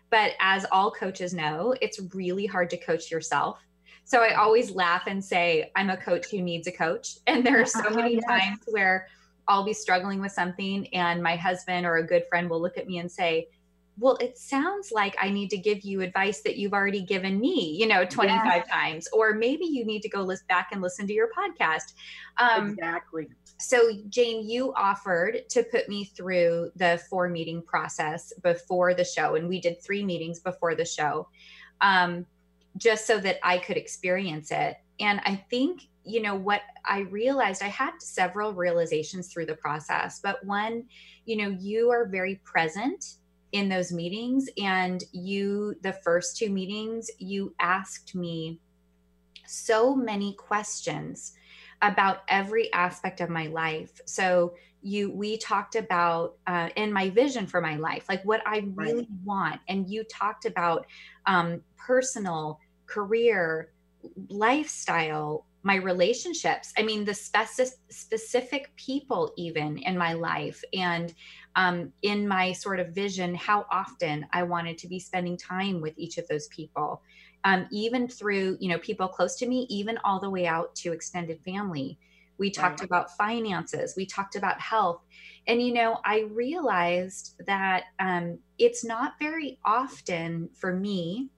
But 0.08 0.32
as 0.40 0.64
all 0.72 0.90
coaches 0.90 1.34
know, 1.34 1.74
it's 1.82 2.00
really 2.14 2.46
hard 2.46 2.70
to 2.70 2.78
coach 2.78 3.10
yourself. 3.10 3.58
So 4.04 4.22
I 4.22 4.34
always 4.34 4.70
laugh 4.70 5.02
and 5.08 5.22
say, 5.22 5.70
I'm 5.76 5.90
a 5.90 5.96
coach 5.98 6.30
who 6.30 6.40
needs 6.40 6.66
a 6.66 6.72
coach. 6.72 7.18
And 7.26 7.44
there 7.44 7.60
are 7.60 7.66
so 7.66 7.90
many 7.90 8.14
yes. 8.14 8.24
times 8.24 8.60
where 8.70 9.08
I'll 9.48 9.64
be 9.64 9.74
struggling 9.74 10.20
with 10.20 10.32
something 10.32 10.86
and 10.94 11.22
my 11.22 11.36
husband 11.36 11.86
or 11.86 11.96
a 11.96 12.06
good 12.06 12.24
friend 12.28 12.48
will 12.48 12.60
look 12.60 12.78
at 12.78 12.86
me 12.86 12.98
and 12.98 13.10
say, 13.10 13.48
well, 13.98 14.16
it 14.16 14.36
sounds 14.36 14.90
like 14.90 15.14
I 15.20 15.30
need 15.30 15.50
to 15.50 15.56
give 15.56 15.82
you 15.82 16.00
advice 16.00 16.40
that 16.42 16.56
you've 16.56 16.72
already 16.72 17.02
given 17.02 17.38
me, 17.38 17.76
you 17.78 17.86
know, 17.86 18.04
25 18.04 18.44
yes. 18.44 18.68
times, 18.68 19.08
or 19.12 19.34
maybe 19.34 19.64
you 19.66 19.84
need 19.84 20.02
to 20.02 20.08
go 20.08 20.22
list 20.22 20.48
back 20.48 20.70
and 20.72 20.82
listen 20.82 21.06
to 21.06 21.12
your 21.12 21.28
podcast. 21.28 21.94
Um, 22.38 22.70
exactly. 22.70 23.28
So, 23.60 23.90
Jane, 24.08 24.48
you 24.48 24.74
offered 24.74 25.48
to 25.50 25.62
put 25.62 25.88
me 25.88 26.06
through 26.06 26.72
the 26.74 27.00
four 27.08 27.28
meeting 27.28 27.62
process 27.62 28.32
before 28.42 28.94
the 28.94 29.04
show, 29.04 29.36
and 29.36 29.48
we 29.48 29.60
did 29.60 29.80
three 29.80 30.04
meetings 30.04 30.40
before 30.40 30.74
the 30.74 30.84
show, 30.84 31.28
um, 31.80 32.26
just 32.76 33.06
so 33.06 33.18
that 33.18 33.38
I 33.44 33.58
could 33.58 33.76
experience 33.76 34.50
it. 34.50 34.76
And 34.98 35.20
I 35.24 35.36
think, 35.50 35.82
you 36.04 36.20
know, 36.20 36.34
what 36.34 36.62
I 36.84 37.00
realized, 37.00 37.62
I 37.62 37.68
had 37.68 37.92
several 38.00 38.52
realizations 38.52 39.32
through 39.32 39.46
the 39.46 39.56
process, 39.56 40.20
but 40.20 40.44
one, 40.44 40.84
you 41.24 41.36
know, 41.36 41.48
you 41.48 41.90
are 41.90 42.06
very 42.06 42.40
present 42.44 43.16
in 43.52 43.68
those 43.68 43.92
meetings. 43.92 44.48
And 44.58 45.02
you, 45.12 45.76
the 45.82 45.92
first 45.92 46.36
two 46.36 46.50
meetings, 46.50 47.10
you 47.18 47.54
asked 47.60 48.14
me 48.14 48.60
so 49.46 49.94
many 49.94 50.34
questions 50.34 51.32
about 51.82 52.22
every 52.28 52.72
aspect 52.72 53.20
of 53.20 53.30
my 53.30 53.46
life. 53.46 54.00
So 54.06 54.54
you 54.84 55.10
we 55.10 55.38
talked 55.38 55.76
about 55.76 56.36
uh, 56.46 56.68
in 56.76 56.92
my 56.92 57.08
vision 57.08 57.46
for 57.46 57.60
my 57.62 57.76
life 57.76 58.04
like 58.08 58.22
what 58.22 58.42
i 58.46 58.58
really 58.74 58.94
right. 58.96 59.08
want 59.24 59.60
and 59.68 59.88
you 59.88 60.04
talked 60.04 60.44
about 60.44 60.86
um, 61.24 61.62
personal 61.78 62.60
career 62.86 63.72
lifestyle 64.28 65.46
my 65.64 65.76
relationships 65.76 66.72
i 66.78 66.82
mean 66.82 67.04
the 67.04 67.14
specific 67.14 67.78
specific 67.90 68.70
people 68.76 69.32
even 69.36 69.78
in 69.78 69.98
my 69.98 70.12
life 70.12 70.62
and 70.72 71.14
um, 71.56 71.92
in 72.02 72.26
my 72.26 72.52
sort 72.52 72.80
of 72.80 72.88
vision 72.88 73.34
how 73.34 73.66
often 73.70 74.26
I 74.32 74.42
wanted 74.42 74.78
to 74.78 74.88
be 74.88 74.98
spending 74.98 75.36
time 75.36 75.80
with 75.80 75.94
each 75.96 76.18
of 76.18 76.26
those 76.28 76.48
people, 76.48 77.02
um, 77.44 77.66
even 77.70 78.08
through 78.08 78.56
you 78.60 78.68
know 78.68 78.78
people 78.78 79.08
close 79.08 79.36
to 79.36 79.48
me, 79.48 79.66
even 79.70 79.98
all 80.04 80.20
the 80.20 80.30
way 80.30 80.46
out 80.46 80.74
to 80.76 80.92
extended 80.92 81.40
family. 81.44 81.98
We 82.36 82.50
talked 82.50 82.80
right. 82.80 82.86
about 82.86 83.16
finances. 83.16 83.94
We 83.96 84.06
talked 84.06 84.34
about 84.34 84.60
health. 84.60 85.02
And, 85.46 85.62
you 85.62 85.72
know, 85.72 85.98
I 86.04 86.22
realized 86.32 87.36
that 87.46 87.84
um, 88.00 88.40
it's 88.58 88.84
not 88.84 89.12
very 89.20 89.60
often 89.64 90.48
for 90.52 90.74
me 90.74 91.28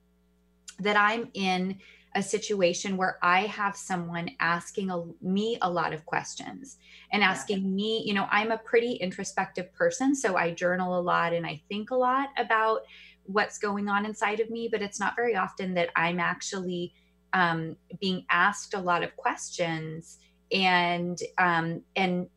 that 0.79 0.97
I'm 0.97 1.29
in 1.35 1.77
a 2.17 2.23
situation 2.23 2.97
where 2.97 3.19
I 3.21 3.41
have 3.41 3.77
someone 3.77 4.31
asking 4.39 4.89
a, 4.89 5.03
me 5.21 5.59
a 5.61 5.69
lot 5.69 5.93
of 5.93 6.03
questions 6.03 6.77
and 7.11 7.21
asking 7.21 7.59
yeah. 7.59 7.69
me, 7.69 8.03
you 8.07 8.15
know, 8.15 8.27
I'm 8.31 8.49
a 8.49 8.57
pretty 8.57 8.93
introspective 8.93 9.71
person. 9.71 10.15
So 10.15 10.35
I 10.35 10.51
journal 10.51 10.97
a 10.97 10.99
lot 10.99 11.31
and 11.31 11.45
I 11.45 11.61
think 11.69 11.91
a 11.91 11.95
lot 11.95 12.29
about 12.35 12.81
what's 13.25 13.59
going 13.59 13.87
on 13.87 14.03
inside 14.03 14.39
of 14.39 14.49
me, 14.49 14.67
but 14.67 14.81
it's 14.81 14.99
not 14.99 15.15
very 15.15 15.35
often 15.35 15.75
that 15.75 15.89
I'm 15.95 16.19
actually 16.19 16.91
um, 17.33 17.77
being 18.01 18.25
asked 18.31 18.73
a 18.73 18.81
lot 18.81 19.03
of 19.03 19.15
questions 19.15 20.17
and 20.51 21.19
um, 21.37 21.83
and 21.95 22.27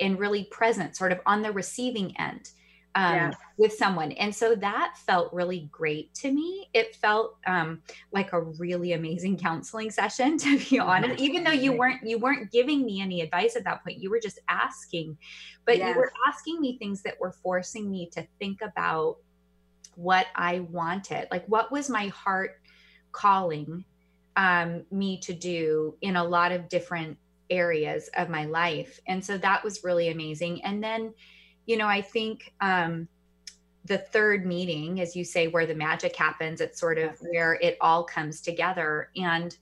and 0.00 0.18
really 0.18 0.48
present, 0.50 0.96
sort 0.96 1.12
of 1.12 1.20
on 1.26 1.42
the 1.42 1.52
receiving 1.52 2.18
end 2.18 2.50
um, 2.94 3.14
yes. 3.14 3.34
with 3.56 3.72
someone. 3.72 4.12
And 4.12 4.34
so 4.34 4.54
that 4.56 4.94
felt 5.06 5.32
really 5.32 5.68
great 5.70 6.12
to 6.14 6.32
me. 6.32 6.68
It 6.74 6.96
felt 6.96 7.36
um, 7.46 7.82
like 8.12 8.32
a 8.32 8.40
really 8.40 8.92
amazing 8.92 9.38
counseling 9.48 9.90
session, 9.90 10.38
to 10.38 10.58
be 10.58 10.78
honest. 10.78 11.20
Even 11.20 11.44
though 11.44 11.52
you 11.52 11.72
weren't 11.72 12.02
you 12.06 12.18
weren't 12.18 12.50
giving 12.50 12.84
me 12.84 13.00
any 13.00 13.20
advice 13.20 13.56
at 13.56 13.64
that 13.64 13.84
point, 13.84 13.98
you 13.98 14.10
were 14.10 14.20
just 14.20 14.40
asking, 14.48 15.16
but 15.64 15.78
yes. 15.78 15.94
you 15.94 16.00
were 16.00 16.12
asking 16.26 16.60
me 16.60 16.78
things 16.78 17.02
that 17.02 17.20
were 17.20 17.32
forcing 17.32 17.90
me 17.90 18.08
to 18.12 18.26
think 18.38 18.60
about 18.62 19.18
what 19.94 20.26
I 20.34 20.60
wanted. 20.60 21.28
Like 21.30 21.44
what 21.46 21.70
was 21.70 21.90
my 21.90 22.08
heart 22.08 22.60
calling 23.12 23.84
um, 24.36 24.84
me 24.90 25.18
to 25.18 25.32
do 25.32 25.96
in 26.00 26.16
a 26.16 26.24
lot 26.24 26.52
of 26.52 26.68
different 26.68 27.18
areas 27.50 28.08
of 28.16 28.28
my 28.28 28.44
life. 28.44 29.00
And 29.08 29.24
so 29.24 29.36
that 29.38 29.64
was 29.64 29.82
really 29.82 30.10
amazing. 30.10 30.62
And 30.64 30.82
then 30.82 31.12
you 31.68 31.76
know, 31.76 31.86
I 31.86 32.00
think 32.00 32.54
um, 32.62 33.06
the 33.84 33.98
third 33.98 34.46
meeting, 34.46 35.00
as 35.02 35.14
you 35.14 35.22
say, 35.22 35.48
where 35.48 35.66
the 35.66 35.74
magic 35.74 36.16
happens, 36.16 36.62
it's 36.62 36.80
sort 36.80 36.96
of 36.96 37.18
where 37.20 37.58
it 37.60 37.76
all 37.82 38.04
comes 38.04 38.40
together. 38.40 39.10
And 39.14 39.54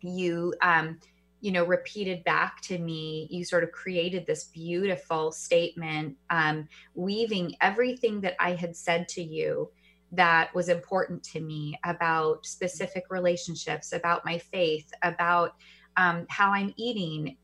you, 0.00 0.54
um, 0.62 1.00
you 1.40 1.50
know, 1.50 1.64
repeated 1.64 2.22
back 2.22 2.60
to 2.62 2.78
me, 2.78 3.26
you 3.28 3.44
sort 3.44 3.64
of 3.64 3.72
created 3.72 4.24
this 4.24 4.44
beautiful 4.44 5.32
statement, 5.32 6.16
um, 6.30 6.68
weaving 6.94 7.56
everything 7.60 8.20
that 8.20 8.36
I 8.38 8.52
had 8.52 8.76
said 8.76 9.08
to 9.08 9.22
you 9.22 9.68
that 10.12 10.54
was 10.54 10.68
important 10.68 11.24
to 11.24 11.40
me 11.40 11.76
about 11.84 12.46
specific 12.46 13.06
relationships, 13.10 13.92
about 13.92 14.24
my 14.24 14.38
faith, 14.38 14.88
about 15.02 15.56
um, 15.96 16.24
how 16.30 16.52
I'm 16.52 16.72
eating, 16.76 17.36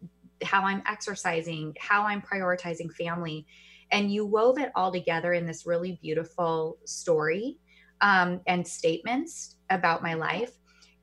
how 0.45 0.63
I'm 0.63 0.85
exercising, 0.89 1.77
how 1.81 2.05
I'm 2.05 2.23
prioritizing 2.23 2.93
family 2.93 3.45
and 3.93 4.13
you 4.13 4.25
wove 4.25 4.59
it 4.59 4.73
all 4.75 4.91
together 4.91 5.35
in 5.35 5.47
this 5.47 5.67
really 5.67 5.99
beautiful 6.03 6.79
story 6.85 7.59
um, 8.01 8.41
and 8.47 8.67
statements 8.67 9.57
about 9.71 10.03
my 10.03 10.15
life. 10.15 10.53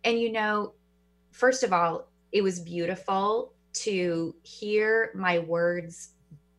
And 0.04 0.20
you 0.20 0.32
know, 0.32 0.74
first 1.32 1.64
of 1.64 1.72
all, 1.72 2.10
it 2.32 2.42
was 2.42 2.60
beautiful 2.60 3.54
to 3.72 4.36
hear 4.42 5.12
my 5.16 5.40
words 5.40 6.10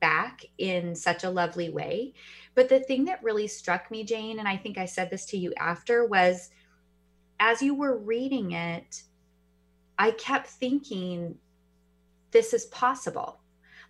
back 0.01 0.45
in 0.59 0.95
such 0.95 1.25
a 1.25 1.31
lovely 1.31 1.69
way. 1.69 2.15
But 2.55 2.69
the 2.69 2.81
thing 2.81 3.05
that 3.07 3.23
really 3.23 3.49
struck 3.49 3.91
me, 3.91 4.05
Jane, 4.05 4.39
and 4.39 4.49
I 4.49 4.57
think 4.57 4.79
I 4.79 4.87
said 4.87 5.11
this 5.11 5.27
to 5.27 5.37
you 5.37 5.53
after, 5.59 6.07
was 6.07 6.51
as 7.41 7.61
you 7.61 7.75
were 7.75 7.99
reading 7.99 8.53
it, 8.53 9.03
I 9.99 10.13
kept 10.13 10.47
thinking, 10.47 11.37
this 12.31 12.55
is 12.55 12.67
possible 12.67 13.40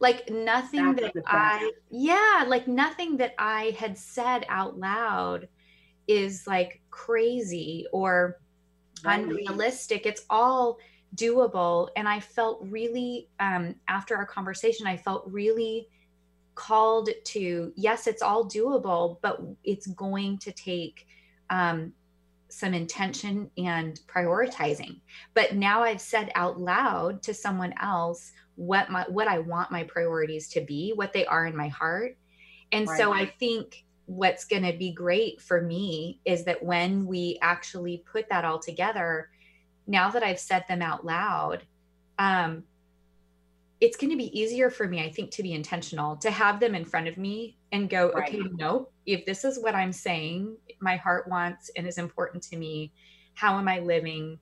like 0.01 0.29
nothing 0.31 0.95
That's 0.95 1.15
that 1.15 1.23
i 1.27 1.71
yeah 1.91 2.45
like 2.49 2.67
nothing 2.67 3.19
that 3.19 3.35
i 3.39 3.77
had 3.79 3.97
said 3.97 4.47
out 4.49 4.79
loud 4.79 5.47
is 6.11 6.47
like 6.47 6.81
crazy 6.91 7.87
or 7.93 8.41
right. 9.05 9.21
unrealistic. 9.21 10.07
It's 10.07 10.25
all 10.29 10.79
doable. 11.15 11.89
And 11.97 12.09
i 12.09 12.21
felt 12.21 12.59
really 12.63 13.29
um 13.39 13.75
after 13.89 14.17
our 14.17 14.27
conversation 14.27 14.87
i 14.87 14.97
felt 14.97 15.25
really 15.27 15.89
called 16.55 17.09
to 17.25 17.73
yes 17.77 18.07
it's 18.07 18.23
all 18.23 18.45
doable 18.45 19.17
but 19.23 19.41
it's 19.65 19.87
going 19.89 20.37
to 20.39 20.53
take 20.53 21.07
um 21.49 21.93
some 22.53 22.75
intention 22.75 23.49
and 23.57 24.01
prioritizing. 24.09 25.01
But 25.35 25.55
now 25.55 25.83
i've 25.83 26.01
said 26.01 26.33
out 26.35 26.61
loud 26.61 27.23
to 27.23 27.33
someone 27.35 27.73
else 27.81 28.33
what 28.61 28.91
my 28.91 29.07
what 29.09 29.27
I 29.27 29.39
want 29.39 29.71
my 29.71 29.85
priorities 29.85 30.49
to 30.49 30.61
be, 30.61 30.93
what 30.95 31.15
they 31.15 31.25
are 31.25 31.47
in 31.47 31.57
my 31.57 31.69
heart. 31.69 32.19
And 32.73 32.87
right. 32.87 32.99
so 32.99 33.11
I 33.11 33.25
think 33.25 33.85
what's 34.05 34.45
going 34.45 34.65
to 34.65 34.77
be 34.77 34.93
great 34.93 35.41
for 35.41 35.63
me 35.63 36.21
is 36.27 36.45
that 36.45 36.63
when 36.63 37.07
we 37.07 37.39
actually 37.41 38.05
put 38.13 38.29
that 38.29 38.45
all 38.45 38.59
together, 38.59 39.31
now 39.87 40.11
that 40.11 40.23
I've 40.23 40.39
said 40.39 40.65
them 40.69 40.83
out 40.83 41.07
loud, 41.07 41.63
um, 42.19 42.65
it's 43.81 43.97
going 43.97 44.11
to 44.11 44.17
be 44.17 44.39
easier 44.39 44.69
for 44.69 44.87
me, 44.87 45.03
I 45.03 45.11
think, 45.11 45.31
to 45.33 45.43
be 45.43 45.55
intentional, 45.55 46.17
to 46.17 46.31
have 46.31 46.61
them 46.61 46.75
in 46.75 46.85
front 46.85 47.09
of 47.09 47.17
me 47.17 47.57
and 47.73 47.89
go, 47.89 48.11
right. 48.11 48.29
okay, 48.29 48.43
no, 48.57 48.91
if 49.07 49.25
this 49.25 49.43
is 49.43 49.59
what 49.59 49.75
I'm 49.75 49.93
saying, 49.93 50.55
my 50.81 50.97
heart 50.97 51.29
wants 51.29 51.71
and 51.79 51.87
is 51.87 51.97
important 51.97 52.43
to 52.45 52.59
me, 52.59 52.93
how 53.33 53.59
am 53.59 53.69
I 53.69 53.79
living 53.79 54.39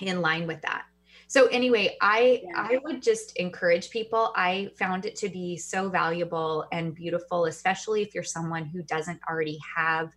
in 0.00 0.20
line 0.20 0.46
with 0.46 0.60
that? 0.62 0.82
So 1.28 1.46
anyway 1.48 1.96
i 2.00 2.42
yeah. 2.42 2.50
i 2.56 2.78
would 2.84 3.00
just 3.00 3.36
encourage 3.36 3.90
people 3.90 4.32
i 4.34 4.68
found 4.76 5.04
it 5.04 5.14
to 5.14 5.28
be 5.28 5.56
so 5.56 5.88
valuable 5.88 6.64
and 6.72 6.94
beautiful 6.94 7.44
especially 7.44 8.02
if 8.02 8.14
you're 8.14 8.24
someone 8.24 8.64
who 8.64 8.82
doesn't 8.82 9.20
already 9.28 9.58
have 9.76 10.10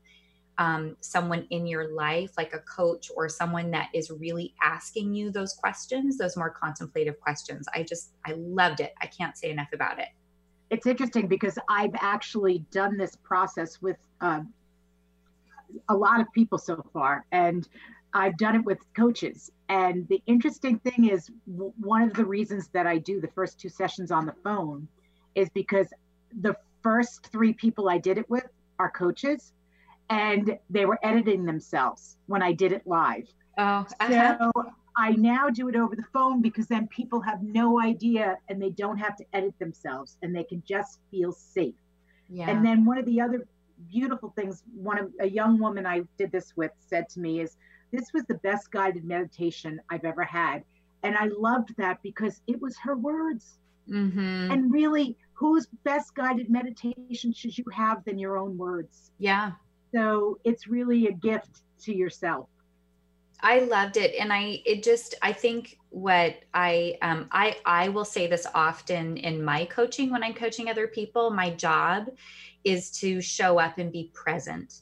um, 0.58 0.96
someone 1.00 1.48
in 1.50 1.66
your 1.66 1.94
life 1.94 2.32
like 2.38 2.54
a 2.54 2.60
coach 2.60 3.10
or 3.16 3.28
someone 3.28 3.72
that 3.72 3.90
is 3.94 4.12
really 4.12 4.54
asking 4.62 5.14
you 5.14 5.32
those 5.32 5.54
questions 5.54 6.18
those 6.18 6.38
more 6.38 6.50
contemplative 6.50 7.20
questions 7.20 7.68
i 7.76 7.84
just 7.84 8.14
i 8.26 8.34
loved 8.34 8.80
it 8.80 8.94
i 9.02 9.06
can't 9.06 9.38
say 9.38 9.50
enough 9.50 9.70
about 9.74 10.00
it 10.00 10.10
it's 10.70 10.86
interesting 10.86 11.28
because 11.28 11.58
i've 11.70 11.96
actually 12.00 12.60
done 12.72 12.98
this 12.98 13.16
process 13.24 13.82
with 13.82 13.98
uh, 14.22 14.42
a 15.90 15.96
lot 15.96 16.20
of 16.20 16.28
people 16.34 16.58
so 16.58 16.86
far 16.94 17.26
and 17.32 17.68
I've 18.14 18.38
done 18.38 18.56
it 18.56 18.66
with 18.66 18.80
coaches. 18.96 19.52
And 19.72 20.06
the 20.10 20.22
interesting 20.28 20.80
thing 20.80 21.10
is, 21.10 21.32
w- 21.50 21.72
one 21.80 22.02
of 22.02 22.14
the 22.14 22.26
reasons 22.26 22.68
that 22.74 22.86
I 22.86 22.98
do 22.98 23.22
the 23.22 23.30
first 23.30 23.58
two 23.58 23.70
sessions 23.70 24.12
on 24.12 24.26
the 24.26 24.36
phone 24.44 24.86
is 25.34 25.50
because 25.50 25.88
the 26.42 26.58
first 26.84 27.28
three 27.32 27.54
people 27.54 27.88
I 27.88 27.98
did 27.98 28.18
it 28.18 28.30
with 28.30 28.48
are 28.80 28.92
coaches 28.92 29.54
and 30.10 30.58
they 30.70 30.86
were 30.86 31.00
editing 31.04 31.46
themselves 31.46 32.18
when 32.26 32.44
I 32.44 32.52
did 32.52 32.74
it 32.74 32.86
live. 32.86 33.24
Oh, 33.58 33.86
uh-huh. 34.02 34.52
so 34.54 34.72
I 34.98 35.12
now 35.12 35.50
do 35.50 35.70
it 35.70 35.78
over 35.78 35.96
the 35.96 36.04
phone 36.12 36.42
because 36.42 36.68
then 36.68 36.88
people 36.88 37.22
have 37.22 37.42
no 37.42 37.80
idea 37.80 38.38
and 38.50 38.62
they 38.62 38.72
don't 38.72 38.98
have 38.98 39.16
to 39.18 39.26
edit 39.32 39.58
themselves 39.58 40.18
and 40.22 40.36
they 40.36 40.44
can 40.44 40.62
just 40.68 41.00
feel 41.12 41.32
safe. 41.32 41.76
Yeah. 42.30 42.50
And 42.50 42.66
then 42.66 42.84
one 42.84 42.98
of 42.98 43.06
the 43.06 43.22
other 43.22 43.48
beautiful 43.90 44.34
things 44.36 44.64
one 44.76 45.00
of 45.00 45.12
a 45.22 45.28
young 45.28 45.60
woman 45.60 45.86
I 45.86 46.02
did 46.18 46.32
this 46.32 46.54
with 46.58 46.72
said 46.78 47.10
to 47.10 47.20
me 47.20 47.40
is 47.40 47.56
this 47.92 48.14
was 48.14 48.24
the 48.26 48.36
best 48.36 48.72
guided 48.72 49.04
meditation 49.04 49.82
I've 49.90 50.06
ever 50.06 50.24
had. 50.24 50.64
And 51.04 51.16
I 51.18 51.26
loved 51.26 51.76
that 51.78 52.02
because 52.04 52.42
it 52.48 52.62
was 52.62 52.78
her 52.78 52.96
words. 52.96 53.58
Mm-hmm. 53.90 54.52
And 54.52 54.72
really, 54.72 55.18
whose 55.34 55.68
best 55.84 56.16
guided 56.16 56.50
meditation 56.50 57.34
should 57.34 57.58
you 57.58 57.66
have 57.74 58.04
than 58.06 58.20
your 58.20 58.38
own 58.38 58.58
words? 58.58 59.12
Yeah. 59.18 59.54
So 59.94 60.40
it's 60.44 60.68
really 60.68 61.08
a 61.08 61.12
gift 61.12 61.62
to 61.82 61.94
yourself. 61.94 62.48
I 63.42 63.62
loved 63.62 63.98
it. 63.98 64.14
And 64.20 64.32
I, 64.32 64.62
it 64.66 64.84
just, 64.84 65.16
I 65.24 65.34
think 65.34 65.80
what 65.90 66.36
I, 66.54 66.98
um, 67.02 67.28
I, 67.32 67.58
I 67.66 67.90
will 67.90 68.06
say 68.06 68.28
this 68.28 68.46
often 68.54 69.18
in 69.18 69.44
my 69.44 69.66
coaching 69.66 70.12
when 70.12 70.24
I'm 70.24 70.36
coaching 70.36 70.70
other 70.70 70.88
people, 70.88 71.32
my 71.32 71.50
job 71.50 72.12
is 72.64 72.92
to 73.00 73.20
show 73.20 73.60
up 73.60 73.80
and 73.80 73.92
be 73.92 74.12
present. 74.14 74.82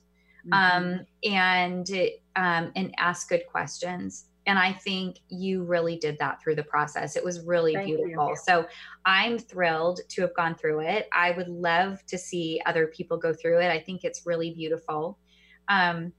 Mm-hmm. 0.52 0.54
Um, 0.54 1.06
and, 1.24 1.90
um, 2.36 2.72
and 2.76 2.94
ask 2.98 3.30
good 3.30 3.44
questions 3.50 4.30
and 4.50 4.58
I 4.58 4.74
think 4.74 5.20
you 5.30 5.64
really 5.64 5.96
did 5.98 6.18
that 6.18 6.42
through 6.42 6.56
the 6.56 6.64
process. 6.64 7.16
It 7.16 7.24
was 7.24 7.46
really 7.46 7.76
Thank 7.76 7.86
beautiful. 7.86 8.30
You. 8.30 8.36
So 8.36 8.66
I'm 9.06 9.38
thrilled 9.38 10.00
to 10.10 10.22
have 10.24 10.34
gone 10.34 10.56
through 10.56 10.80
it. 10.80 11.08
I 11.14 11.32
would 11.32 11.50
love 11.50 12.04
to 12.08 12.18
see 12.18 12.60
other 12.66 12.88
people 12.88 13.16
go 13.16 13.32
through 13.32 13.60
it. 13.60 13.70
I 13.70 13.80
think 13.80 14.04
it's 14.04 14.26
really 14.26 14.52
beautiful. 14.52 15.20
Um, 15.68 16.12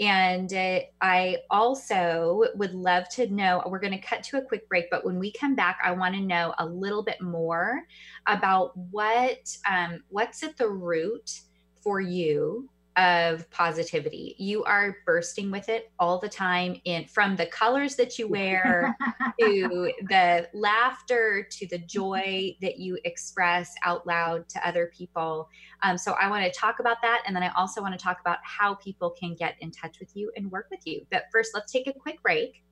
and 0.00 0.52
uh, 0.52 0.80
I 1.00 1.38
also 1.50 2.46
would 2.56 2.74
love 2.74 3.08
to 3.10 3.32
know. 3.32 3.62
We're 3.64 3.78
going 3.78 3.92
to 3.92 4.04
cut 4.04 4.24
to 4.24 4.38
a 4.38 4.42
quick 4.42 4.68
break, 4.68 4.90
but 4.90 5.04
when 5.04 5.20
we 5.20 5.32
come 5.32 5.54
back, 5.54 5.78
I 5.84 5.92
want 5.92 6.16
to 6.16 6.20
know 6.20 6.54
a 6.58 6.66
little 6.66 7.04
bit 7.04 7.20
more 7.20 7.82
about 8.26 8.76
what 8.76 9.56
um, 9.70 10.02
what's 10.08 10.42
at 10.42 10.56
the 10.56 10.68
root 10.68 11.42
for 11.80 12.00
you 12.00 12.68
of 12.98 13.48
positivity. 13.50 14.34
You 14.38 14.64
are 14.64 14.96
bursting 15.06 15.52
with 15.52 15.68
it 15.68 15.92
all 16.00 16.18
the 16.18 16.28
time 16.28 16.80
in 16.84 17.06
from 17.06 17.36
the 17.36 17.46
colors 17.46 17.94
that 17.94 18.18
you 18.18 18.26
wear 18.26 18.96
to 19.40 19.92
the 20.08 20.48
laughter 20.52 21.46
to 21.48 21.66
the 21.68 21.78
joy 21.78 22.56
that 22.60 22.78
you 22.78 22.98
express 23.04 23.72
out 23.84 24.04
loud 24.04 24.48
to 24.48 24.68
other 24.68 24.90
people. 24.92 25.48
Um, 25.84 25.96
so 25.96 26.12
I 26.12 26.28
want 26.28 26.44
to 26.44 26.50
talk 26.50 26.80
about 26.80 26.96
that. 27.02 27.22
And 27.24 27.36
then 27.36 27.44
I 27.44 27.52
also 27.56 27.80
want 27.80 27.96
to 27.96 28.02
talk 28.02 28.20
about 28.20 28.38
how 28.42 28.74
people 28.74 29.10
can 29.10 29.36
get 29.36 29.54
in 29.60 29.70
touch 29.70 30.00
with 30.00 30.10
you 30.16 30.32
and 30.36 30.50
work 30.50 30.66
with 30.68 30.84
you. 30.84 31.06
But 31.12 31.24
first, 31.30 31.52
let's 31.54 31.70
take 31.72 31.86
a 31.86 31.92
quick 31.92 32.20
break. 32.20 32.64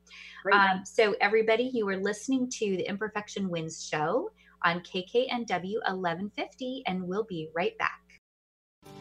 Um, 0.53 0.85
so, 0.85 1.17
everybody, 1.21 1.71
you 1.75 1.89
are 1.89 1.97
listening 1.97 2.49
to 2.51 2.77
the 2.77 2.89
Imperfection 2.89 3.49
Wins 3.49 3.85
show 3.85 4.31
on 4.65 4.81
KKNW 4.81 5.81
1150, 5.87 6.85
and 6.87 7.03
we'll 7.03 7.25
be 7.25 7.49
right 7.55 7.77
back. 7.79 8.06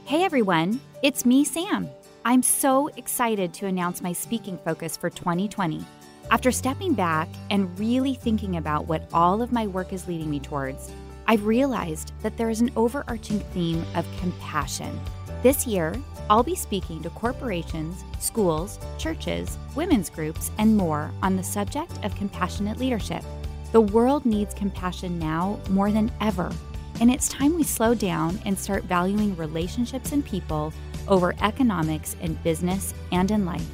Hey 0.06 0.24
everyone, 0.24 0.80
it's 1.02 1.26
me, 1.26 1.44
Sam. 1.44 1.90
I'm 2.26 2.44
so 2.44 2.90
excited 2.90 3.56
to 3.56 3.66
announce 3.66 4.04
my 4.04 4.14
speaking 4.14 4.60
focus 4.60 4.96
for 4.96 5.10
2020. 5.10 5.84
After 6.30 6.52
stepping 6.52 6.94
back 6.94 7.28
and 7.50 7.80
really 7.80 8.14
thinking 8.14 8.58
about 8.58 8.86
what 8.86 9.10
all 9.12 9.42
of 9.42 9.52
my 9.52 9.66
work 9.66 9.94
is 9.94 10.08
leading 10.08 10.30
me 10.30 10.40
towards, 10.40 10.92
I've 11.26 11.48
realized 11.48 12.12
that 12.22 12.38
there 12.38 12.52
is 12.52 12.62
an 12.62 12.70
overarching 12.76 13.40
theme 13.40 13.84
of 13.96 14.06
compassion. 14.20 15.00
This 15.42 15.66
year, 15.66 15.96
I'll 16.30 16.44
be 16.44 16.54
speaking 16.54 17.02
to 17.02 17.10
corporations, 17.10 18.04
schools, 18.20 18.78
churches, 19.00 19.58
women's 19.76 20.12
groups, 20.12 20.52
and 20.60 20.78
more 20.78 21.10
on 21.24 21.36
the 21.36 21.42
subject 21.42 21.94
of 22.06 22.16
compassionate 22.16 22.78
leadership. 22.78 23.24
The 23.72 23.82
world 23.82 24.24
needs 24.24 24.54
compassion 24.54 25.18
now 25.18 25.60
more 25.68 25.92
than 25.92 26.12
ever 26.22 26.52
and 27.00 27.12
it's 27.12 27.30
time 27.30 27.56
we 27.56 27.64
slow 27.64 27.94
down 27.94 28.40
and 28.46 28.58
start 28.58 28.84
valuing 28.86 29.36
relationships 29.36 30.12
and 30.12 30.26
people 30.26 30.74
over 31.08 31.36
economics 31.42 32.16
in 32.22 32.34
business 32.36 32.94
and 33.12 33.32
in 33.32 33.46
life. 33.46 33.68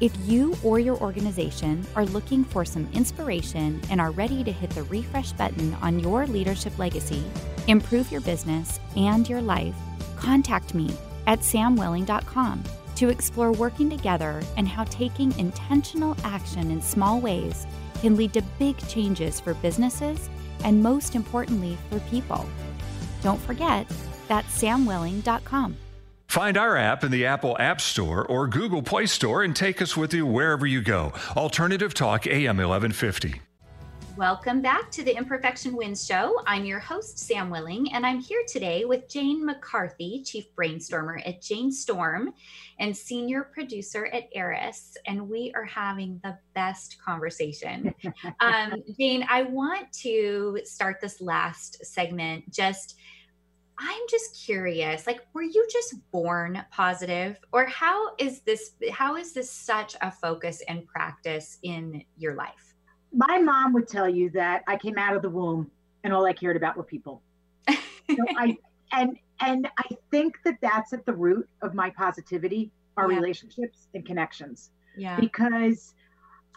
If 0.00 0.12
you 0.26 0.56
or 0.62 0.78
your 0.78 0.96
organization 0.98 1.84
are 1.96 2.06
looking 2.06 2.44
for 2.44 2.64
some 2.64 2.88
inspiration 2.92 3.80
and 3.90 4.00
are 4.00 4.12
ready 4.12 4.44
to 4.44 4.52
hit 4.52 4.70
the 4.70 4.84
refresh 4.84 5.32
button 5.32 5.74
on 5.82 5.98
your 5.98 6.26
leadership 6.26 6.78
legacy, 6.78 7.24
improve 7.66 8.12
your 8.12 8.20
business 8.20 8.78
and 8.96 9.28
your 9.28 9.42
life, 9.42 9.74
contact 10.16 10.72
me 10.72 10.94
at 11.26 11.40
samwilling.com 11.40 12.62
to 12.94 13.08
explore 13.08 13.52
working 13.52 13.90
together 13.90 14.40
and 14.56 14.68
how 14.68 14.84
taking 14.84 15.36
intentional 15.38 16.16
action 16.24 16.70
in 16.70 16.80
small 16.80 17.20
ways 17.20 17.66
can 18.00 18.16
lead 18.16 18.32
to 18.32 18.42
big 18.58 18.76
changes 18.88 19.40
for 19.40 19.54
businesses 19.54 20.30
and, 20.64 20.82
most 20.82 21.14
importantly, 21.14 21.76
for 21.90 21.98
people. 22.10 22.48
Don't 23.22 23.40
forget, 23.40 23.86
that's 24.28 24.62
samwilling.com. 24.62 25.76
Find 26.28 26.58
our 26.58 26.76
app 26.76 27.04
in 27.04 27.10
the 27.10 27.24
Apple 27.24 27.56
App 27.58 27.80
Store 27.80 28.26
or 28.26 28.46
Google 28.46 28.82
Play 28.82 29.06
Store 29.06 29.42
and 29.42 29.56
take 29.56 29.80
us 29.80 29.96
with 29.96 30.12
you 30.12 30.26
wherever 30.26 30.66
you 30.66 30.82
go. 30.82 31.12
Alternative 31.36 31.94
Talk 31.94 32.26
AM 32.26 32.58
1150. 32.58 33.40
Welcome 34.18 34.60
back 34.60 34.90
to 34.90 35.04
the 35.04 35.16
Imperfection 35.16 35.76
Wins 35.76 36.04
Show. 36.04 36.42
I'm 36.44 36.64
your 36.64 36.80
host, 36.80 37.20
Sam 37.20 37.50
Willing, 37.50 37.92
and 37.92 38.04
I'm 38.04 38.18
here 38.18 38.42
today 38.48 38.84
with 38.84 39.08
Jane 39.08 39.46
McCarthy, 39.46 40.24
Chief 40.24 40.44
Brainstormer 40.56 41.26
at 41.26 41.40
JaneSTORM 41.40 42.32
and 42.80 42.96
Senior 42.96 43.44
Producer 43.54 44.06
at 44.06 44.24
Eris. 44.34 44.96
And 45.06 45.30
we 45.30 45.52
are 45.54 45.64
having 45.64 46.20
the 46.24 46.36
best 46.52 46.98
conversation. 47.00 47.94
um, 48.40 48.82
Jane, 48.98 49.24
I 49.30 49.44
want 49.44 49.92
to 50.00 50.60
start 50.64 51.00
this 51.00 51.20
last 51.20 51.86
segment 51.86 52.52
just. 52.52 52.97
I'm 53.78 54.02
just 54.08 54.44
curious, 54.44 55.06
like, 55.06 55.20
were 55.32 55.42
you 55.42 55.66
just 55.70 55.94
born 56.10 56.64
positive, 56.72 57.38
or 57.52 57.66
how 57.66 58.14
is 58.18 58.40
this? 58.40 58.72
How 58.90 59.16
is 59.16 59.32
this 59.32 59.50
such 59.50 59.94
a 60.00 60.10
focus 60.10 60.62
and 60.68 60.86
practice 60.86 61.58
in 61.62 62.04
your 62.16 62.34
life? 62.34 62.68
my 63.12 63.38
mom 63.38 63.72
would 63.72 63.88
tell 63.88 64.08
you 64.08 64.30
that 64.30 64.62
I 64.66 64.76
came 64.76 64.98
out 64.98 65.16
of 65.16 65.22
the 65.22 65.30
womb 65.30 65.70
and 66.04 66.12
all 66.12 66.26
I 66.26 66.32
cared 66.32 66.56
about 66.56 66.76
were 66.76 66.84
people. 66.84 67.22
so 67.68 67.76
I 68.36 68.56
and 68.92 69.16
and 69.40 69.68
I 69.78 69.88
think 70.10 70.38
that 70.44 70.56
that's 70.60 70.92
at 70.92 71.06
the 71.06 71.12
root 71.12 71.48
of 71.62 71.74
my 71.74 71.90
positivity, 71.90 72.70
our 72.96 73.10
yeah. 73.10 73.18
relationships 73.18 73.86
and 73.94 74.04
connections. 74.04 74.70
Yeah. 74.96 75.18
Because 75.20 75.94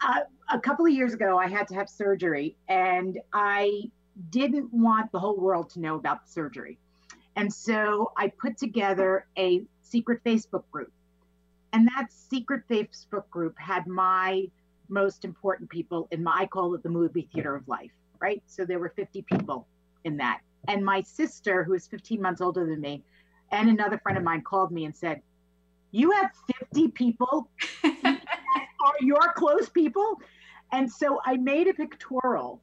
uh, 0.02 0.20
a 0.52 0.58
couple 0.58 0.84
of 0.84 0.92
years 0.92 1.14
ago, 1.14 1.38
I 1.38 1.46
had 1.46 1.68
to 1.68 1.74
have 1.74 1.88
surgery, 1.88 2.56
and 2.68 3.20
I 3.32 3.84
didn't 4.30 4.72
want 4.72 5.12
the 5.12 5.20
whole 5.20 5.38
world 5.38 5.70
to 5.70 5.80
know 5.80 5.94
about 5.94 6.26
the 6.26 6.32
surgery, 6.32 6.78
and 7.36 7.52
so 7.52 8.12
I 8.16 8.28
put 8.28 8.58
together 8.58 9.26
a 9.38 9.62
secret 9.80 10.22
Facebook 10.24 10.64
group, 10.70 10.92
and 11.72 11.88
that 11.96 12.12
secret 12.12 12.62
Facebook 12.68 13.28
group 13.30 13.58
had 13.58 13.86
my 13.86 14.46
most 14.88 15.24
important 15.24 15.70
people 15.70 16.08
in 16.10 16.22
my, 16.22 16.32
I 16.40 16.46
call 16.46 16.74
it 16.74 16.82
the 16.82 16.88
movie 16.90 17.28
theater 17.32 17.54
of 17.54 17.66
life, 17.66 17.90
right? 18.20 18.42
So 18.46 18.64
there 18.64 18.78
were 18.78 18.92
50 18.94 19.22
people 19.22 19.66
in 20.04 20.16
that. 20.18 20.40
And 20.68 20.84
my 20.84 21.00
sister, 21.00 21.64
who 21.64 21.72
is 21.74 21.86
15 21.88 22.20
months 22.20 22.40
older 22.40 22.66
than 22.66 22.80
me, 22.80 23.02
and 23.50 23.68
another 23.68 23.98
friend 23.98 24.18
of 24.18 24.24
mine 24.24 24.42
called 24.42 24.70
me 24.70 24.84
and 24.84 24.94
said, 24.94 25.22
You 25.90 26.10
have 26.12 26.30
50 26.60 26.88
people 26.88 27.48
are 28.82 28.94
your 29.00 29.32
close 29.34 29.68
people? 29.68 30.20
And 30.72 30.90
so 30.90 31.20
I 31.24 31.36
made 31.36 31.68
a 31.68 31.74
pictorial 31.74 32.60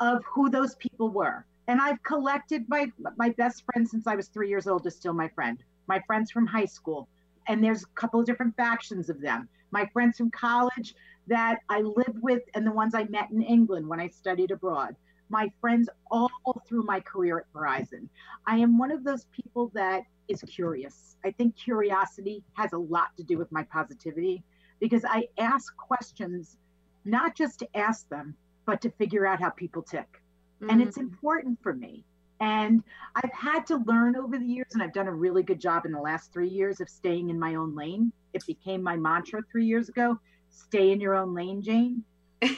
of 0.00 0.22
who 0.24 0.50
those 0.50 0.74
people 0.76 1.08
were. 1.08 1.44
And 1.68 1.80
I've 1.80 2.02
collected 2.02 2.68
my 2.68 2.92
my 3.16 3.30
best 3.30 3.64
friend 3.64 3.88
since 3.88 4.06
I 4.06 4.14
was 4.14 4.28
three 4.28 4.48
years 4.48 4.66
old 4.66 4.86
is 4.86 4.94
still 4.96 5.14
my 5.14 5.28
friend. 5.28 5.62
My 5.86 6.00
friends 6.06 6.30
from 6.30 6.46
high 6.46 6.64
school. 6.66 7.08
And 7.48 7.62
there's 7.62 7.82
a 7.82 8.00
couple 8.00 8.20
of 8.20 8.26
different 8.26 8.56
factions 8.56 9.08
of 9.08 9.20
them. 9.20 9.48
My 9.70 9.86
friends 9.92 10.18
from 10.18 10.30
college, 10.30 10.94
that 11.26 11.58
I 11.68 11.80
lived 11.80 12.22
with 12.22 12.42
and 12.54 12.66
the 12.66 12.72
ones 12.72 12.94
I 12.94 13.04
met 13.04 13.30
in 13.30 13.42
England 13.42 13.86
when 13.86 14.00
I 14.00 14.08
studied 14.08 14.50
abroad. 14.50 14.96
My 15.28 15.50
friends 15.60 15.88
all 16.10 16.30
through 16.68 16.84
my 16.84 17.00
career 17.00 17.38
at 17.38 17.52
Verizon. 17.52 18.08
I 18.46 18.58
am 18.58 18.78
one 18.78 18.92
of 18.92 19.02
those 19.02 19.26
people 19.32 19.72
that 19.74 20.02
is 20.28 20.42
curious. 20.42 21.16
I 21.24 21.32
think 21.32 21.56
curiosity 21.56 22.44
has 22.54 22.72
a 22.72 22.78
lot 22.78 23.16
to 23.16 23.24
do 23.24 23.38
with 23.38 23.50
my 23.50 23.64
positivity 23.64 24.44
because 24.78 25.04
I 25.04 25.26
ask 25.38 25.76
questions 25.76 26.56
not 27.04 27.34
just 27.34 27.58
to 27.60 27.76
ask 27.76 28.08
them, 28.08 28.36
but 28.66 28.80
to 28.82 28.90
figure 28.90 29.26
out 29.26 29.40
how 29.40 29.50
people 29.50 29.82
tick. 29.82 30.20
Mm-hmm. 30.60 30.70
And 30.70 30.82
it's 30.82 30.98
mm. 30.98 31.02
important 31.02 31.62
for 31.62 31.74
me. 31.74 32.04
And 32.40 32.82
I've 33.14 33.32
had 33.32 33.66
to 33.68 33.78
learn 33.86 34.14
over 34.14 34.38
the 34.38 34.44
years, 34.44 34.66
and 34.74 34.82
I've 34.82 34.92
done 34.92 35.06
a 35.06 35.12
really 35.12 35.42
good 35.42 35.58
job 35.58 35.86
in 35.86 35.92
the 35.92 36.00
last 36.00 36.32
three 36.32 36.50
years 36.50 36.80
of 36.82 36.88
staying 36.88 37.30
in 37.30 37.38
my 37.38 37.54
own 37.54 37.74
lane. 37.74 38.12
It 38.34 38.44
became 38.46 38.82
my 38.82 38.96
mantra 38.96 39.40
three 39.50 39.64
years 39.64 39.88
ago 39.88 40.18
stay 40.56 40.90
in 40.90 41.00
your 41.00 41.14
own 41.14 41.34
lane, 41.34 41.62
Jane. 41.62 42.04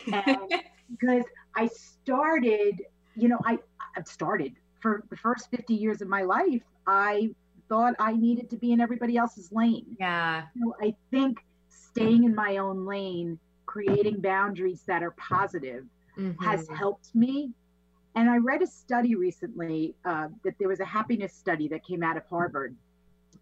Because 0.91 1.25
I 1.55 1.67
started, 1.67 2.81
you 3.15 3.29
know, 3.29 3.39
I 3.45 3.59
I've 3.95 4.09
started 4.09 4.55
for 4.81 5.05
the 5.11 5.19
first 5.19 5.51
50 5.51 5.75
years 5.75 6.01
of 6.01 6.09
my 6.09 6.23
life, 6.23 6.63
I 6.87 7.29
thought 7.69 7.93
I 7.99 8.15
needed 8.15 8.49
to 8.51 8.57
be 8.57 8.73
in 8.73 8.81
everybody 8.81 9.19
else's 9.19 9.53
lane. 9.53 9.85
Yeah. 10.01 10.45
So 10.59 10.75
I 10.81 10.95
think 11.11 11.45
staying 11.69 12.25
in 12.25 12.35
my 12.35 12.57
own 12.57 12.87
lane, 12.87 13.39
creating 13.67 14.23
boundaries 14.23 14.83
that 14.87 15.03
are 15.03 15.11
positive 15.11 15.85
mm-hmm. 16.17 16.43
has 16.43 16.67
helped 16.69 17.15
me. 17.15 17.51
And 18.15 18.29
I 18.29 18.39
read 18.39 18.63
a 18.63 18.67
study 18.67 19.15
recently 19.15 19.95
uh, 20.05 20.29
that 20.45 20.55
there 20.59 20.69
was 20.69 20.81
a 20.81 20.85
happiness 20.85 21.33
study 21.33 21.69
that 21.69 21.85
came 21.85 22.03
out 22.03 22.17
of 22.17 22.25
Harvard. 22.27 22.75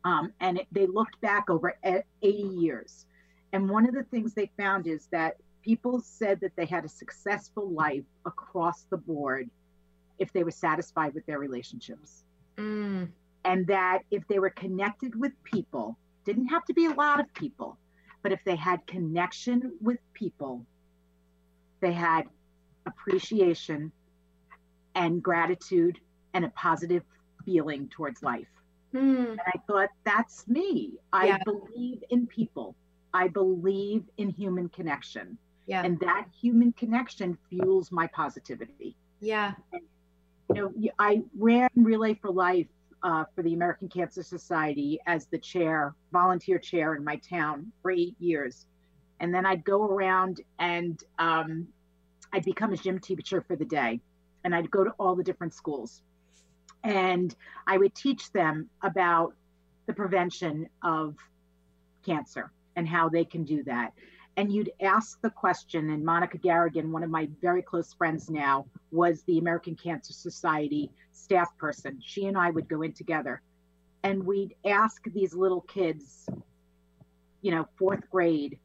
Um, 0.05 0.33
and 0.41 0.59
it, 0.59 0.67
they 0.73 0.87
looked 0.87 1.21
back 1.21 1.49
over 1.49 1.77
80 1.83 2.03
years. 2.23 3.07
And 3.53 3.71
one 3.71 3.89
of 3.89 3.95
the 3.95 4.05
things 4.05 4.35
they 4.35 4.51
found 4.57 4.87
is 4.87 5.07
that 5.12 5.37
people 5.62 6.01
said 6.01 6.41
that 6.41 6.55
they 6.57 6.67
had 6.67 6.85
a 6.85 6.89
successful 6.89 7.71
life 7.71 8.05
across 8.25 8.83
the 8.85 8.97
board 8.97 9.49
if 10.19 10.33
they 10.33 10.45
were 10.45 10.51
satisfied 10.51 11.14
with 11.14 11.27
their 11.27 11.39
relationships. 11.39 12.25
Mm. 12.57 13.09
And 13.45 13.67
that 13.67 14.01
if 14.11 14.27
they 14.29 14.39
were 14.39 14.51
connected 14.51 15.19
with 15.19 15.33
people, 15.45 15.97
didn't 16.25 16.49
have 16.49 16.64
to 16.67 16.75
be 16.75 16.87
a 16.87 16.91
lot 16.91 17.21
of 17.21 17.33
people, 17.35 17.79
but 18.23 18.33
if 18.33 18.41
they 18.45 18.57
had 18.57 18.87
connection 18.87 19.73
with 19.81 19.99
people, 20.12 20.67
they 21.81 21.93
had 21.93 22.25
appreciation 22.85 23.93
and 24.97 25.22
gratitude 25.22 26.01
and 26.34 26.44
a 26.44 26.49
positive 26.51 27.05
feeling 27.44 27.88
towards 27.88 28.22
life. 28.24 28.49
Mm. 28.92 29.30
And 29.30 29.40
I 29.47 29.59
thought, 29.68 29.90
that's 30.05 30.49
me. 30.49 30.94
I 31.12 31.26
yeah. 31.26 31.38
believe 31.44 32.03
in 32.11 32.26
people. 32.26 32.74
I 33.14 33.28
believe 33.28 34.03
in 34.18 34.30
human 34.30 34.68
connection. 34.68 35.38
Yeah. 35.66 35.84
And 35.84 36.01
that 36.01 36.26
human 36.40 36.72
connection 36.72 37.38
fuels 37.49 37.92
my 37.92 38.09
positivity. 38.09 38.97
Yeah. 39.20 39.53
And, 39.72 39.82
you 40.55 40.62
know, 40.62 40.72
I 40.99 41.22
ran 41.38 41.68
Relay 41.76 42.14
for 42.14 42.30
Life 42.30 42.68
uh, 43.03 43.24
for 43.34 43.42
the 43.42 43.55
American 43.55 43.88
Cancer 43.88 44.22
Society 44.22 44.99
as 45.07 45.26
the 45.26 45.38
chair, 45.38 45.94
volunteer 46.12 46.59
chair 46.59 46.94
in 46.94 47.05
my 47.05 47.16
town 47.16 47.70
for 47.82 47.90
eight 47.90 48.16
years. 48.18 48.66
And 49.20 49.34
then 49.34 49.47
I'd 49.47 49.64
go 49.64 49.84
around 49.84 50.40
and 50.59 51.03
um, 51.18 51.68
I'd 52.32 52.44
become 52.44 52.72
a 52.72 52.76
gym 52.76 52.99
teacher 52.99 53.44
for 53.47 53.57
the 53.57 53.64
day. 53.64 54.01
And 54.47 54.55
I'd 54.55 54.70
go 54.70 54.84
to 54.84 54.92
all 54.92 55.16
the 55.16 55.24
different 55.24 55.53
schools. 55.53 56.03
And 56.84 57.34
I 57.66 57.76
would 57.76 57.94
teach 57.94 58.30
them 58.32 58.70
about 58.80 59.34
the 59.86 59.92
prevention 59.92 60.68
of 60.82 61.16
cancer 62.05 62.53
and 62.76 62.88
how 62.88 63.09
they 63.09 63.24
can 63.24 63.44
do 63.44 63.64
that 63.64 63.92
and 64.36 64.53
you'd 64.53 64.70
ask 64.80 65.20
the 65.22 65.30
question 65.30 65.90
and 65.90 66.05
monica 66.05 66.38
garrigan 66.38 66.92
one 66.92 67.03
of 67.03 67.11
my 67.11 67.28
very 67.40 67.62
close 67.62 67.92
friends 67.94 68.30
now 68.30 68.66
was 68.90 69.22
the 69.22 69.38
american 69.38 69.74
cancer 69.74 70.12
society 70.12 70.90
staff 71.12 71.57
person 71.59 72.01
she 72.05 72.26
and 72.26 72.36
i 72.36 72.51
would 72.51 72.68
go 72.68 72.82
in 72.82 72.92
together 72.92 73.40
and 74.03 74.22
we'd 74.22 74.55
ask 74.64 75.03
these 75.12 75.34
little 75.34 75.62
kids 75.62 76.28
you 77.42 77.51
know 77.51 77.66
fourth 77.78 78.09
grade 78.11 78.59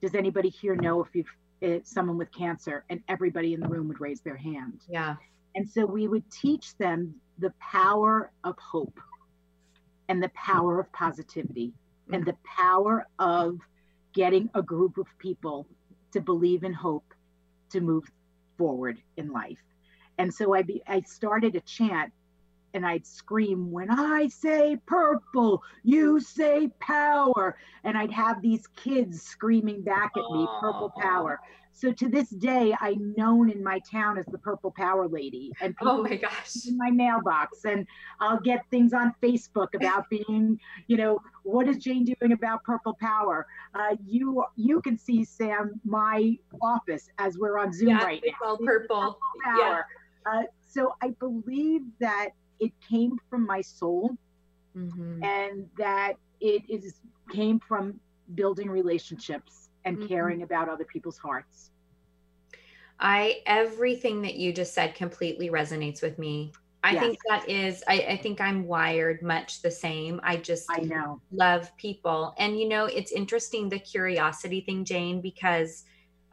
does 0.00 0.14
anybody 0.14 0.48
here 0.48 0.76
know 0.76 1.02
if 1.02 1.08
you've 1.14 1.26
uh, 1.62 1.78
someone 1.84 2.18
with 2.18 2.30
cancer 2.32 2.84
and 2.90 3.00
everybody 3.08 3.54
in 3.54 3.60
the 3.60 3.68
room 3.68 3.88
would 3.88 4.00
raise 4.00 4.20
their 4.20 4.36
hand 4.36 4.80
yeah 4.88 5.16
and 5.54 5.68
so 5.68 5.84
we 5.84 6.08
would 6.08 6.28
teach 6.30 6.76
them 6.78 7.14
the 7.38 7.52
power 7.60 8.30
of 8.44 8.56
hope 8.58 8.98
and 10.08 10.22
the 10.22 10.30
power 10.30 10.80
of 10.80 10.92
positivity 10.92 11.68
mm-hmm. 11.68 12.14
and 12.14 12.24
the 12.24 12.36
power 12.44 13.06
of 13.18 13.58
getting 14.12 14.50
a 14.54 14.62
group 14.62 14.98
of 14.98 15.06
people 15.18 15.66
to 16.12 16.20
believe 16.20 16.64
in 16.64 16.72
hope 16.72 17.14
to 17.70 17.80
move 17.80 18.04
forward 18.58 19.00
in 19.16 19.32
life. 19.32 19.58
And 20.18 20.32
so 20.32 20.54
I, 20.54 20.62
be, 20.62 20.82
I 20.86 21.00
started 21.00 21.56
a 21.56 21.60
chant 21.60 22.12
and 22.74 22.86
I'd 22.86 23.06
scream, 23.06 23.70
When 23.70 23.90
I 23.90 24.28
say 24.28 24.78
purple, 24.86 25.62
you 25.82 26.20
say 26.20 26.70
power. 26.80 27.56
And 27.84 27.96
I'd 27.96 28.12
have 28.12 28.42
these 28.42 28.66
kids 28.76 29.22
screaming 29.22 29.82
back 29.82 30.12
at 30.16 30.30
me, 30.30 30.46
Purple 30.60 30.92
power. 30.98 31.40
So 31.74 31.90
to 31.90 32.08
this 32.08 32.28
day, 32.28 32.74
I'm 32.80 33.14
known 33.16 33.50
in 33.50 33.62
my 33.62 33.80
town 33.90 34.18
as 34.18 34.26
the 34.26 34.38
Purple 34.38 34.72
Power 34.76 35.08
Lady, 35.08 35.52
and 35.60 35.74
oh 35.80 36.02
my 36.02 36.16
gosh, 36.16 36.66
in 36.68 36.76
my 36.76 36.90
mailbox, 36.90 37.64
and 37.64 37.86
I'll 38.20 38.40
get 38.40 38.64
things 38.70 38.92
on 38.92 39.14
Facebook 39.22 39.74
about 39.74 40.08
being, 40.10 40.60
you 40.86 40.96
know, 40.96 41.18
what 41.44 41.66
is 41.68 41.78
Jane 41.78 42.04
doing 42.04 42.32
about 42.32 42.62
Purple 42.64 42.96
Power? 43.00 43.46
Uh, 43.74 43.96
you 44.06 44.44
you 44.54 44.82
can 44.82 44.98
see 44.98 45.24
Sam 45.24 45.80
my 45.84 46.36
office 46.60 47.08
as 47.18 47.38
we're 47.38 47.58
on 47.58 47.72
Zoom 47.72 47.88
yeah, 47.88 48.04
right 48.04 48.22
now. 48.24 48.32
Well, 48.40 48.58
purple. 48.58 49.00
purple 49.00 49.18
power. 49.42 49.58
Yeah. 49.58 49.82
Uh, 50.30 50.42
so 50.68 50.94
I 51.02 51.08
believe 51.18 51.82
that 52.00 52.30
it 52.62 52.72
came 52.88 53.18
from 53.28 53.44
my 53.44 53.60
soul, 53.60 54.16
mm-hmm. 54.76 55.22
and 55.24 55.68
that 55.76 56.14
it 56.40 56.62
is 56.68 57.00
came 57.30 57.58
from 57.58 57.98
building 58.36 58.70
relationships 58.70 59.68
and 59.84 59.98
mm-hmm. 59.98 60.06
caring 60.06 60.42
about 60.42 60.68
other 60.68 60.84
people's 60.84 61.18
hearts. 61.18 61.70
I 63.00 63.40
everything 63.46 64.22
that 64.22 64.36
you 64.36 64.52
just 64.52 64.74
said 64.74 64.94
completely 64.94 65.50
resonates 65.50 66.02
with 66.02 66.20
me. 66.20 66.52
I 66.84 66.92
yes. 66.92 67.02
think 67.02 67.18
that 67.28 67.48
is 67.48 67.82
I, 67.88 67.94
I, 68.10 68.16
think 68.16 68.40
I'm 68.40 68.66
wired 68.66 69.22
much 69.22 69.62
the 69.62 69.70
same. 69.70 70.20
I 70.22 70.36
just 70.36 70.66
I 70.70 70.80
know 70.80 71.20
love 71.32 71.76
people. 71.76 72.34
And 72.38 72.58
you 72.58 72.68
know, 72.68 72.86
it's 72.86 73.10
interesting 73.10 73.68
the 73.68 73.78
curiosity 73.78 74.60
thing, 74.60 74.84
Jane, 74.84 75.20
because 75.20 75.84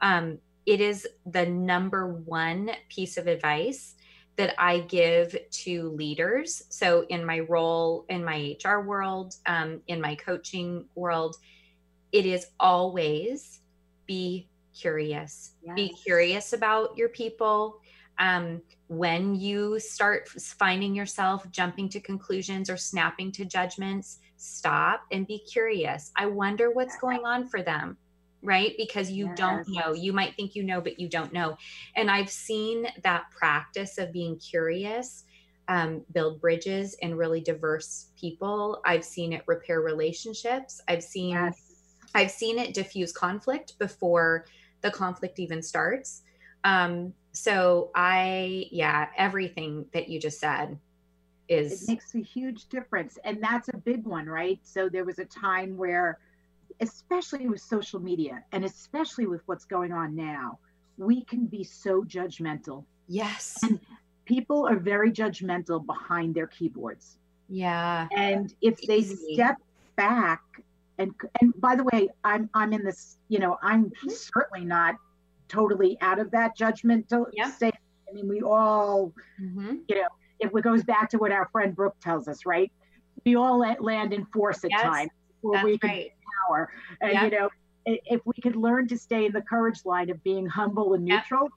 um 0.01 0.37
it 0.67 0.79
is 0.79 1.07
the 1.25 1.47
number 1.47 2.13
one 2.13 2.69
piece 2.89 3.17
of 3.17 3.25
advice 3.25 3.95
that 4.39 4.55
I 4.57 4.79
give 4.79 5.35
to 5.51 5.89
leaders. 5.89 6.63
So 6.69 7.05
in 7.09 7.25
my 7.25 7.41
role 7.41 8.05
in 8.07 8.23
my 8.23 8.55
HR 8.63 8.79
world, 8.79 9.35
um, 9.45 9.81
in 9.87 9.99
my 9.99 10.15
coaching 10.15 10.85
world, 10.95 11.35
it 12.13 12.25
is 12.25 12.47
always 12.57 13.59
be 14.05 14.47
curious. 14.73 15.55
Yes. 15.61 15.75
Be 15.75 15.89
curious 15.89 16.53
about 16.53 16.97
your 16.97 17.09
people. 17.09 17.81
Um, 18.17 18.61
when 18.87 19.35
you 19.35 19.77
start 19.77 20.29
finding 20.29 20.95
yourself 20.95 21.51
jumping 21.51 21.89
to 21.89 21.99
conclusions 21.99 22.69
or 22.69 22.77
snapping 22.77 23.33
to 23.33 23.43
judgments, 23.43 24.19
stop 24.37 25.01
and 25.11 25.27
be 25.27 25.39
curious. 25.39 26.13
I 26.15 26.27
wonder 26.27 26.71
what's 26.71 26.97
going 26.97 27.25
on 27.25 27.45
for 27.45 27.61
them, 27.61 27.97
right? 28.41 28.73
Because 28.77 29.11
you 29.11 29.27
yes. 29.27 29.37
don't 29.37 29.67
know. 29.67 29.93
You 29.93 30.13
might 30.13 30.35
think 30.35 30.55
you 30.55 30.63
know, 30.63 30.81
but 30.81 30.99
you 30.99 31.09
don't 31.09 31.33
know. 31.33 31.57
And 31.95 32.09
I've 32.09 32.29
seen 32.29 32.87
that 33.03 33.29
practice 33.31 33.97
of 33.97 34.13
being 34.13 34.37
curious 34.37 35.25
um, 35.67 36.03
build 36.13 36.41
bridges 36.41 36.95
in 36.95 37.15
really 37.15 37.41
diverse 37.41 38.07
people. 38.19 38.81
I've 38.85 39.05
seen 39.05 39.33
it 39.33 39.43
repair 39.45 39.81
relationships. 39.81 40.81
I've 40.87 41.03
seen 41.03 41.35
yes. 41.35 41.61
I've 42.15 42.31
seen 42.31 42.57
it 42.57 42.73
diffuse 42.73 43.11
conflict 43.11 43.77
before 43.77 44.45
the 44.81 44.89
conflict 44.89 45.39
even 45.39 45.61
starts. 45.61 46.23
Um, 46.63 47.13
so 47.31 47.91
I, 47.95 48.65
yeah, 48.71 49.07
everything 49.17 49.85
that 49.93 50.09
you 50.09 50.19
just 50.19 50.39
said 50.39 50.77
is. 51.47 51.83
It 51.83 51.89
makes 51.89 52.15
a 52.15 52.19
huge 52.19 52.67
difference. 52.69 53.19
And 53.23 53.41
that's 53.41 53.69
a 53.69 53.77
big 53.77 54.05
one, 54.05 54.25
right? 54.25 54.59
So 54.63 54.89
there 54.89 55.05
was 55.05 55.19
a 55.19 55.25
time 55.25 55.77
where, 55.77 56.19
especially 56.81 57.47
with 57.47 57.61
social 57.61 57.99
media 57.99 58.43
and 58.51 58.63
especially 58.63 59.27
with 59.27 59.41
what's 59.45 59.65
going 59.65 59.91
on 59.91 60.15
now, 60.15 60.59
we 60.97 61.23
can 61.23 61.45
be 61.45 61.63
so 61.63 62.03
judgmental. 62.03 62.85
Yes. 63.07 63.57
And 63.63 63.79
people 64.25 64.67
are 64.67 64.77
very 64.77 65.11
judgmental 65.11 65.85
behind 65.85 66.35
their 66.35 66.47
keyboards. 66.47 67.17
Yeah. 67.47 68.07
And 68.15 68.53
if 68.61 68.81
they 68.81 68.97
Easy. 68.97 69.33
step 69.33 69.57
back 69.95 70.41
and 70.99 71.13
and 71.41 71.53
by 71.59 71.75
the 71.75 71.83
way, 71.85 72.09
I'm 72.23 72.49
I'm 72.53 72.73
in 72.73 72.83
this, 72.83 73.17
you 73.29 73.39
know, 73.39 73.57
I'm 73.63 73.85
mm-hmm. 73.85 74.09
certainly 74.09 74.65
not 74.65 74.95
totally 75.47 75.97
out 76.01 76.19
of 76.19 76.29
that 76.31 76.57
judgmental 76.57 77.25
yeah. 77.33 77.49
state. 77.49 77.73
I 78.07 78.13
mean, 78.13 78.27
we 78.27 78.41
all, 78.41 79.13
mm-hmm. 79.41 79.77
you 79.87 79.95
know, 79.95 80.07
if 80.39 80.51
it 80.53 80.63
goes 80.63 80.83
back 80.83 81.09
to 81.11 81.17
what 81.17 81.31
our 81.31 81.47
friend 81.51 81.75
Brooke 81.75 81.95
tells 82.01 82.27
us, 82.27 82.45
right? 82.45 82.71
We 83.25 83.35
all 83.35 83.59
land 83.59 84.13
in 84.13 84.25
force 84.27 84.63
at 84.63 84.71
yes, 84.71 84.81
times 84.81 85.11
before 85.41 85.63
we 85.63 85.77
can 85.77 85.89
right. 85.89 86.11
And 87.01 87.13
yep. 87.13 87.23
you 87.23 87.39
know, 87.39 87.49
if 87.85 88.21
we 88.25 88.33
could 88.41 88.55
learn 88.55 88.87
to 88.87 88.97
stay 88.97 89.25
in 89.25 89.31
the 89.31 89.41
courage 89.41 89.85
line 89.85 90.09
of 90.09 90.21
being 90.23 90.45
humble 90.45 90.93
and 90.93 91.05
neutral, 91.05 91.49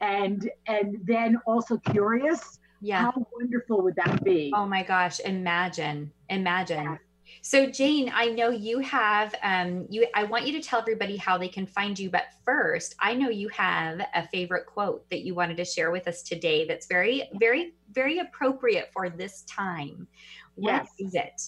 yep. 0.00 0.10
and 0.10 0.50
and 0.66 0.98
then 1.04 1.40
also 1.46 1.78
curious, 1.78 2.58
yeah, 2.80 3.02
how 3.02 3.26
wonderful 3.32 3.82
would 3.82 3.96
that 3.96 4.24
be? 4.24 4.52
Oh 4.54 4.66
my 4.66 4.82
gosh! 4.82 5.20
Imagine, 5.20 6.12
imagine. 6.28 6.84
Yeah 6.84 6.96
so 7.42 7.66
Jane, 7.66 8.10
I 8.14 8.26
know 8.26 8.50
you 8.50 8.78
have 8.80 9.34
um 9.42 9.86
you 9.90 10.06
I 10.14 10.24
want 10.24 10.46
you 10.46 10.52
to 10.54 10.66
tell 10.66 10.80
everybody 10.80 11.16
how 11.16 11.38
they 11.38 11.48
can 11.48 11.66
find 11.66 11.98
you, 11.98 12.10
but 12.10 12.24
first, 12.44 12.94
I 13.00 13.14
know 13.14 13.28
you 13.28 13.48
have 13.50 14.00
a 14.14 14.26
favorite 14.28 14.66
quote 14.66 15.08
that 15.10 15.22
you 15.22 15.34
wanted 15.34 15.56
to 15.58 15.64
share 15.64 15.90
with 15.90 16.08
us 16.08 16.22
today 16.22 16.66
that's 16.66 16.86
very 16.86 17.28
very 17.34 17.74
very 17.92 18.18
appropriate 18.18 18.90
for 18.92 19.10
this 19.10 19.42
time. 19.42 20.06
What 20.54 20.72
yes. 20.72 20.90
is 20.98 21.14
it? 21.14 21.42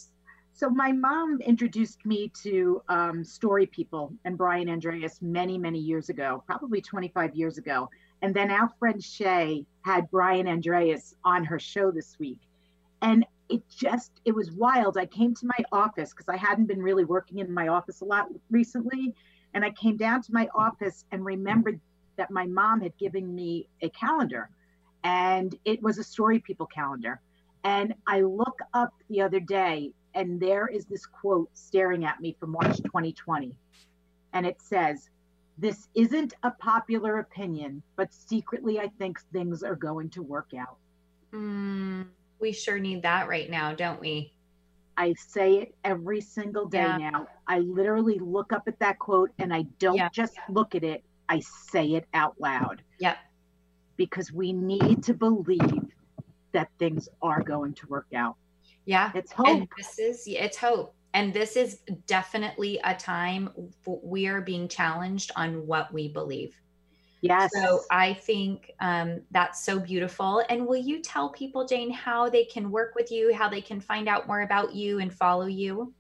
So 0.57 0.71
my 0.71 0.91
mom 0.91 1.43
introduced 1.43 2.07
me 2.07 2.33
to 2.43 2.81
um, 2.89 3.23
story 3.23 3.67
people 3.67 4.15
and 4.25 4.39
Brian 4.39 4.71
Andreas 4.71 5.21
many, 5.21 5.59
many 5.59 5.79
years 5.79 6.09
ago, 6.09 6.43
probably 6.47 6.81
25 6.81 7.35
years 7.35 7.59
ago. 7.59 7.91
And 8.23 8.35
then 8.35 8.51
our 8.51 8.71
friend 8.79 9.05
Shay 9.05 9.67
had 9.83 10.11
Brian 10.11 10.49
Andreas 10.49 11.15
on 11.27 11.45
her 11.45 11.59
show 11.59 11.91
this 11.91 12.19
week. 12.19 12.41
And 13.03 13.27
it 13.51 13.63
just 13.69 14.11
it 14.25 14.35
was 14.35 14.51
wild 14.51 14.99
i 14.99 15.07
came 15.07 15.33
to 15.33 15.47
my 15.47 15.65
office 15.71 16.11
because 16.11 16.29
i 16.29 16.37
hadn't 16.37 16.67
been 16.67 16.83
really 16.83 17.05
working 17.05 17.39
in 17.39 17.55
my 17.55 17.69
office 17.69 18.01
a 18.01 18.05
lot 18.05 18.27
recently 18.51 19.15
and 19.55 19.65
i 19.65 19.71
came 19.71 19.97
down 19.97 20.21
to 20.21 20.33
my 20.33 20.49
office 20.53 21.05
and 21.13 21.25
remembered 21.25 21.79
that 22.17 22.29
my 22.29 22.45
mom 22.45 22.81
had 22.81 22.97
given 22.99 23.33
me 23.33 23.69
a 23.83 23.89
calendar 23.91 24.51
and 25.05 25.55
it 25.65 25.81
was 25.81 25.97
a 25.99 26.03
story 26.03 26.41
people 26.41 26.67
calendar 26.67 27.21
and 27.63 27.95
i 28.09 28.21
look 28.21 28.59
up 28.75 28.93
the 29.11 29.21
other 29.21 29.39
day 29.39 29.93
and 30.17 30.41
there 30.41 30.67
is 30.67 30.87
this 30.87 31.07
quote 31.07 31.51
staring 31.53 32.05
at 32.05 32.21
me 32.21 32.35
from 32.41 32.51
March 32.53 32.79
2020. 32.79 33.55
And 34.33 34.47
it 34.47 34.61
says, 34.61 35.11
This 35.59 35.89
isn't 35.95 36.35
a 36.43 36.51
popular 36.51 37.19
opinion, 37.19 37.83
but 37.97 38.13
secretly 38.13 38.81
I 38.81 38.89
think 38.99 39.21
things 39.33 39.63
are 39.63 39.77
going 39.77 40.11
to 40.11 40.23
work 40.23 40.49
out. 40.59 40.79
Mm, 41.33 42.07
we 42.41 42.53
sure 42.53 42.79
need 42.79 43.03
that 43.03 43.29
right 43.29 43.49
now, 43.51 43.75
don't 43.75 44.01
we? 44.01 44.33
I 44.97 45.13
say 45.19 45.59
it 45.59 45.75
every 45.85 46.23
single 46.23 46.65
day 46.65 46.79
yeah. 46.79 46.97
now. 46.97 47.29
I 47.47 47.59
literally 47.59 48.19
look 48.19 48.55
up 48.55 48.67
at 48.67 48.79
that 48.79 48.99
quote 48.99 49.31
and 49.39 49.53
I 49.53 49.67
don't 49.79 49.97
yeah. 49.97 50.09
just 50.11 50.35
look 50.49 50.75
at 50.75 50.83
it, 50.83 51.05
I 51.29 51.41
say 51.41 51.93
it 51.93 52.07
out 52.15 52.41
loud. 52.41 52.83
Yep. 53.01 53.19
Because 53.99 54.33
we 54.33 54.55
need 54.55 55.03
to 55.05 55.13
believe 55.13 55.85
that 56.53 56.71
things 56.79 57.07
are 57.21 57.43
going 57.43 57.75
to 57.75 57.87
work 57.89 58.07
out. 58.15 58.37
Yeah. 58.87 59.11
It's 59.15 59.33
hope. 59.33 59.49
And 59.49 59.69
this 59.77 59.99
is 59.99 60.25
it's 60.27 60.57
hope. 60.57 60.95
And 61.13 61.33
this 61.33 61.57
is 61.57 61.81
definitely 62.07 62.81
a 62.85 62.95
time 62.95 63.51
we 63.87 64.27
are 64.27 64.41
being 64.41 64.69
challenged 64.69 65.31
on 65.37 65.67
what 65.67 65.93
we 65.93 66.09
believe. 66.09 66.55
Yes. 67.23 67.51
So 67.55 67.81
I 67.91 68.15
think 68.15 68.73
um, 68.81 69.23
that's 69.31 69.65
so 69.65 69.81
beautiful. 69.81 70.43
And 70.49 70.67
will 70.67 70.77
you 70.77 71.01
tell 71.01 71.31
people, 71.31 71.67
Jane, 71.67 71.91
how 71.91 72.29
they 72.29 72.45
can 72.45 72.71
work 72.71 72.95
with 72.95 73.11
you, 73.11 73.35
how 73.35 73.49
they 73.49 73.61
can 73.61 73.81
find 73.81 74.09
out 74.09 74.27
more 74.27 74.43
about 74.43 74.75
you 74.75 75.01
and 75.01 75.13
follow 75.13 75.47
you? 75.47 75.93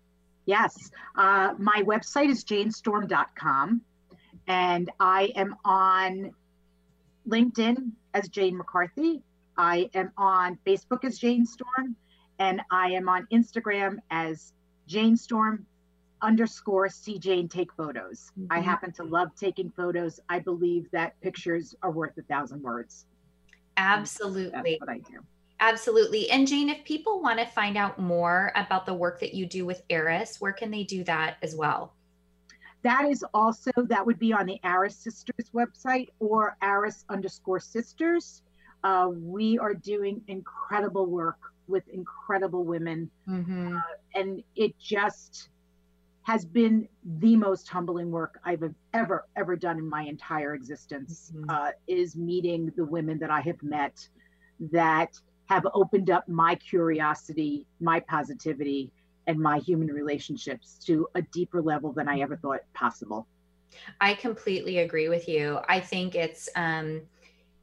Yes. 0.44 0.90
Uh, 1.16 1.54
my 1.58 1.82
website 1.84 2.28
is 2.28 2.44
janestorm.com. 2.44 3.80
And 4.46 4.90
I 5.00 5.32
am 5.34 5.56
on 5.64 6.32
LinkedIn 7.28 7.90
as 8.14 8.28
Jane 8.28 8.56
McCarthy. 8.56 9.22
I 9.56 9.90
am 9.94 10.12
on 10.16 10.58
Facebook 10.66 11.04
as 11.04 11.18
JaneSTORM. 11.18 11.94
And 12.38 12.60
I 12.70 12.90
am 12.90 13.08
on 13.08 13.26
Instagram 13.32 13.98
as 14.10 14.52
Jane 14.86 15.16
Storm 15.16 15.66
underscore 16.22 16.88
see 16.88 17.18
Jane 17.18 17.48
take 17.48 17.72
photos. 17.72 18.32
Mm-hmm. 18.38 18.52
I 18.52 18.60
happen 18.60 18.92
to 18.92 19.04
love 19.04 19.30
taking 19.38 19.70
photos. 19.70 20.20
I 20.28 20.38
believe 20.38 20.90
that 20.90 21.20
pictures 21.20 21.74
are 21.82 21.90
worth 21.90 22.16
a 22.18 22.22
thousand 22.22 22.62
words. 22.62 23.06
Absolutely. 23.76 24.50
That's 24.50 24.80
what 24.80 24.88
I 24.88 24.98
do. 24.98 25.20
Absolutely. 25.60 26.30
And 26.30 26.46
Jane, 26.46 26.68
if 26.68 26.84
people 26.84 27.20
want 27.20 27.38
to 27.38 27.46
find 27.46 27.76
out 27.76 27.98
more 27.98 28.52
about 28.54 28.84
the 28.86 28.94
work 28.94 29.20
that 29.20 29.34
you 29.34 29.46
do 29.46 29.64
with 29.64 29.82
Eris, 29.88 30.40
where 30.40 30.52
can 30.52 30.70
they 30.70 30.84
do 30.84 31.04
that 31.04 31.36
as 31.42 31.54
well? 31.54 31.94
That 32.82 33.06
is 33.06 33.24
also, 33.34 33.70
that 33.76 34.04
would 34.04 34.18
be 34.18 34.32
on 34.32 34.46
the 34.46 34.60
Aris 34.64 34.96
Sisters 34.96 35.50
website 35.54 36.08
or 36.20 36.56
Aris 36.62 37.04
underscore 37.08 37.60
sisters. 37.60 38.42
Uh, 38.84 39.08
we 39.12 39.58
are 39.58 39.74
doing 39.74 40.20
incredible 40.28 41.06
work 41.06 41.38
with 41.68 41.86
incredible 41.88 42.64
women. 42.64 43.10
Mm-hmm. 43.28 43.76
Uh, 43.76 43.80
and 44.14 44.42
it 44.54 44.78
just, 44.78 45.48
has 46.26 46.44
been 46.44 46.88
the 47.20 47.36
most 47.36 47.68
humbling 47.68 48.10
work 48.10 48.40
I've 48.44 48.64
ever, 48.92 49.26
ever 49.36 49.54
done 49.54 49.78
in 49.78 49.88
my 49.88 50.02
entire 50.02 50.54
existence 50.54 51.30
mm-hmm. 51.32 51.48
uh, 51.48 51.70
is 51.86 52.16
meeting 52.16 52.72
the 52.76 52.84
women 52.84 53.16
that 53.20 53.30
I 53.30 53.40
have 53.42 53.62
met 53.62 54.08
that 54.72 55.16
have 55.48 55.64
opened 55.72 56.10
up 56.10 56.28
my 56.28 56.56
curiosity, 56.56 57.64
my 57.78 58.00
positivity, 58.00 58.90
and 59.28 59.38
my 59.38 59.58
human 59.58 59.86
relationships 59.86 60.80
to 60.86 61.06
a 61.14 61.22
deeper 61.22 61.62
level 61.62 61.92
than 61.92 62.08
I 62.08 62.18
ever 62.18 62.36
thought 62.36 62.62
possible. 62.74 63.28
I 64.00 64.14
completely 64.14 64.78
agree 64.78 65.08
with 65.08 65.28
you. 65.28 65.60
I 65.68 65.78
think 65.78 66.16
it's 66.16 66.48
um, 66.56 67.02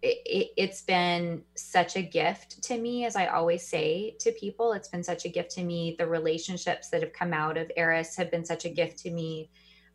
it, 0.03 0.51
it's 0.57 0.81
been 0.81 1.43
such 1.55 1.95
a 1.95 2.01
gift 2.01 2.61
to 2.63 2.77
me, 2.77 3.05
as 3.05 3.15
I 3.15 3.27
always 3.27 3.65
say 3.65 4.15
to 4.19 4.31
people. 4.33 4.73
It's 4.73 4.89
been 4.89 5.03
such 5.03 5.23
a 5.23 5.29
gift 5.29 5.51
to 5.51 5.63
me. 5.63 5.95
The 5.97 6.05
relationships 6.05 6.89
that 6.89 7.01
have 7.01 7.13
come 7.13 7.33
out 7.33 7.57
of 7.57 7.71
Eris 7.77 8.15
have 8.17 8.29
been 8.29 8.43
such 8.43 8.65
a 8.65 8.69
gift 8.69 8.99
to 8.99 9.11
me. 9.11 9.49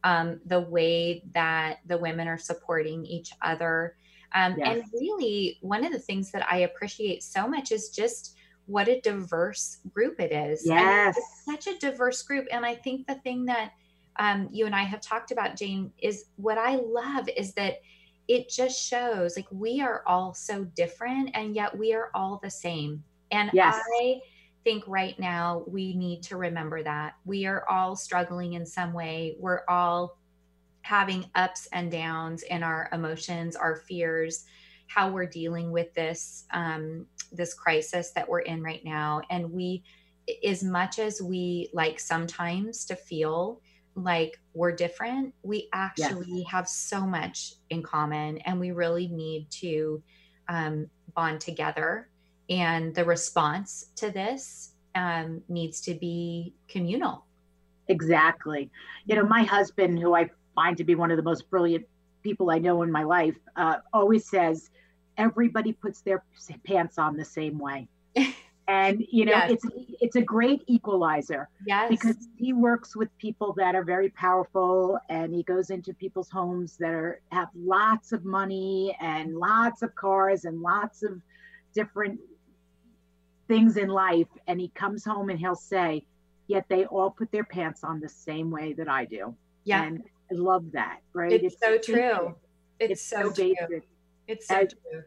Um, 0.04 0.40
the 0.46 0.60
way 0.60 1.24
that 1.34 1.80
the 1.86 1.98
women 1.98 2.26
are 2.28 2.38
supporting 2.38 3.04
each 3.04 3.32
other. 3.42 3.96
Um, 4.32 4.54
yes. 4.56 4.68
And 4.68 4.84
really, 4.94 5.58
one 5.60 5.84
of 5.84 5.92
the 5.92 5.98
things 5.98 6.30
that 6.30 6.46
I 6.50 6.58
appreciate 6.58 7.22
so 7.22 7.48
much 7.48 7.72
is 7.72 7.90
just 7.90 8.36
what 8.66 8.88
a 8.88 9.00
diverse 9.00 9.78
group 9.92 10.20
it 10.20 10.32
is. 10.32 10.62
Yes. 10.64 11.18
such 11.44 11.66
a 11.66 11.78
diverse 11.78 12.22
group. 12.22 12.46
And 12.52 12.64
I 12.64 12.76
think 12.76 13.06
the 13.06 13.16
thing 13.16 13.44
that 13.46 13.72
um, 14.18 14.48
you 14.52 14.66
and 14.66 14.74
I 14.74 14.84
have 14.84 15.00
talked 15.00 15.32
about, 15.32 15.56
Jane, 15.56 15.92
is 15.98 16.26
what 16.36 16.58
I 16.58 16.76
love 16.76 17.28
is 17.36 17.52
that 17.54 17.80
it 18.28 18.50
just 18.50 18.80
shows 18.80 19.36
like 19.36 19.48
we 19.50 19.80
are 19.80 20.02
all 20.06 20.34
so 20.34 20.64
different 20.64 21.30
and 21.34 21.56
yet 21.56 21.76
we 21.76 21.94
are 21.94 22.10
all 22.14 22.38
the 22.42 22.50
same. 22.50 23.02
And 23.30 23.50
yes. 23.54 23.80
I 24.00 24.20
think 24.64 24.84
right 24.86 25.18
now 25.18 25.64
we 25.66 25.96
need 25.96 26.22
to 26.24 26.36
remember 26.36 26.82
that 26.82 27.14
we 27.24 27.46
are 27.46 27.66
all 27.68 27.96
struggling 27.96 28.52
in 28.52 28.66
some 28.66 28.92
way. 28.92 29.36
We're 29.40 29.62
all 29.66 30.18
having 30.82 31.24
ups 31.34 31.68
and 31.72 31.90
downs 31.90 32.42
in 32.42 32.62
our 32.62 32.88
emotions, 32.92 33.56
our 33.56 33.76
fears, 33.76 34.44
how 34.88 35.10
we're 35.10 35.26
dealing 35.26 35.70
with 35.70 35.92
this 35.94 36.44
um, 36.52 37.06
this 37.32 37.54
crisis 37.54 38.10
that 38.10 38.28
we're 38.28 38.40
in 38.40 38.62
right 38.62 38.84
now. 38.84 39.22
And 39.30 39.52
we, 39.52 39.82
as 40.46 40.62
much 40.62 40.98
as 40.98 41.20
we 41.20 41.70
like 41.72 42.00
sometimes 42.00 42.84
to 42.86 42.96
feel 42.96 43.60
like 44.04 44.38
we're 44.54 44.72
different, 44.72 45.34
we 45.42 45.68
actually 45.72 46.26
yes. 46.28 46.50
have 46.50 46.68
so 46.68 47.06
much 47.06 47.54
in 47.70 47.82
common 47.82 48.38
and 48.38 48.58
we 48.58 48.70
really 48.70 49.08
need 49.08 49.50
to 49.50 50.02
um, 50.48 50.88
bond 51.14 51.40
together. 51.40 52.08
And 52.50 52.94
the 52.94 53.04
response 53.04 53.90
to 53.96 54.10
this 54.10 54.72
um, 54.94 55.42
needs 55.48 55.80
to 55.82 55.94
be 55.94 56.54
communal. 56.68 57.24
Exactly. 57.88 58.70
You 59.06 59.16
know, 59.16 59.24
my 59.24 59.42
husband, 59.42 59.98
who 59.98 60.14
I 60.14 60.30
find 60.54 60.76
to 60.76 60.84
be 60.84 60.94
one 60.94 61.10
of 61.10 61.16
the 61.16 61.22
most 61.22 61.48
brilliant 61.50 61.86
people 62.22 62.50
I 62.50 62.58
know 62.58 62.82
in 62.82 62.90
my 62.90 63.02
life, 63.02 63.36
uh, 63.56 63.76
always 63.92 64.28
says, 64.28 64.70
everybody 65.16 65.72
puts 65.72 66.00
their 66.00 66.22
pants 66.64 66.98
on 66.98 67.16
the 67.16 67.24
same 67.24 67.58
way. 67.58 67.88
and 68.68 69.02
you 69.10 69.24
know 69.24 69.32
yes. 69.32 69.50
it's 69.50 69.64
it's 70.00 70.16
a 70.16 70.20
great 70.20 70.62
equalizer 70.66 71.48
yes. 71.66 71.88
because 71.88 72.28
he 72.36 72.52
works 72.52 72.94
with 72.94 73.08
people 73.18 73.54
that 73.54 73.74
are 73.74 73.82
very 73.82 74.10
powerful 74.10 74.98
and 75.08 75.34
he 75.34 75.42
goes 75.42 75.70
into 75.70 75.94
people's 75.94 76.30
homes 76.30 76.76
that 76.76 76.90
are 76.90 77.20
have 77.32 77.48
lots 77.56 78.12
of 78.12 78.24
money 78.24 78.94
and 79.00 79.34
lots 79.34 79.82
of 79.82 79.94
cars 79.94 80.44
and 80.44 80.60
lots 80.60 81.02
of 81.02 81.20
different 81.74 82.20
things 83.48 83.78
in 83.78 83.88
life. 83.88 84.28
And 84.46 84.60
he 84.60 84.68
comes 84.68 85.04
home 85.04 85.30
and 85.30 85.38
he'll 85.38 85.54
say 85.56 86.04
yet 86.46 86.66
they 86.68 86.84
all 86.84 87.10
put 87.10 87.32
their 87.32 87.44
pants 87.44 87.82
on 87.82 88.00
the 88.00 88.08
same 88.08 88.50
way 88.50 88.74
that 88.74 88.88
i 88.88 89.06
do. 89.06 89.34
Yeah. 89.64 89.82
And 89.82 90.02
i 90.30 90.34
love 90.34 90.72
that 90.72 91.00
right? 91.14 91.32
It's, 91.32 91.54
it's 91.54 91.60
so 91.60 91.78
true. 91.78 92.34
it's, 92.78 92.90
it's 92.90 93.02
so, 93.02 93.16
so 93.16 93.32
true. 93.32 93.54
basic. 93.58 93.88
It's 94.26 94.46
so 94.46 94.56
As, 94.56 94.68
true 94.68 95.04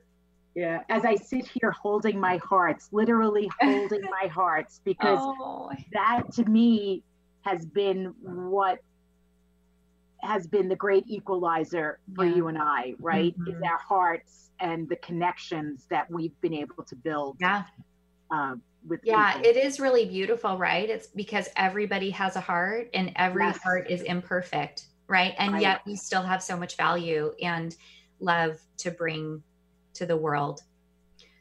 yeah, 0.56 0.82
as 0.89 1.06
I 1.06 1.16
sit 1.16 1.47
here 1.47 1.72
holding 1.72 2.20
my 2.20 2.38
hearts, 2.38 2.89
literally 2.91 3.49
holding 3.62 4.02
my 4.02 4.28
hearts, 4.28 4.82
because 4.84 5.20
oh. 5.22 5.72
that 5.93 6.32
to 6.34 6.45
me 6.45 7.04
has 7.41 7.66
been 7.66 8.14
what 8.22 8.80
has 10.22 10.45
been 10.45 10.68
the 10.68 10.76
great 10.76 11.04
equalizer 11.08 11.99
for 12.16 12.26
yeah. 12.26 12.36
you 12.36 12.47
and 12.47 12.58
I, 12.58 12.93
right? 12.99 13.38
Mm-hmm. 13.39 13.56
Is 13.56 13.62
our 13.64 13.80
hearts 13.80 14.52
and 14.60 14.88
the 14.88 14.95
connections 14.97 15.88
that 15.89 16.10
we've 16.10 16.39
been 16.41 16.54
able 16.54 16.84
to 16.84 16.95
build. 16.95 17.38
Yeah. 17.39 17.64
Uh, 18.30 18.56
with 18.88 19.02
yeah, 19.04 19.34
people. 19.34 19.49
it 19.49 19.58
is 19.58 19.80
really 19.80 20.06
beautiful, 20.06 20.58
right? 20.58 20.89
It's 20.89 21.08
because 21.08 21.49
everybody 21.56 22.10
has 22.12 22.36
a 22.36 22.41
heart 22.41 22.89
and 22.93 23.12
every 23.16 23.43
yes. 23.43 23.58
heart 23.58 23.89
is 23.89 24.02
imperfect, 24.02 24.86
right? 25.08 25.34
And 25.38 25.54
right. 25.54 25.62
yet 25.62 25.82
we 25.86 25.95
still 25.95 26.24
have 26.24 26.41
so 26.41 26.58
much 26.58 26.78
value 26.78 27.34
and 27.41 27.76
love 28.20 28.60
to 28.78 28.91
bring 28.91 29.43
to 29.93 30.05
the 30.05 30.17
world. 30.17 30.61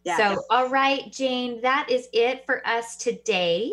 Yes. 0.04 0.18
So, 0.18 0.42
all 0.50 0.68
right, 0.68 1.12
Jane, 1.12 1.60
that 1.60 1.90
is 1.90 2.08
it 2.12 2.44
for 2.46 2.66
us 2.66 2.96
today. 2.96 3.72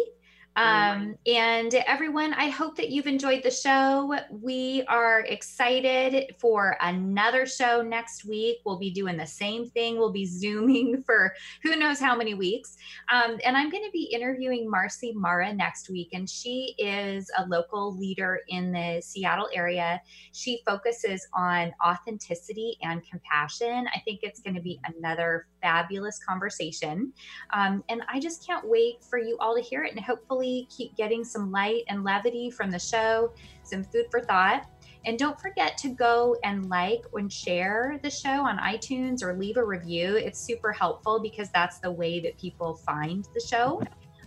Um, 0.57 1.15
and 1.27 1.71
everyone, 1.75 2.33
I 2.33 2.49
hope 2.49 2.75
that 2.77 2.89
you've 2.89 3.05
enjoyed 3.05 3.43
the 3.43 3.51
show. 3.51 4.17
We 4.31 4.83
are 4.87 5.19
excited 5.21 6.35
for 6.39 6.75
another 6.81 7.45
show 7.45 7.83
next 7.83 8.25
week. 8.25 8.57
We'll 8.65 8.79
be 8.79 8.89
doing 8.89 9.17
the 9.17 9.27
same 9.27 9.69
thing. 9.69 9.99
We'll 9.99 10.11
be 10.11 10.25
Zooming 10.25 11.03
for 11.05 11.35
who 11.61 11.75
knows 11.75 11.99
how 11.99 12.15
many 12.15 12.33
weeks. 12.33 12.75
Um, 13.13 13.37
and 13.45 13.55
I'm 13.55 13.69
going 13.69 13.83
to 13.83 13.91
be 13.91 14.05
interviewing 14.05 14.67
Marcy 14.69 15.13
Mara 15.13 15.53
next 15.53 15.91
week. 15.91 16.09
And 16.13 16.27
she 16.27 16.73
is 16.79 17.29
a 17.37 17.45
local 17.45 17.95
leader 17.95 18.39
in 18.47 18.71
the 18.71 18.99
Seattle 19.05 19.49
area. 19.53 20.01
She 20.31 20.61
focuses 20.65 21.27
on 21.35 21.71
authenticity 21.85 22.77
and 22.81 23.07
compassion. 23.07 23.87
I 23.93 23.99
think 23.99 24.21
it's 24.23 24.39
going 24.39 24.55
to 24.55 24.61
be 24.61 24.79
another 24.85 25.45
fabulous 25.61 26.19
conversation. 26.27 27.13
Um, 27.53 27.83
and 27.89 28.01
I 28.11 28.19
just 28.19 28.45
can't 28.45 28.67
wait 28.67 29.03
for 29.07 29.19
you 29.19 29.37
all 29.39 29.55
to 29.55 29.61
hear 29.61 29.83
it 29.83 29.91
and 29.91 30.03
hopefully 30.47 30.67
keep 30.69 30.95
getting 30.95 31.23
some 31.23 31.51
light 31.51 31.83
and 31.87 32.03
levity 32.03 32.49
from 32.49 32.71
the 32.71 32.79
show, 32.79 33.31
some 33.63 33.83
food 33.83 34.05
for 34.09 34.21
thought. 34.21 34.67
And 35.05 35.17
don't 35.17 35.39
forget 35.39 35.77
to 35.79 35.89
go 35.89 36.35
and 36.43 36.69
like 36.69 37.03
and 37.13 37.31
share 37.31 37.99
the 38.03 38.09
show 38.09 38.45
on 38.45 38.57
iTunes 38.57 39.23
or 39.23 39.37
leave 39.37 39.57
a 39.57 39.63
review. 39.63 40.15
It's 40.15 40.39
super 40.39 40.71
helpful 40.73 41.19
because 41.19 41.49
that's 41.51 41.79
the 41.79 41.91
way 41.91 42.19
that 42.21 42.37
people 42.37 42.75
find 42.75 43.25
the 43.33 43.39
show. 43.39 43.81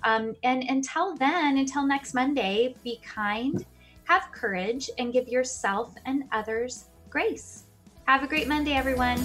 Um, 0.04 0.34
and 0.42 0.62
until 0.62 1.16
then, 1.16 1.58
until 1.58 1.86
next 1.86 2.14
Monday, 2.14 2.74
be 2.82 3.00
kind, 3.04 3.66
have 4.04 4.32
courage, 4.32 4.88
and 4.98 5.12
give 5.12 5.28
yourself 5.28 5.94
and 6.06 6.24
others 6.32 6.86
grace. 7.10 7.64
Have 8.06 8.22
a 8.22 8.26
great 8.26 8.48
Monday, 8.48 8.72
everyone. 8.72 9.20